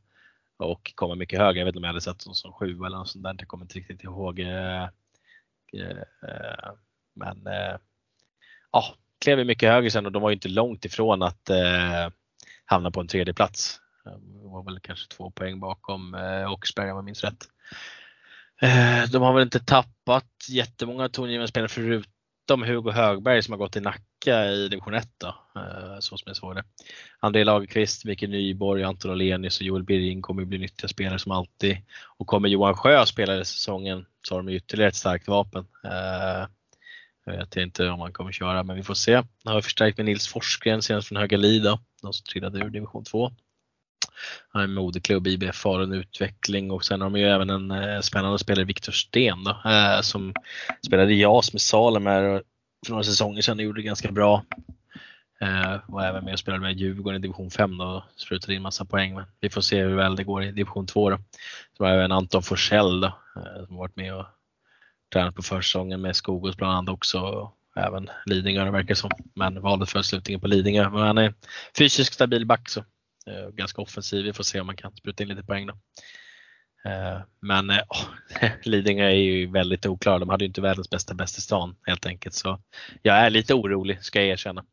och 0.56 0.92
komma 0.94 1.14
mycket 1.14 1.38
högre. 1.38 1.58
Jag 1.58 1.64
vet 1.64 1.72
inte 1.72 1.78
om 1.78 1.84
jag 1.84 1.88
hade 1.88 2.00
sett 2.00 2.24
dem 2.24 2.34
som 2.34 2.52
sju 2.52 2.84
eller 2.86 2.96
något 2.96 3.08
sånt 3.08 3.24
där. 3.24 3.34
Jag 3.38 3.48
kommer 3.48 3.64
inte 3.64 3.78
riktigt 3.78 4.04
ihåg. 4.04 4.40
Eh, 4.40 4.82
eh, 5.72 6.72
men 7.14 7.46
eh, 7.46 7.76
ja, 8.72 8.94
klev 9.20 9.38
ju 9.38 9.44
mycket 9.44 9.70
högre 9.70 9.90
sen 9.90 10.06
och 10.06 10.12
de 10.12 10.22
var 10.22 10.30
ju 10.30 10.34
inte 10.34 10.48
långt 10.48 10.84
ifrån 10.84 11.22
att 11.22 11.50
hamna 12.64 12.90
på 12.90 13.00
en 13.00 13.08
tredje 13.08 13.34
plats. 13.34 13.80
De 14.04 14.50
var 14.50 14.62
väl 14.62 14.80
kanske 14.80 15.08
två 15.08 15.30
poäng 15.30 15.60
bakom 15.60 16.16
Oxberg 16.48 16.90
om 16.90 16.96
jag 16.96 17.04
minns 17.04 17.24
rätt. 17.24 17.48
De 19.12 19.22
har 19.22 19.32
väl 19.32 19.42
inte 19.42 19.60
tappat 19.60 20.46
jättemånga 20.48 21.08
tongivande 21.08 21.48
spelare 21.48 21.68
förut 21.68 22.08
förutom 22.48 22.62
Hugo 22.68 22.90
Högberg 22.90 23.42
som 23.42 23.52
har 23.52 23.58
gått 23.58 23.76
i 23.76 23.80
Nacka 23.80 24.46
i 24.46 24.68
division 24.68 24.94
1 24.94 25.08
då, 25.18 25.26
eh, 25.26 25.98
så 26.00 26.16
som 26.16 26.24
jag 26.26 26.36
såg 26.36 26.54
det. 26.54 26.64
André 27.20 27.44
Lagerqvist, 27.44 28.04
Mikael 28.04 28.30
Nyborg, 28.30 28.82
Anton 28.82 29.10
Olenius 29.10 29.60
och 29.60 29.66
Joel 29.66 29.82
Birring 29.82 30.22
kommer 30.22 30.44
bli 30.44 30.58
nyttiga 30.58 30.88
spelare 30.88 31.18
som 31.18 31.32
alltid. 31.32 31.76
Och 32.18 32.26
kommer 32.26 32.48
Johan 32.48 32.74
Sjö 32.74 33.06
spela 33.06 33.40
i 33.40 33.44
säsongen 33.44 34.06
så 34.28 34.34
har 34.34 34.42
de 34.42 34.52
ytterligare 34.52 34.88
ett 34.88 34.96
starkt 34.96 35.28
vapen. 35.28 35.66
Eh, 35.84 36.46
jag 37.24 37.36
vet 37.38 37.56
inte 37.56 37.88
om 37.88 38.00
han 38.00 38.12
kommer 38.12 38.32
köra 38.32 38.62
men 38.62 38.76
vi 38.76 38.82
får 38.82 38.94
se. 38.94 39.14
Han 39.44 39.54
har 39.54 39.60
förstärkt 39.60 39.96
med 39.96 40.06
Nils 40.06 40.28
Forsgren 40.28 40.82
senast 40.82 41.08
från 41.08 41.18
Höga 41.18 41.36
Lida, 41.36 41.80
de 42.02 42.12
som 42.12 42.24
trillade 42.24 42.58
ur 42.58 42.70
division 42.70 43.04
2. 43.04 43.30
Han 44.48 44.62
en 44.62 44.74
moderklubb, 44.74 45.26
IBF 45.26 45.56
Falun 45.56 45.92
Utveckling 45.92 46.70
och 46.70 46.84
sen 46.84 47.00
har 47.00 47.10
de 47.10 47.18
ju 47.18 47.26
även 47.26 47.50
en 47.50 47.70
eh, 47.70 48.00
spännande 48.00 48.38
spelare, 48.38 48.64
Viktor 48.64 48.92
Sten 48.92 49.44
då, 49.44 49.70
eh, 49.70 50.00
som 50.00 50.34
spelade 50.86 51.12
i 51.12 51.20
JAS 51.20 51.52
med 51.52 51.60
Salem 51.60 52.06
här 52.06 52.42
för 52.86 52.92
några 52.92 53.04
säsonger 53.04 53.42
sedan 53.42 53.58
och 53.58 53.64
gjorde 53.64 53.80
det 53.80 53.86
ganska 53.86 54.12
bra. 54.12 54.44
Eh, 55.40 55.74
även 56.02 56.24
med 56.24 56.32
och 56.32 56.38
spelade 56.38 56.62
med 56.62 56.78
Djurgården 56.78 57.18
i 57.18 57.22
division 57.22 57.50
5 57.50 57.78
då 57.78 57.84
och 57.84 58.02
sprutade 58.20 58.54
in 58.54 58.62
massa 58.62 58.84
poäng. 58.84 59.14
Men 59.14 59.24
vi 59.40 59.50
får 59.50 59.60
se 59.60 59.82
hur 59.82 59.96
väl 59.96 60.16
det 60.16 60.24
går 60.24 60.42
i 60.42 60.52
division 60.52 60.86
2 60.86 61.10
då. 61.10 61.18
Så 61.76 61.84
har 61.84 61.90
även 61.90 62.12
Anton 62.12 62.42
Forsell 62.42 63.00
då, 63.00 63.06
eh, 63.06 63.66
som 63.66 63.76
varit 63.76 63.96
med 63.96 64.14
och 64.14 64.26
tränat 65.12 65.34
på 65.34 65.42
försäsongen 65.42 66.00
med 66.00 66.16
Skogås 66.16 66.56
bland 66.56 66.72
annat 66.72 66.94
också. 66.94 67.52
Även 67.76 68.10
Lidingö 68.26 68.70
verkar 68.70 68.94
som. 68.94 69.10
Men 69.34 69.60
valde 69.60 69.86
för 69.86 70.02
slutningen 70.02 70.40
på 70.40 70.46
Lidingö. 70.46 70.90
Men 70.90 71.00
han 71.00 71.18
är 71.18 71.34
fysiskt 71.78 72.14
stabil 72.14 72.46
back 72.46 72.68
så 72.68 72.84
Eh, 73.28 73.50
ganska 73.50 73.82
offensiv. 73.82 74.24
Vi 74.24 74.32
får 74.32 74.44
se 74.44 74.60
om 74.60 74.66
man 74.66 74.76
kan 74.76 74.96
spruta 74.96 75.22
in 75.22 75.28
lite 75.28 75.42
poäng 75.42 75.66
då. 75.66 75.72
Eh, 76.84 77.20
men 77.40 77.70
oh, 77.70 78.06
Lidingö 78.64 79.04
är 79.04 79.14
ju 79.14 79.50
väldigt 79.50 79.86
oklara. 79.86 80.18
De 80.18 80.28
hade 80.28 80.44
ju 80.44 80.48
inte 80.48 80.60
världens 80.60 80.90
bästa 80.90 81.14
bäst 81.14 81.38
i 81.38 81.40
stan 81.40 81.76
helt 81.86 82.06
enkelt. 82.06 82.34
Så 82.34 82.60
jag 83.02 83.16
är 83.16 83.30
lite 83.30 83.54
orolig 83.54 84.02
ska 84.02 84.18
jag 84.18 84.28
erkänna. 84.28 84.64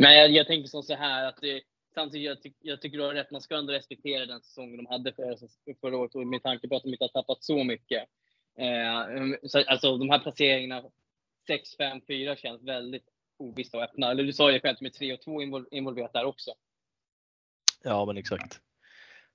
Men 0.00 0.14
jag, 0.14 0.30
jag 0.30 0.46
tänker 0.46 0.68
som 0.68 0.82
så 0.82 0.94
här 0.94 1.28
att 1.28 1.38
det, 1.40 1.62
samtidigt 1.94 2.26
jag, 2.26 2.42
ty, 2.42 2.52
jag 2.60 2.80
tycker 2.80 2.98
du 2.98 3.04
har 3.04 3.14
rätt. 3.14 3.30
Man 3.30 3.40
ska 3.40 3.56
ändå 3.56 3.72
respektera 3.72 4.26
den 4.26 4.40
säsongen 4.40 4.76
de 4.76 4.86
hade 4.86 5.12
förra, 5.12 5.36
förra 5.80 5.96
året 5.96 6.14
och 6.14 6.26
med 6.26 6.42
tanke 6.42 6.68
på 6.68 6.76
att 6.76 6.82
de 6.82 6.88
inte 6.88 7.04
har 7.04 7.22
tappat 7.22 7.44
så 7.44 7.64
mycket. 7.64 8.04
Eh, 8.58 9.16
um, 9.16 9.36
så, 9.42 9.64
alltså 9.66 9.96
de 9.96 10.10
här 10.10 10.18
placeringarna 10.18 10.82
6, 11.46 11.76
5, 11.76 12.00
4 12.06 12.36
känns 12.36 12.62
väldigt 12.62 13.08
ovissa 13.38 13.76
och 13.76 13.82
öppna. 13.82 14.10
Eller 14.10 14.24
du 14.24 14.32
sa 14.32 14.52
ju 14.52 14.60
själv 14.60 14.76
med 14.80 14.92
3 14.92 15.12
och 15.12 15.20
2 15.20 15.42
involverat 15.70 16.12
där 16.12 16.24
också. 16.24 16.54
Ja 17.86 18.04
men 18.04 18.16
exakt. 18.16 18.60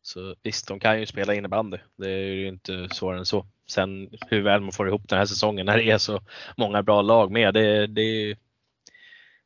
Så 0.02 0.36
visst, 0.44 0.68
de 0.68 0.80
kan 0.80 1.00
ju 1.00 1.06
spela 1.06 1.34
innebandy. 1.34 1.78
Det 1.98 2.10
är 2.10 2.34
ju 2.34 2.48
inte 2.48 2.90
svårare 2.92 3.20
än 3.20 3.26
så. 3.26 3.46
Sen 3.68 4.10
hur 4.28 4.42
väl 4.42 4.62
man 4.62 4.72
får 4.72 4.88
ihop 4.88 5.10
den 5.10 5.20
här 5.20 5.26
säsongen 5.26 5.66
när 5.66 5.78
det 5.78 5.92
är 5.92 5.98
så 5.98 6.22
många 6.58 6.84
bra 6.84 7.02
lag 7.02 7.32
med. 7.32 7.54
Det, 7.54 7.88
det, 7.88 8.36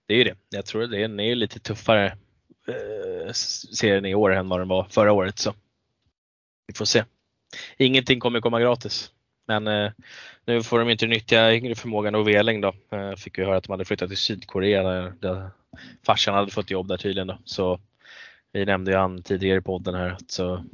det 0.07 0.13
är 0.13 0.17
ju 0.17 0.23
det. 0.23 0.35
Jag 0.49 0.65
tror 0.65 0.87
det 0.87 1.01
är, 1.01 1.21
är 1.21 1.35
lite 1.35 1.59
tuffare 1.59 2.05
eh, 2.67 3.31
serien 3.73 4.05
i 4.05 4.15
år 4.15 4.33
än 4.33 4.49
vad 4.49 4.59
den 4.59 4.67
var 4.67 4.83
förra 4.89 5.11
året. 5.11 5.39
Så 5.39 5.53
vi 6.67 6.73
får 6.73 6.85
se. 6.85 7.03
Ingenting 7.77 8.19
kommer 8.19 8.41
komma 8.41 8.59
gratis. 8.59 9.11
Men 9.47 9.67
eh, 9.67 9.91
nu 10.45 10.63
får 10.63 10.79
de 10.79 10.89
inte 10.89 11.07
nyttja 11.07 11.53
yngre 11.53 11.75
förmågan 11.75 12.15
och 12.15 12.27
Veling 12.27 12.61
då. 12.61 12.73
Eh, 12.91 13.15
fick 13.15 13.39
vi 13.39 13.43
höra 13.43 13.57
att 13.57 13.63
de 13.63 13.71
hade 13.71 13.85
flyttat 13.85 14.09
till 14.09 14.17
Sydkorea 14.17 14.83
där, 14.83 15.13
där 15.19 15.49
farsan 16.05 16.33
hade 16.33 16.51
fått 16.51 16.71
jobb 16.71 16.87
där 16.87 16.97
tydligen 16.97 17.27
då. 17.27 17.37
Så 17.45 17.79
vi 18.55 18.65
nämnde 18.65 18.91
ju 18.91 18.97
han 18.97 19.23
tidigare 19.23 19.57
i 19.57 19.61
podden 19.61 19.95
här. 19.95 20.17
Så 20.27 20.65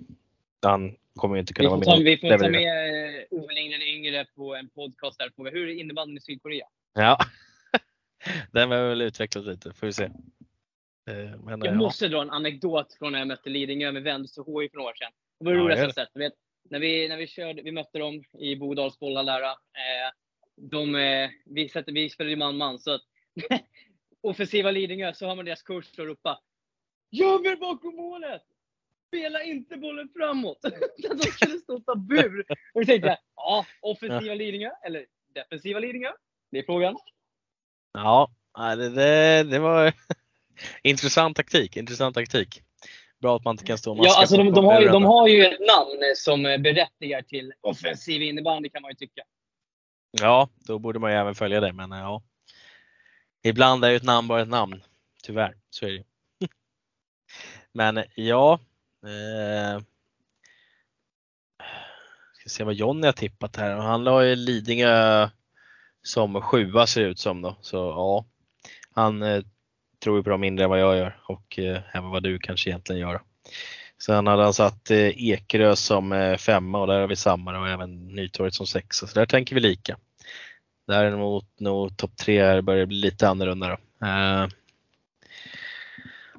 han 0.61 0.95
kommer 1.15 1.37
inte 1.37 1.53
kunna 1.53 1.69
vara 1.69 1.97
med. 1.97 2.05
vi 2.05 2.17
får 2.17 2.37
ta 2.37 2.49
med 2.49 3.15
eh, 3.19 3.23
Ove 3.31 3.53
Lindgren 3.53 3.81
yngre 3.81 4.25
på 4.35 4.55
en 4.55 4.69
podcast 4.69 5.19
där. 5.19 5.29
På 5.29 5.45
hur 5.45 5.69
är 5.69 5.73
innebandyn 5.73 6.17
i 6.17 6.21
Sydkorea? 6.21 6.65
Ja, 6.93 7.17
den 8.51 8.69
behöver 8.69 8.89
väl 8.89 9.01
utvecklas 9.01 9.45
lite. 9.45 9.73
Får 9.73 9.87
vi 9.87 9.93
se. 9.93 10.03
Eh, 10.03 10.11
men, 11.43 11.47
jag 11.47 11.67
ja. 11.67 11.73
måste 11.73 12.07
dra 12.07 12.21
en 12.21 12.29
anekdot 12.29 12.93
från 12.99 13.11
när 13.11 13.19
jag 13.19 13.27
mötte 13.27 13.49
Lidingö 13.49 13.91
med 13.91 14.03
Vendus 14.03 14.37
och 14.37 14.45
HI 14.45 14.69
för 14.69 14.77
några 14.77 14.89
år 14.89 14.95
sedan. 14.95 15.11
Det 15.39 15.45
var 15.45 15.53
det 15.53 15.59
roligaste 15.59 15.85
jag 15.85 15.93
sett. 15.93 16.09
Vet, 16.13 16.33
när 16.69 16.79
vi, 16.79 17.07
när 17.07 17.17
vi, 17.17 17.27
körde, 17.27 17.61
vi 17.61 17.71
mötte 17.71 17.99
dem 17.99 18.23
i 18.39 18.55
Bodals 18.55 18.99
bollar 18.99 19.23
där. 19.23 19.43
Eh, 19.43 20.11
de, 20.55 20.95
eh, 20.95 21.29
vi, 21.45 21.69
sätter, 21.69 21.91
vi 21.91 22.09
spelade 22.09 22.35
man-man, 22.35 22.79
så 22.79 22.91
att 22.91 23.01
offensiva 24.21 24.71
Lidingö 24.71 25.13
så 25.13 25.27
har 25.27 25.35
man 25.35 25.45
deras 25.45 25.63
coach 25.63 25.99
och 25.99 26.05
ropa 26.05 26.39
Göm 27.11 27.45
er 27.45 27.55
bakom 27.55 27.95
målet! 27.95 28.41
Spela 29.07 29.43
inte 29.43 29.77
bollen 29.77 30.09
framåt! 30.15 30.59
de 30.97 31.31
skulle 31.31 31.57
stå 31.57 31.95
bur. 31.95 32.45
Och 32.73 32.81
vi 32.81 32.85
tänkte, 32.85 33.17
ja, 33.35 33.65
offensiva 33.81 34.33
Lidingö 34.33 34.69
eller 34.85 35.05
defensiva 35.35 35.79
Lidingö? 35.79 36.11
Det 36.51 36.59
är 36.59 36.63
frågan. 36.63 36.97
Ja, 37.93 38.29
det, 38.53 38.89
det, 38.89 39.43
det 39.43 39.59
var 39.59 39.93
intressant 40.83 41.37
taktik. 41.37 41.77
Intressant 41.77 42.15
taktik. 42.15 42.61
Bra 43.19 43.35
att 43.35 43.43
man 43.43 43.53
inte 43.53 43.65
kan 43.65 43.77
stå 43.77 43.91
och 43.91 44.05
Ja, 44.05 44.19
alltså 44.19 44.37
de, 44.37 44.53
de, 44.53 44.65
har 44.65 44.81
ju, 44.81 44.87
de 44.87 45.03
har 45.03 45.27
ju 45.27 45.45
ett 45.45 45.59
namn 45.59 46.13
som 46.15 46.43
berättigar 46.43 47.21
till 47.21 47.53
offensiv 47.61 48.21
innebandy 48.21 48.69
kan 48.69 48.81
man 48.81 48.91
ju 48.91 48.95
tycka. 48.95 49.23
Ja, 50.11 50.49
då 50.67 50.79
borde 50.79 50.99
man 50.99 51.11
ju 51.11 51.17
även 51.17 51.35
följa 51.35 51.59
det, 51.59 51.73
men 51.73 51.91
ja. 51.91 52.23
Ibland 53.43 53.85
är 53.85 53.89
ju 53.89 53.95
ett 53.95 54.03
namn 54.03 54.27
bara 54.27 54.41
ett 54.41 54.47
namn. 54.47 54.83
Tyvärr, 55.23 55.55
så 55.69 55.85
är 55.85 55.91
det 55.91 56.03
men 57.73 58.03
ja. 58.15 58.59
Eh, 59.03 59.81
ska 62.33 62.49
se 62.49 62.63
vad 62.63 62.73
Jonny 62.73 63.07
har 63.07 63.13
tippat 63.13 63.55
här. 63.55 63.75
Han 63.75 64.03
la 64.03 64.25
ju 64.25 64.35
Lidingö 64.35 65.29
som 66.03 66.41
sjua 66.41 66.87
ser 66.87 67.01
det 67.01 67.07
ut 67.07 67.19
som 67.19 67.41
då. 67.41 67.55
Så 67.61 67.77
ja, 67.77 68.25
han 68.91 69.21
eh, 69.21 69.43
tror 70.03 70.17
ju 70.17 70.23
på 70.23 70.29
dem 70.29 70.41
mindre 70.41 70.63
än 70.63 70.69
vad 70.69 70.79
jag 70.79 70.97
gör 70.97 71.19
och 71.23 71.59
eh, 71.59 71.81
även 71.93 72.09
vad 72.09 72.23
du 72.23 72.39
kanske 72.39 72.69
egentligen 72.69 73.01
gör. 73.01 73.21
Sen 74.01 74.27
hade 74.27 74.43
han 74.43 74.53
satt 74.53 74.91
eh, 74.91 75.29
Ekerö 75.29 75.75
som 75.75 76.11
eh, 76.11 76.37
femma 76.37 76.81
och 76.81 76.87
där 76.87 76.99
har 76.99 77.07
vi 77.07 77.15
samma 77.15 77.59
och 77.59 77.69
även 77.69 78.07
Nytorget 78.07 78.53
som 78.53 78.67
sexa. 78.67 79.07
Så 79.07 79.19
där 79.19 79.25
tänker 79.25 79.55
vi 79.55 79.61
lika. 79.61 79.97
Däremot 80.87 81.59
nog 81.59 81.97
topp 81.97 82.17
tre 82.17 82.43
här 82.43 82.61
börjar 82.61 82.85
bli 82.85 82.97
lite 82.97 83.29
annorlunda 83.29 83.67
då. 83.67 84.05
Eh, 84.07 84.47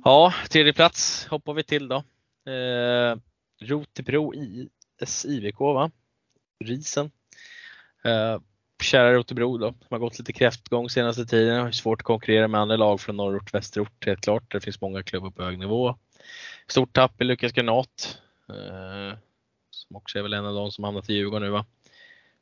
Ja, 0.04 0.34
tredje 0.50 0.72
plats 0.72 1.26
hoppar 1.26 1.54
vi 1.54 1.62
till 1.62 1.88
då. 1.88 1.96
Eh, 2.52 3.16
Rotebro 3.60 4.34
IS 4.34 5.24
IVK 5.24 5.60
va? 5.60 5.90
Risen. 6.64 7.10
Eh, 8.04 8.40
kära 8.82 9.12
Rotebro 9.12 9.58
då, 9.58 9.66
som 9.66 9.86
har 9.90 9.98
gått 9.98 10.18
lite 10.18 10.32
kräftgång 10.32 10.90
senaste 10.90 11.26
tiden. 11.26 11.60
Har 11.60 11.70
svårt 11.70 12.00
att 12.00 12.06
konkurrera 12.06 12.48
med 12.48 12.60
andra 12.60 12.76
lag 12.76 13.00
från 13.00 13.16
norrort, 13.16 13.54
västerort 13.54 14.06
helt 14.06 14.20
klart. 14.20 14.52
Det 14.52 14.60
finns 14.60 14.80
många 14.80 15.02
klubbar 15.02 15.30
på 15.30 15.42
hög 15.42 15.58
nivå. 15.58 15.96
Stort 16.66 16.92
tapp 16.92 17.20
i 17.20 17.24
Lukas 17.24 17.52
Granat. 17.52 18.18
Eh, 18.48 19.18
som 19.70 19.96
också 19.96 20.18
är 20.18 20.22
väl 20.22 20.32
en 20.32 20.46
av 20.46 20.54
de 20.54 20.70
som 20.70 20.84
hamnat 20.84 21.10
i 21.10 21.14
Djurgården 21.14 21.42
nu 21.42 21.50
va. 21.50 21.66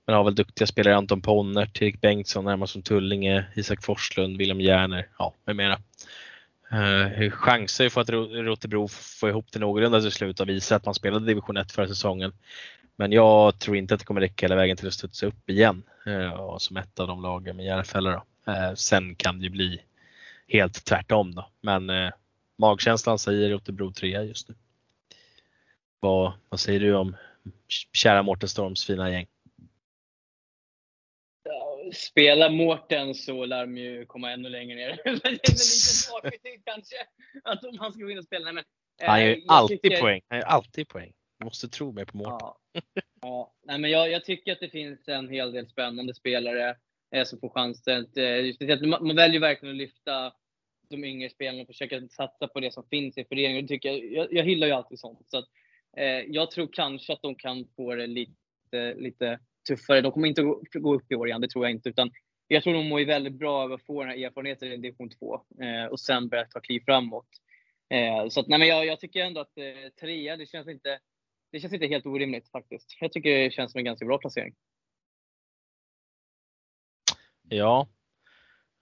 Men 0.07 0.17
har 0.17 0.25
väl 0.25 0.35
duktiga 0.35 0.67
spelare, 0.67 0.97
Anton 0.97 1.23
Ponnert, 1.23 1.83
Erik 1.83 2.01
Bengtsson, 2.01 2.47
Hermansson 2.47 2.83
Tullinge, 2.83 3.45
Isak 3.55 3.85
Forslund, 3.85 4.37
William 4.37 4.61
Järner, 4.61 5.09
ja 5.19 5.35
med 5.45 5.57
mera. 5.57 5.79
Eh, 6.73 7.31
chanser 7.31 7.89
för 7.89 8.01
att 8.01 8.11
Rotebro 8.11 8.89
får 8.89 9.29
ihop 9.29 9.47
det 9.53 9.59
någorlunda 9.59 10.01
till 10.01 10.13
slut 10.13 10.41
och 10.41 10.49
visa 10.49 10.77
att 10.77 10.85
man 10.85 10.95
spelade 10.95 11.27
division 11.27 11.57
1 11.57 11.73
förra 11.73 11.89
säsongen. 11.89 12.33
Men 12.97 13.13
jag 13.13 13.59
tror 13.59 13.77
inte 13.77 13.95
att 13.95 14.01
det 14.01 14.07
kommer 14.07 14.21
räcka 14.21 14.47
hela 14.47 14.57
vägen 14.57 14.77
till 14.77 14.87
att 14.87 14.95
studsa 14.95 15.27
upp 15.27 15.51
igen 15.51 15.83
eh, 16.07 16.59
som 16.59 16.77
ett 16.77 17.01
av 17.01 17.07
de 17.07 17.23
lagen 17.23 17.57
med 17.57 17.67
Järfälla. 17.67 18.25
Eh, 18.47 18.75
sen 18.75 19.15
kan 19.15 19.39
det 19.39 19.45
ju 19.45 19.51
bli 19.51 19.81
helt 20.49 20.85
tvärtom 20.85 21.35
då. 21.35 21.49
Men 21.61 21.91
eh, 21.91 22.11
magkänslan 22.59 23.19
säger 23.19 23.51
Rotebro 23.51 23.93
3 23.93 24.23
just 24.23 24.49
nu. 24.49 24.55
Vad, 26.01 26.33
vad 26.49 26.61
säger 26.61 26.81
du 26.81 26.95
om 26.95 27.17
kära 27.93 28.23
Mårten 28.23 28.49
Storms 28.49 28.85
fina 28.85 29.11
gäng? 29.11 29.27
Spelar 31.93 32.51
Mårten 32.51 33.15
så 33.15 33.45
lär 33.45 33.67
de 33.67 33.77
ju 33.77 34.07
komma 34.07 34.31
ännu 34.33 34.49
längre 34.49 34.77
ner. 34.77 34.89
det 36.43 36.49
är 36.49 36.63
kanske, 36.65 36.97
att 37.45 37.65
om 37.65 37.79
han 37.79 37.93
ska 37.93 38.03
gå 38.03 38.11
in 38.11 38.19
och 38.19 38.25
spela. 38.25 38.53
Men, 38.53 38.65
han 39.03 39.27
gör 39.27 39.41
alltid 39.49 39.83
tycker... 39.83 40.01
poäng. 40.01 40.21
Han 40.29 40.39
gör 40.39 40.47
alltid 40.47 40.89
poäng. 40.89 41.13
Måste 41.45 41.69
tro 41.69 41.93
mig 41.93 42.07
på 42.07 42.17
Mårten. 42.17 42.39
Ja. 42.73 42.83
ja. 43.21 43.55
Nej, 43.63 43.79
men 43.79 43.91
jag, 43.91 44.11
jag, 44.11 44.25
tycker 44.25 44.53
att 44.53 44.61
det 44.61 44.69
finns 44.69 45.09
en 45.09 45.29
hel 45.29 45.53
del 45.53 45.69
spännande 45.69 46.15
spelare 46.15 46.77
eh, 47.15 47.25
som 47.25 47.41
får 47.41 47.49
chansen. 47.49 48.07
Eh, 48.17 48.89
man, 48.89 49.07
man 49.07 49.17
väljer 49.17 49.41
verkligen 49.41 49.75
att 49.75 49.79
lyfta 49.79 50.33
de 50.89 51.05
yngre 51.05 51.31
spelarna 51.31 51.63
och 51.63 51.67
försöka 51.67 52.09
satsa 52.09 52.49
på 52.49 52.61
det 52.61 52.73
som 52.73 52.85
finns 52.91 53.19
i 53.19 53.25
föreningen. 53.25 53.69
tycker 53.69 53.89
jag, 53.89 54.13
jag, 54.13 54.33
jag 54.33 54.45
hyllar 54.45 54.67
ju 54.67 54.73
alltid 54.73 54.99
sånt. 54.99 55.31
Så 55.31 55.39
att, 55.39 55.49
eh, 55.97 56.05
jag 56.05 56.51
tror 56.51 56.69
kanske 56.73 57.13
att 57.13 57.23
de 57.23 57.35
kan 57.35 57.69
få 57.77 57.95
det 57.95 58.07
lite, 58.07 58.95
lite 58.97 59.39
tuffare. 59.77 60.01
De 60.01 60.13
kommer 60.13 60.29
inte 60.29 60.43
gå, 60.43 60.63
gå 60.73 60.95
upp 60.95 61.13
i 61.13 61.15
år 61.15 61.29
igen, 61.29 61.41
det 61.41 61.49
tror 61.49 61.65
jag 61.65 61.73
inte. 61.73 61.89
Utan 61.89 62.11
jag 62.49 62.63
tror 62.63 62.75
de 62.75 62.89
mår 62.89 63.07
väldigt 63.07 63.39
bra 63.39 63.63
av 63.63 63.73
att 63.73 63.87
få 63.87 64.01
den 64.01 64.11
här 64.11 64.27
erfarenheten 64.27 64.73
i 64.73 64.77
division 64.77 65.11
2 65.11 65.35
eh, 65.35 65.85
och 65.91 66.01
sen 66.01 66.29
börja 66.29 66.45
ta 66.45 66.61
kliv 66.61 66.81
framåt. 66.85 67.29
Eh, 67.95 68.29
så 68.29 68.41
att, 68.41 68.49
nej, 68.49 68.59
men 68.59 68.69
jag, 68.69 68.87
jag 68.87 69.01
tycker 69.01 69.25
ändå 69.25 69.41
att 69.41 69.59
eh, 69.59 69.91
trea, 70.01 70.37
det 70.37 70.47
känns 70.47 70.69
inte 70.69 70.99
det 71.53 71.61
känns 71.61 71.73
inte 71.73 71.87
helt 71.87 72.07
orimligt 72.07 72.51
faktiskt. 72.51 72.97
Jag 73.01 73.13
tycker 73.13 73.39
det 73.39 73.51
känns 73.51 73.73
som 73.73 73.79
en 73.79 73.85
ganska 73.85 74.07
bra 74.07 74.19
placering. 74.19 74.55
Ja, 77.49 77.89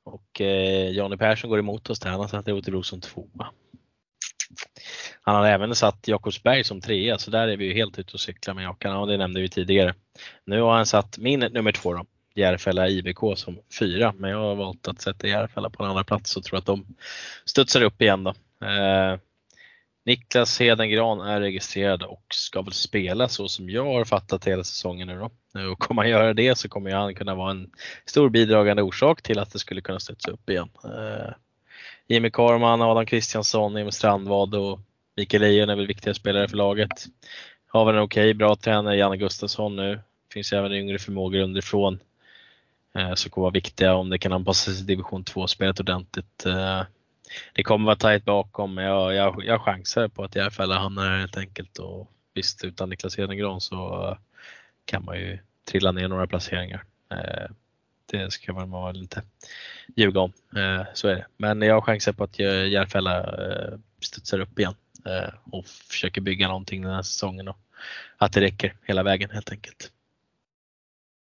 och 0.04 0.40
eh, 0.40 0.88
Jonny 0.90 1.16
Persson 1.16 1.50
går 1.50 1.58
emot 1.58 1.90
oss 1.90 2.00
där. 2.00 2.10
Han 2.10 2.20
har 2.20 2.28
satt 2.28 2.48
Örebro 2.48 2.82
som 2.82 3.00
tvåa. 3.00 3.52
Han 5.28 5.36
har 5.36 5.46
även 5.46 5.74
satt 5.74 6.08
Jakobsberg 6.08 6.64
som 6.64 6.80
trea, 6.80 7.18
så 7.18 7.30
där 7.30 7.48
är 7.48 7.56
vi 7.56 7.64
ju 7.64 7.74
helt 7.74 7.98
ute 7.98 8.12
och 8.12 8.20
cyklar 8.20 8.54
med 8.54 8.64
jakarna 8.64 9.00
och 9.00 9.06
det 9.06 9.16
nämnde 9.16 9.40
vi 9.40 9.48
tidigare. 9.48 9.94
Nu 10.44 10.60
har 10.60 10.76
han 10.76 10.86
satt 10.86 11.18
min 11.18 11.40
nummer 11.40 11.72
två 11.72 11.92
då, 11.94 12.04
Järfälla 12.34 12.88
IBK 12.88 13.18
som 13.36 13.58
fyra, 13.78 14.14
men 14.16 14.30
jag 14.30 14.38
har 14.38 14.54
valt 14.54 14.88
att 14.88 15.00
sätta 15.00 15.26
Järfälla 15.26 15.70
på 15.70 15.84
en 15.84 15.90
andra 15.90 16.04
plats 16.04 16.36
och 16.36 16.44
tror 16.44 16.58
att 16.58 16.66
de 16.66 16.86
studsar 17.44 17.82
upp 17.82 18.02
igen 18.02 18.24
då. 18.24 18.30
Eh, 18.66 19.18
Niklas 20.04 20.60
Hedengran 20.60 21.20
är 21.20 21.40
registrerad 21.40 22.02
och 22.02 22.24
ska 22.34 22.62
väl 22.62 22.72
spela 22.72 23.28
så 23.28 23.48
som 23.48 23.70
jag 23.70 23.84
har 23.84 24.04
fattat 24.04 24.46
hela 24.46 24.64
säsongen 24.64 25.08
nu 25.08 25.18
då. 25.18 25.30
Och 25.72 25.78
kommer 25.78 26.02
han 26.02 26.10
göra 26.10 26.34
det 26.34 26.58
så 26.58 26.68
kommer 26.68 26.90
han 26.90 27.14
kunna 27.14 27.34
vara 27.34 27.50
en 27.50 27.70
stor 28.06 28.30
bidragande 28.30 28.82
orsak 28.82 29.22
till 29.22 29.38
att 29.38 29.52
det 29.52 29.58
skulle 29.58 29.80
kunna 29.80 30.00
studsa 30.00 30.30
upp 30.30 30.50
igen. 30.50 30.68
Eh, 30.84 31.32
Jimmy 32.06 32.30
Karman, 32.30 32.82
Adam 32.82 33.06
Kristiansson, 33.06 33.76
Emil 33.76 33.92
Strandvad 33.92 34.54
och 34.54 34.80
Mikael 35.18 35.40
Leijon 35.40 35.70
är 35.70 35.76
väl 35.76 35.86
viktiga 35.86 36.14
spelare 36.14 36.48
för 36.48 36.56
laget. 36.56 37.06
Har 37.66 37.84
väl 37.84 37.94
en 37.94 38.02
okej, 38.02 38.22
okay, 38.22 38.34
bra 38.34 38.56
tränare, 38.56 38.96
Janne 38.96 39.16
Gustafsson 39.16 39.76
nu. 39.76 40.00
Finns 40.32 40.52
även 40.52 40.72
yngre 40.72 40.98
förmågor 40.98 41.40
underifrån 41.40 41.98
eh, 42.94 43.14
som 43.14 43.30
kommer 43.30 43.42
vara 43.42 43.52
viktiga 43.52 43.94
om 43.94 44.10
det 44.10 44.18
kan 44.18 44.32
anpassa 44.32 44.64
sig 44.64 44.76
till 44.76 44.86
division 44.86 45.24
2-spelet 45.24 45.80
ordentligt. 45.80 46.46
Eh, 46.46 46.82
det 47.52 47.62
kommer 47.62 47.86
vara 47.86 47.96
tajt 47.96 48.24
bakom 48.24 48.74
men 48.74 48.84
jag, 48.84 49.14
jag, 49.14 49.44
jag 49.44 49.60
chansar 49.60 50.08
på 50.08 50.24
att 50.24 50.36
Järfälla 50.36 50.78
hamnar 50.78 51.08
här 51.08 51.18
helt 51.18 51.36
enkelt 51.36 51.78
och 51.78 52.10
visst 52.34 52.64
utan 52.64 52.88
Niklas 52.88 53.18
Hedengran 53.18 53.60
så 53.60 54.08
eh, 54.08 54.16
kan 54.84 55.04
man 55.04 55.18
ju 55.18 55.38
trilla 55.64 55.92
ner 55.92 56.08
några 56.08 56.26
placeringar. 56.26 56.84
Eh, 57.10 57.50
det 58.06 58.32
ska 58.32 58.52
man 58.52 58.70
vara 58.70 58.92
lite 58.92 59.22
ljuga 59.96 60.20
om. 60.20 60.32
Eh, 60.56 60.86
så 60.94 61.08
är 61.08 61.14
det. 61.14 61.26
Men 61.36 61.62
jag 61.62 61.84
chansar 61.84 62.12
på 62.12 62.24
att 62.24 62.38
Järfälla 62.38 63.18
eh, 63.18 63.78
studsar 64.00 64.40
upp 64.40 64.58
igen 64.58 64.74
Eh, 65.06 65.34
och 65.52 65.66
försöker 65.66 66.20
bygga 66.20 66.48
någonting 66.48 66.82
den 66.82 66.94
här 66.94 67.02
säsongen 67.02 67.48
och 67.48 67.56
att 68.16 68.32
det 68.32 68.40
räcker 68.40 68.76
hela 68.86 69.02
vägen 69.02 69.30
helt 69.30 69.52
enkelt. 69.52 69.92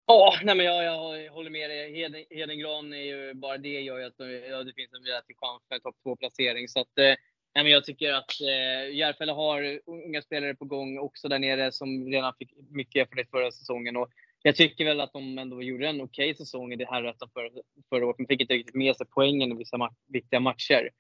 Ja, 0.07 0.35
nej 0.43 0.55
men 0.55 0.67
jag, 0.67 0.85
jag 0.85 1.31
håller 1.33 1.51
med 1.51 1.71
dig. 1.71 1.95
Heden, 1.95 2.25
Hedengran 2.31 2.93
är 2.93 3.03
ju 3.03 3.35
bara 3.35 3.59
det 3.59 3.81
gör 3.81 3.99
ju 3.99 4.05
att 4.05 4.15
ja, 4.51 4.65
det 4.65 4.73
finns 4.73 4.93
en 4.93 5.05
relativ 5.05 5.35
chans 5.37 5.63
för 5.69 5.75
en 5.75 5.81
topp 5.81 5.97
2-placering. 6.05 6.69
Så 6.69 6.81
att, 6.81 6.99
eh, 6.99 7.15
nej 7.55 7.65
men 7.65 7.67
jag 7.67 7.85
tycker 7.85 8.13
att 8.13 8.41
eh, 8.41 8.97
Järfälla 8.97 9.35
har 9.35 9.81
unga 9.87 10.23
spelare 10.23 10.55
på 10.55 10.65
gång 10.65 10.99
också 10.99 11.29
där 11.29 11.39
nere 11.39 11.73
som 11.73 12.07
redan 12.07 12.35
fick 12.39 12.53
mycket 12.71 13.03
erfarenhet 13.03 13.31
förra 13.31 13.51
säsongen. 13.51 13.97
Och 13.97 14.09
jag 14.43 14.57
tycker 14.57 14.85
väl 14.85 15.01
att 15.01 15.13
de 15.13 15.39
ändå 15.39 15.63
gjorde 15.63 15.89
en 15.89 16.01
okej 16.01 16.31
okay 16.31 16.35
säsong 16.35 16.73
i 16.73 16.77
det 16.77 16.91
här 16.91 17.03
rätta 17.03 17.29
för, 17.35 17.51
förra 17.89 18.07
året. 18.07 18.17
De 18.19 18.27
fick 18.27 18.41
inte 18.41 18.55
riktigt 18.55 18.75
med 18.75 18.97
sig 18.97 19.07
poängen 19.11 19.53
i 19.53 19.57
vissa 19.57 19.77
ma 19.77 19.91
viktiga 20.07 20.41
matcher. 20.41 20.91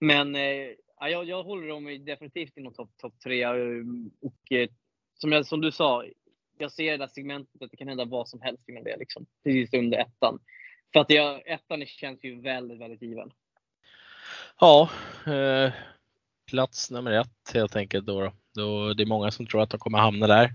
Men 0.00 0.36
eh, 0.36 0.68
jag, 1.00 1.24
jag 1.24 1.42
håller 1.42 1.68
dem 1.68 2.04
definitivt 2.04 2.56
inom 2.56 2.74
topp 2.74 2.90
top 2.96 3.20
tre. 3.20 3.42
Eh, 3.42 3.84
och 4.22 4.52
eh, 4.52 4.68
som, 5.14 5.32
jag, 5.32 5.46
som 5.46 5.60
du 5.60 5.72
sa, 5.72 6.04
jag 6.58 6.72
ser 6.72 6.90
det 6.90 6.96
där 6.96 7.06
segmentet 7.06 7.62
att 7.62 7.70
det 7.70 7.76
kan 7.76 7.88
hända 7.88 8.04
vad 8.04 8.28
som 8.28 8.40
helst 8.40 8.68
inom 8.68 8.84
det. 8.84 8.96
Liksom, 8.96 9.26
precis 9.44 9.74
under 9.74 9.98
ettan. 9.98 10.38
För 10.92 11.00
att 11.00 11.10
jag, 11.10 11.48
ettan 11.48 11.86
känns 11.86 12.24
ju 12.24 12.40
väldigt, 12.40 12.78
väldigt 12.78 13.02
given. 13.02 13.32
Ja, 14.60 14.90
eh, 15.26 15.72
plats 16.46 16.90
nummer 16.90 17.10
ett 17.10 17.52
helt 17.54 17.76
enkelt 17.76 18.06
då, 18.06 18.32
då. 18.54 18.94
Det 18.94 19.02
är 19.02 19.06
många 19.06 19.30
som 19.30 19.46
tror 19.46 19.62
att 19.62 19.70
de 19.70 19.78
kommer 19.78 19.98
hamna 19.98 20.26
där. 20.26 20.54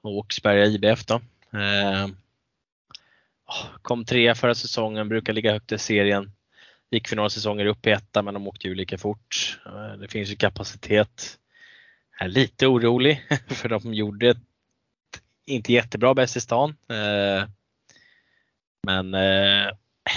Och 0.00 0.16
Åkersberga 0.16 0.66
IBF 0.66 1.06
då. 1.06 1.14
Eh, 1.58 2.08
kom 3.82 4.04
trea 4.04 4.34
förra 4.34 4.54
säsongen, 4.54 5.08
brukar 5.08 5.32
ligga 5.32 5.52
högt 5.52 5.72
i 5.72 5.78
serien. 5.78 6.32
Gick 6.92 7.08
för 7.08 7.16
några 7.16 7.30
säsonger 7.30 7.66
upp 7.66 7.86
i 7.86 7.90
ettan 7.90 8.24
men 8.24 8.34
de 8.34 8.48
åkte 8.48 8.68
ju 8.68 8.74
lika 8.74 8.98
fort. 8.98 9.60
Eh, 9.66 9.98
det 9.98 10.08
finns 10.08 10.30
ju 10.30 10.36
kapacitet. 10.36 11.38
Jag 12.18 12.26
är 12.26 12.30
lite 12.30 12.66
orolig 12.66 13.22
för 13.48 13.68
de 13.68 13.94
gjorde 13.94 14.30
ett 14.30 14.38
inte 15.46 15.72
jättebra 15.72 16.14
bäst 16.14 16.36
i 16.36 16.40
stan. 16.40 16.76
Eh, 16.88 17.48
men 18.86 19.14
eh, 19.14 19.70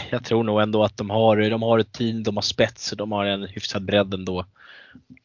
jag 0.09 0.23
tror 0.23 0.43
nog 0.43 0.61
ändå 0.61 0.83
att 0.83 0.97
de 0.97 1.09
har, 1.09 1.49
de 1.49 1.61
har 1.61 1.79
ett 1.79 1.93
team, 1.93 2.23
de 2.23 2.37
har 2.37 2.41
spets 2.41 2.91
och 2.91 2.97
de 2.97 3.11
har 3.11 3.25
en 3.25 3.43
hyfsad 3.43 3.85
bredd 3.85 4.13
ändå. 4.13 4.45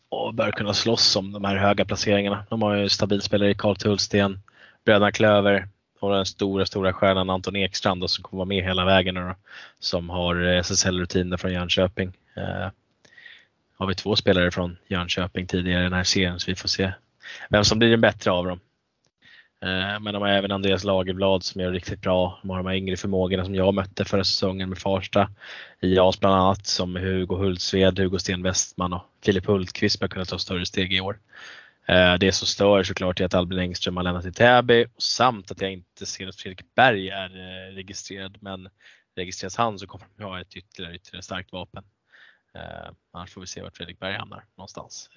Och 0.09 0.35
bör 0.35 0.53
kunna 0.53 0.75
slåss 0.75 1.17
om 1.17 1.33
de 1.33 1.45
här 1.45 1.57
höga 1.57 1.85
placeringarna. 1.85 2.47
De 2.51 2.63
har 2.63 2.77
ju 2.77 2.89
stabil 2.89 3.23
spelare 3.23 3.51
i 3.51 3.55
Karl 3.55 3.77
Tullsten, 3.77 4.41
bröderna 4.85 5.13
Klöver 5.13 5.69
och 6.01 6.15
den 6.15 6.27
stora, 6.27 6.67
stora 6.67 6.93
stjärnan 6.93 7.31
Anton 7.31 7.57
Ekstrand 7.57 8.01
då, 8.01 8.09
som 8.09 8.23
kommer 8.23 8.39
vara 8.39 8.49
med 8.49 8.65
hela 8.65 8.85
vägen 8.85 9.15
då, 9.15 9.35
som 9.79 10.11
har 10.11 10.45
eh, 10.45 10.59
SSL-rutiner 10.59 11.37
från 11.37 11.53
Jönköping. 11.53 12.13
Eh, 12.37 12.69
har 13.77 13.87
vi 13.87 13.95
två 13.95 14.17
spelare 14.17 14.51
från 14.51 14.77
Jönköping 14.89 15.47
tidigare 15.47 15.81
i 15.81 15.85
den 15.85 15.93
här 15.93 16.05
serien 16.05 16.41
så 16.41 16.51
vi 16.51 16.57
får 16.57 16.69
se 16.69 16.93
vem 17.51 17.65
som 17.65 17.79
blir 17.79 17.91
den 17.91 18.01
bättre 18.01 18.31
av 18.31 18.47
dem. 18.47 18.61
Eh, 19.63 20.01
men 20.01 20.15
de 20.15 20.23
har 20.23 20.29
även 20.29 20.53
Andreas 20.53 20.85
Lagerblad 20.85 21.43
som 21.43 21.61
gör 21.61 21.73
riktigt 21.73 22.01
bra. 22.01 22.39
De 22.43 22.51
har 22.51 22.57
de 22.57 22.67
här 22.67 22.75
yngre 22.75 22.97
förmågorna 22.97 23.45
som 23.45 23.55
jag 23.55 23.75
mötte 23.75 24.05
förra 24.05 24.25
säsongen 24.25 24.69
med 24.69 24.79
Farsta. 24.79 25.31
I 25.81 25.95
JAS 25.95 26.21
bland 26.21 26.35
annat 26.35 26.67
som 26.67 26.97
Hugo 26.97 27.37
Hultsved, 27.37 27.99
Hugo 27.99 28.19
Sten 28.19 28.43
Westman 28.43 28.93
och 28.93 29.03
Filip 29.25 29.47
Hultqvist 29.47 30.01
har 30.01 30.09
kunnat 30.09 30.29
ta 30.29 30.39
större 30.39 30.67
steg 30.67 30.93
i 30.93 31.01
år. 31.01 31.19
Eh, 31.87 32.15
det 32.15 32.33
som 32.33 32.47
stör 32.47 32.83
såklart 32.83 33.21
är 33.21 33.25
att 33.25 33.35
Albin 33.35 33.59
Engström 33.59 33.97
har 33.97 34.05
lämnat 34.05 34.23
till 34.23 34.35
Täby 34.35 34.87
samt 34.99 35.51
att 35.51 35.61
jag 35.61 35.73
inte 35.73 36.07
ser 36.07 36.29
att 36.29 36.37
Fredrik 36.37 36.75
Berg 36.75 37.09
är 37.09 37.37
eh, 37.37 37.75
registrerad. 37.75 38.39
Men 38.41 38.69
registreras 39.17 39.57
han 39.57 39.79
så 39.79 39.87
kommer 39.87 40.07
de 40.17 40.25
ha 40.25 40.41
ett 40.41 40.57
ytterligare, 40.57 40.95
ytterligare 40.95 41.23
starkt 41.23 41.53
vapen. 41.53 41.85
Annars 43.13 43.31
får 43.31 43.41
vi 43.41 43.47
se 43.47 43.63
vart 43.63 43.77
Fredrik 43.77 43.99
Berg 43.99 44.15
hamnar 44.15 44.45
någonstans. 44.57 45.11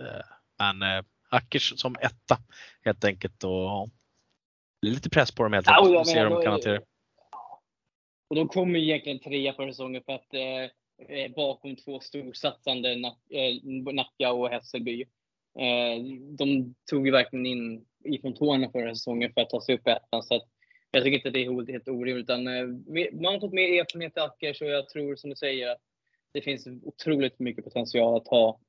Men 0.59 1.03
Ackers 1.29 1.73
som 1.79 1.95
etta 2.01 2.37
helt 2.85 3.05
enkelt 3.05 3.43
och 3.43 3.89
blir 4.83 4.91
lite 4.91 5.09
press 5.09 5.31
på 5.31 5.43
dem 5.43 5.53
helt 5.53 5.67
enkelt. 5.67 5.93
Ja, 5.93 6.05
se 6.05 6.23
de 6.23 6.41
kan 6.41 6.51
hantera 6.51 6.81
Och 8.29 8.35
de 8.35 8.47
kommer 8.47 8.79
egentligen 8.79 9.19
trea 9.19 9.53
för 9.53 9.67
säsongen 9.67 10.03
för 10.05 10.13
att 10.13 10.33
eh, 10.33 10.63
eh 11.17 11.31
bakom 11.35 11.75
två 11.75 11.99
storsatsande 11.99 12.91
eh, 13.29 13.93
Nacka 13.93 14.31
och 14.31 14.49
Hässelby. 14.49 15.05
Eh, 15.59 16.03
de 16.37 16.75
tog 16.89 17.05
ju 17.05 17.11
verkligen 17.11 17.45
in 17.45 17.85
ifrån 18.03 18.33
tårna 18.33 18.71
förra 18.71 18.95
säsongen 18.95 19.33
för 19.33 19.41
att 19.41 19.49
ta 19.49 19.61
sig 19.61 19.75
upp 19.75 19.87
i 19.87 19.91
ettan. 19.91 20.23
Så 20.23 20.35
att 20.35 20.43
jag 20.91 21.03
tycker 21.03 21.17
inte 21.17 21.29
det 21.29 21.45
är 21.45 21.71
helt 21.71 21.87
orimligt. 21.87 22.23
Utan, 22.23 22.47
eh, 22.47 22.67
man 23.13 23.33
har 23.33 23.39
fått 23.39 23.53
mer 23.53 23.81
erfarenhet 23.81 24.17
i 24.17 24.19
Ackers 24.19 24.61
och 24.61 24.67
jag 24.67 24.89
tror 24.89 25.15
som 25.15 25.29
du 25.29 25.35
säger 25.35 25.71
att 25.71 25.81
det 26.31 26.41
finns 26.41 26.67
otroligt 26.83 27.39
mycket 27.39 27.63
potential 27.63 28.17
att 28.17 28.27
ha. 28.27 28.59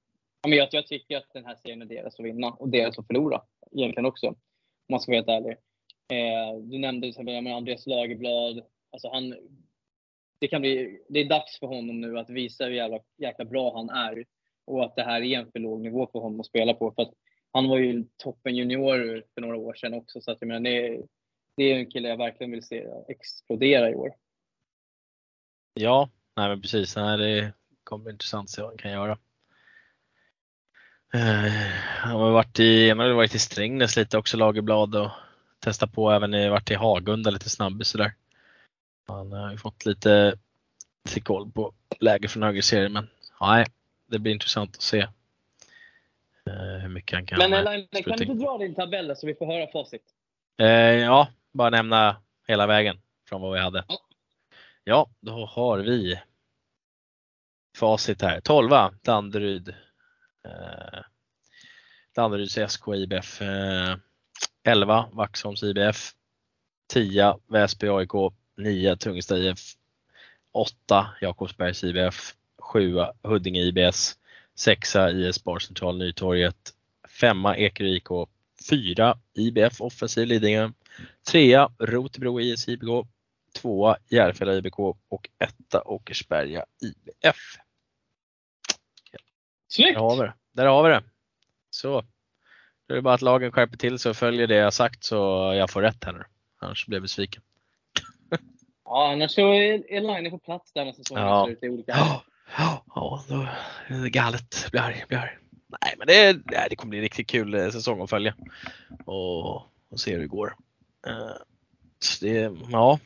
men 0.48 0.58
jag, 0.58 0.68
jag 0.72 0.86
tycker 0.86 1.16
att 1.16 1.32
den 1.32 1.44
här 1.44 1.54
serien 1.54 1.82
är 1.82 1.86
deras 1.86 2.20
att 2.20 2.26
vinna 2.26 2.50
och 2.50 2.68
deras 2.68 2.98
att 2.98 3.06
förlora 3.06 3.42
egentligen 3.72 4.06
också. 4.06 4.26
Om 4.26 4.36
man 4.90 5.00
ska 5.00 5.12
vara 5.12 5.18
helt 5.18 5.28
ärlig. 5.28 5.56
Eh, 6.08 6.58
du 6.62 6.78
nämnde 6.78 7.00
till 7.00 7.10
exempel 7.10 7.46
Andreas 7.46 7.86
Lagerblad. 7.86 8.64
Alltså 8.90 9.08
han, 9.08 9.34
det, 10.38 10.48
kan 10.48 10.60
bli, 10.60 11.00
det 11.08 11.20
är 11.20 11.28
dags 11.28 11.58
för 11.58 11.66
honom 11.66 12.00
nu 12.00 12.18
att 12.18 12.30
visa 12.30 12.64
hur 12.64 12.72
jävla, 12.72 13.00
jäkla 13.16 13.44
bra 13.44 13.76
han 13.76 13.90
är. 13.90 14.24
Och 14.64 14.84
att 14.84 14.96
det 14.96 15.02
här 15.02 15.22
är 15.22 15.38
en 15.38 15.52
för 15.52 15.58
låg 15.58 15.80
nivå 15.80 16.08
för 16.12 16.18
honom 16.18 16.40
att 16.40 16.46
spela 16.46 16.74
på. 16.74 16.92
För 16.92 17.02
att 17.02 17.12
han 17.52 17.68
var 17.68 17.78
ju 17.78 18.04
toppen 18.16 18.56
junior 18.56 19.22
för 19.34 19.40
några 19.40 19.56
år 19.56 19.74
sedan 19.74 19.94
också. 19.94 20.20
Så 20.20 20.30
att 20.30 20.38
jag 20.40 20.48
menar, 20.48 20.60
det, 20.60 21.02
det 21.56 21.64
är 21.64 21.76
en 21.76 21.90
kille 21.90 22.08
jag 22.08 22.16
verkligen 22.16 22.50
vill 22.50 22.62
se 22.62 22.86
explodera 23.08 23.90
i 23.90 23.94
år. 23.94 24.14
Ja, 25.74 26.08
nej 26.36 26.48
men 26.48 26.62
precis. 26.62 26.96
Nej, 26.96 27.18
det 27.18 27.52
kommer 27.84 28.04
bli 28.04 28.12
intressant 28.12 28.46
att 28.46 28.50
se 28.50 28.62
vad 28.62 28.70
han 28.70 28.78
kan 28.78 28.92
göra. 28.92 29.18
Eh, 31.14 31.52
han 31.98 32.20
har 32.20 32.30
varit 32.30 32.60
i, 32.60 32.88
han 32.88 32.98
har 32.98 33.10
varit 33.10 33.34
i 33.34 33.38
Strängnäs 33.38 33.96
lite 33.96 34.18
också, 34.18 34.36
Lagerblad 34.36 34.96
och 34.96 35.10
testat 35.58 35.92
på 35.92 36.10
även 36.10 36.34
i, 36.34 36.48
varit 36.48 36.70
i 36.70 36.74
Hagunda 36.74 37.30
lite 37.30 37.50
snabbis 37.50 37.88
sådär. 37.88 38.14
Han 39.06 39.32
har 39.32 39.50
ju 39.50 39.58
fått 39.58 39.86
lite, 39.86 40.38
lite 41.04 41.20
koll 41.20 41.50
på 41.50 41.72
läge 42.00 42.28
från 42.28 42.42
högerserien 42.42 42.92
men 42.92 43.08
nej, 43.40 43.66
det 44.14 44.18
blir 44.18 44.32
intressant 44.32 44.76
att 44.76 44.82
se 44.82 45.00
eh, 46.46 46.80
hur 46.82 46.88
mycket 46.88 47.16
han 47.16 47.26
kan 47.26 47.38
Men 47.38 47.52
Elaine, 47.52 47.86
kan 48.04 48.16
du 48.16 48.24
inte 48.24 48.44
dra 48.44 48.58
din 48.58 48.74
tabell 48.74 49.16
så 49.16 49.26
vi 49.26 49.34
får 49.34 49.46
höra 49.46 49.66
facit? 49.72 50.02
Eh, 50.58 50.66
ja, 50.68 51.28
bara 51.52 51.70
nämna 51.70 52.16
hela 52.46 52.66
vägen 52.66 52.96
från 53.28 53.40
vad 53.40 53.52
vi 53.52 53.60
hade. 53.60 53.84
Ja, 53.88 53.98
ja 54.84 55.10
då 55.20 55.46
har 55.46 55.78
vi 55.78 56.20
facit 57.76 58.22
här. 58.22 58.40
12 58.40 58.70
Danderyd. 59.02 59.68
Eh, 60.44 61.00
Danderyds 62.14 62.58
SK 62.72 62.88
IBF. 62.88 63.42
Eh, 63.42 63.96
11 64.64 65.08
Vaxholms 65.12 65.62
IBF, 65.62 66.12
10 66.88 67.38
Väsby 67.46 67.88
AIK, 67.88 68.12
9 68.56 68.96
Tungesta 68.96 69.38
IF, 69.38 69.58
8 70.52 71.06
Jakobsbergs 71.20 71.84
IBF, 71.84 72.34
7 72.72 73.06
Huddinge 73.22 73.60
IBS, 73.60 74.18
6 74.54 74.96
IS 74.96 75.42
Central 75.66 75.98
Nytorget, 75.98 76.72
5 77.20 77.46
Ekerö 77.46 77.88
IK, 77.88 78.08
4 78.70 79.18
IBF 79.34 79.80
Offensiv 79.80 80.26
Lidingö, 80.26 80.70
3 81.30 81.66
Rotebro 81.78 82.40
IS 82.40 82.68
IBK, 82.68 83.06
2 83.54 83.96
Järfälla 84.10 84.54
IBK 84.54 84.78
och 85.08 85.28
1 85.38 85.74
Åkersberga 85.84 86.64
IBF. 86.82 87.36
Snyggt! 89.68 89.94
Där 89.94 90.00
har 90.00 90.16
vi 90.16 90.22
det. 90.22 90.34
Där 90.52 90.66
har 90.66 90.82
vi 90.82 90.90
det. 90.90 91.02
Så 91.70 92.04
det 92.88 92.94
är 92.94 93.00
bara 93.00 93.14
att 93.14 93.22
lagen 93.22 93.52
skärper 93.52 93.76
till 93.76 93.98
sig 93.98 94.10
och 94.10 94.16
följer 94.16 94.46
det 94.46 94.54
jag 94.54 94.72
sagt 94.72 95.04
så 95.04 95.16
jag 95.54 95.70
får 95.70 95.82
rätt 95.82 96.04
här 96.04 96.12
nu. 96.12 96.24
Annars 96.58 96.86
blir 96.86 96.96
jag 96.96 97.02
besviken. 97.02 97.42
Ja, 98.86 99.12
annars 99.12 99.30
så 99.30 99.52
är 99.52 100.00
Line 100.00 100.30
på 100.30 100.38
plats 100.38 100.72
där 100.72 100.84
när 100.84 100.92
säsongen 100.92 101.24
ja. 101.24 101.46
slut 101.46 101.62
i 101.62 101.68
olika 101.68 101.92
Ja, 101.92 102.24
ja, 102.58 103.24
då 103.28 103.48
är 103.86 104.02
det 104.02 104.10
galet. 104.10 104.68
Blir 104.70 104.80
arg, 104.80 105.04
blir 105.08 105.18
arg. 105.18 105.38
nej, 105.82 105.94
men 105.98 106.06
det, 106.06 106.32
det 106.70 106.76
kommer 106.76 106.90
bli 106.90 106.98
en 106.98 107.02
riktigt 107.02 107.28
kul 107.28 107.54
eh, 107.54 107.70
säsong 107.70 108.02
att 108.02 108.10
följa 108.10 108.34
och, 109.04 109.54
och 109.88 110.00
se 110.00 110.12
hur 110.12 110.20
det 110.20 110.26
går. 110.26 110.56
Eh, 111.06 111.36
så 111.98 112.24
det, 112.24 112.56
ja, 112.70 112.98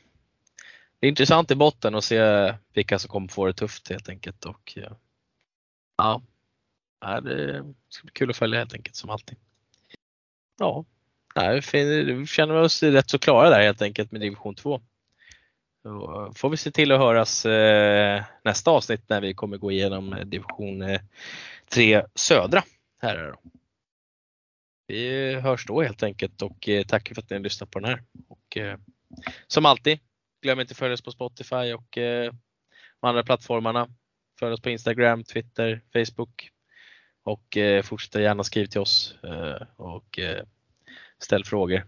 det 1.01 1.07
är 1.07 1.09
intressant 1.09 1.51
i 1.51 1.55
botten 1.55 1.95
att 1.95 2.05
se 2.05 2.55
vilka 2.73 2.99
som 2.99 3.11
kommer 3.11 3.29
få 3.29 3.47
det 3.47 3.53
tufft 3.53 3.91
helt 3.91 4.09
enkelt. 4.09 4.45
Och, 4.45 4.79
eh, 4.79 4.93
ja, 5.97 6.23
det 7.23 7.75
ska 7.89 8.03
bli 8.03 8.13
kul 8.13 8.31
att 8.31 8.37
följa 8.37 8.59
helt 8.59 8.75
enkelt 8.75 8.97
som 8.97 9.11
alltid. 9.11 9.37
Ja, 10.59 10.85
vi 11.83 12.27
känner 12.27 12.55
oss 12.55 12.83
rätt 12.83 13.11
så 13.11 13.19
klara 13.19 13.51
där 13.51 13.61
helt 13.61 13.83
enkelt 13.83 14.13
med 14.13 14.21
division 14.21 14.55
2. 14.55 14.81
Då 15.89 16.33
får 16.37 16.51
vi 16.51 16.57
se 16.57 16.71
till 16.71 16.93
att 16.93 16.99
höras 16.99 17.47
eh, 17.47 18.25
nästa 18.45 18.71
avsnitt 18.71 19.09
när 19.09 19.21
vi 19.21 19.35
kommer 19.35 19.57
gå 19.57 19.73
igenom 19.73 20.13
eh, 20.13 20.25
division 20.25 20.83
eh, 20.83 21.01
3 21.71 22.03
södra 22.15 22.63
herrar. 23.03 23.37
Vi 24.87 25.35
hörs 25.35 25.67
då 25.67 25.83
helt 25.83 26.03
enkelt 26.03 26.43
och 26.43 26.69
eh, 26.69 26.85
tack 26.85 27.09
för 27.09 27.23
att 27.23 27.31
ni 27.31 27.37
har 27.37 27.43
lyssnat 27.43 27.71
på 27.71 27.79
den 27.79 27.89
här. 27.89 28.03
Och, 28.29 28.57
eh, 28.57 28.79
som 29.47 29.67
alltid, 29.67 29.99
glöm 30.43 30.61
inte 30.61 30.73
att 30.73 30.79
följa 30.79 30.95
oss 30.95 31.03
på 31.03 31.11
Spotify 31.11 31.73
och 31.73 31.99
eh, 31.99 32.33
de 33.01 33.09
andra 33.09 33.23
plattformarna. 33.23 33.89
Följ 34.39 34.53
oss 34.53 34.61
på 34.61 34.71
Instagram, 34.71 35.25
Twitter, 35.25 35.83
Facebook 35.93 36.51
och 37.23 37.57
eh, 37.57 37.83
fortsätt 37.83 38.23
gärna 38.23 38.45
skriva 38.45 38.67
till 38.67 38.81
oss 38.81 39.15
eh, 39.23 39.63
och 39.77 40.19
eh, 40.19 40.45
ställ 41.19 41.45
frågor. 41.45 41.85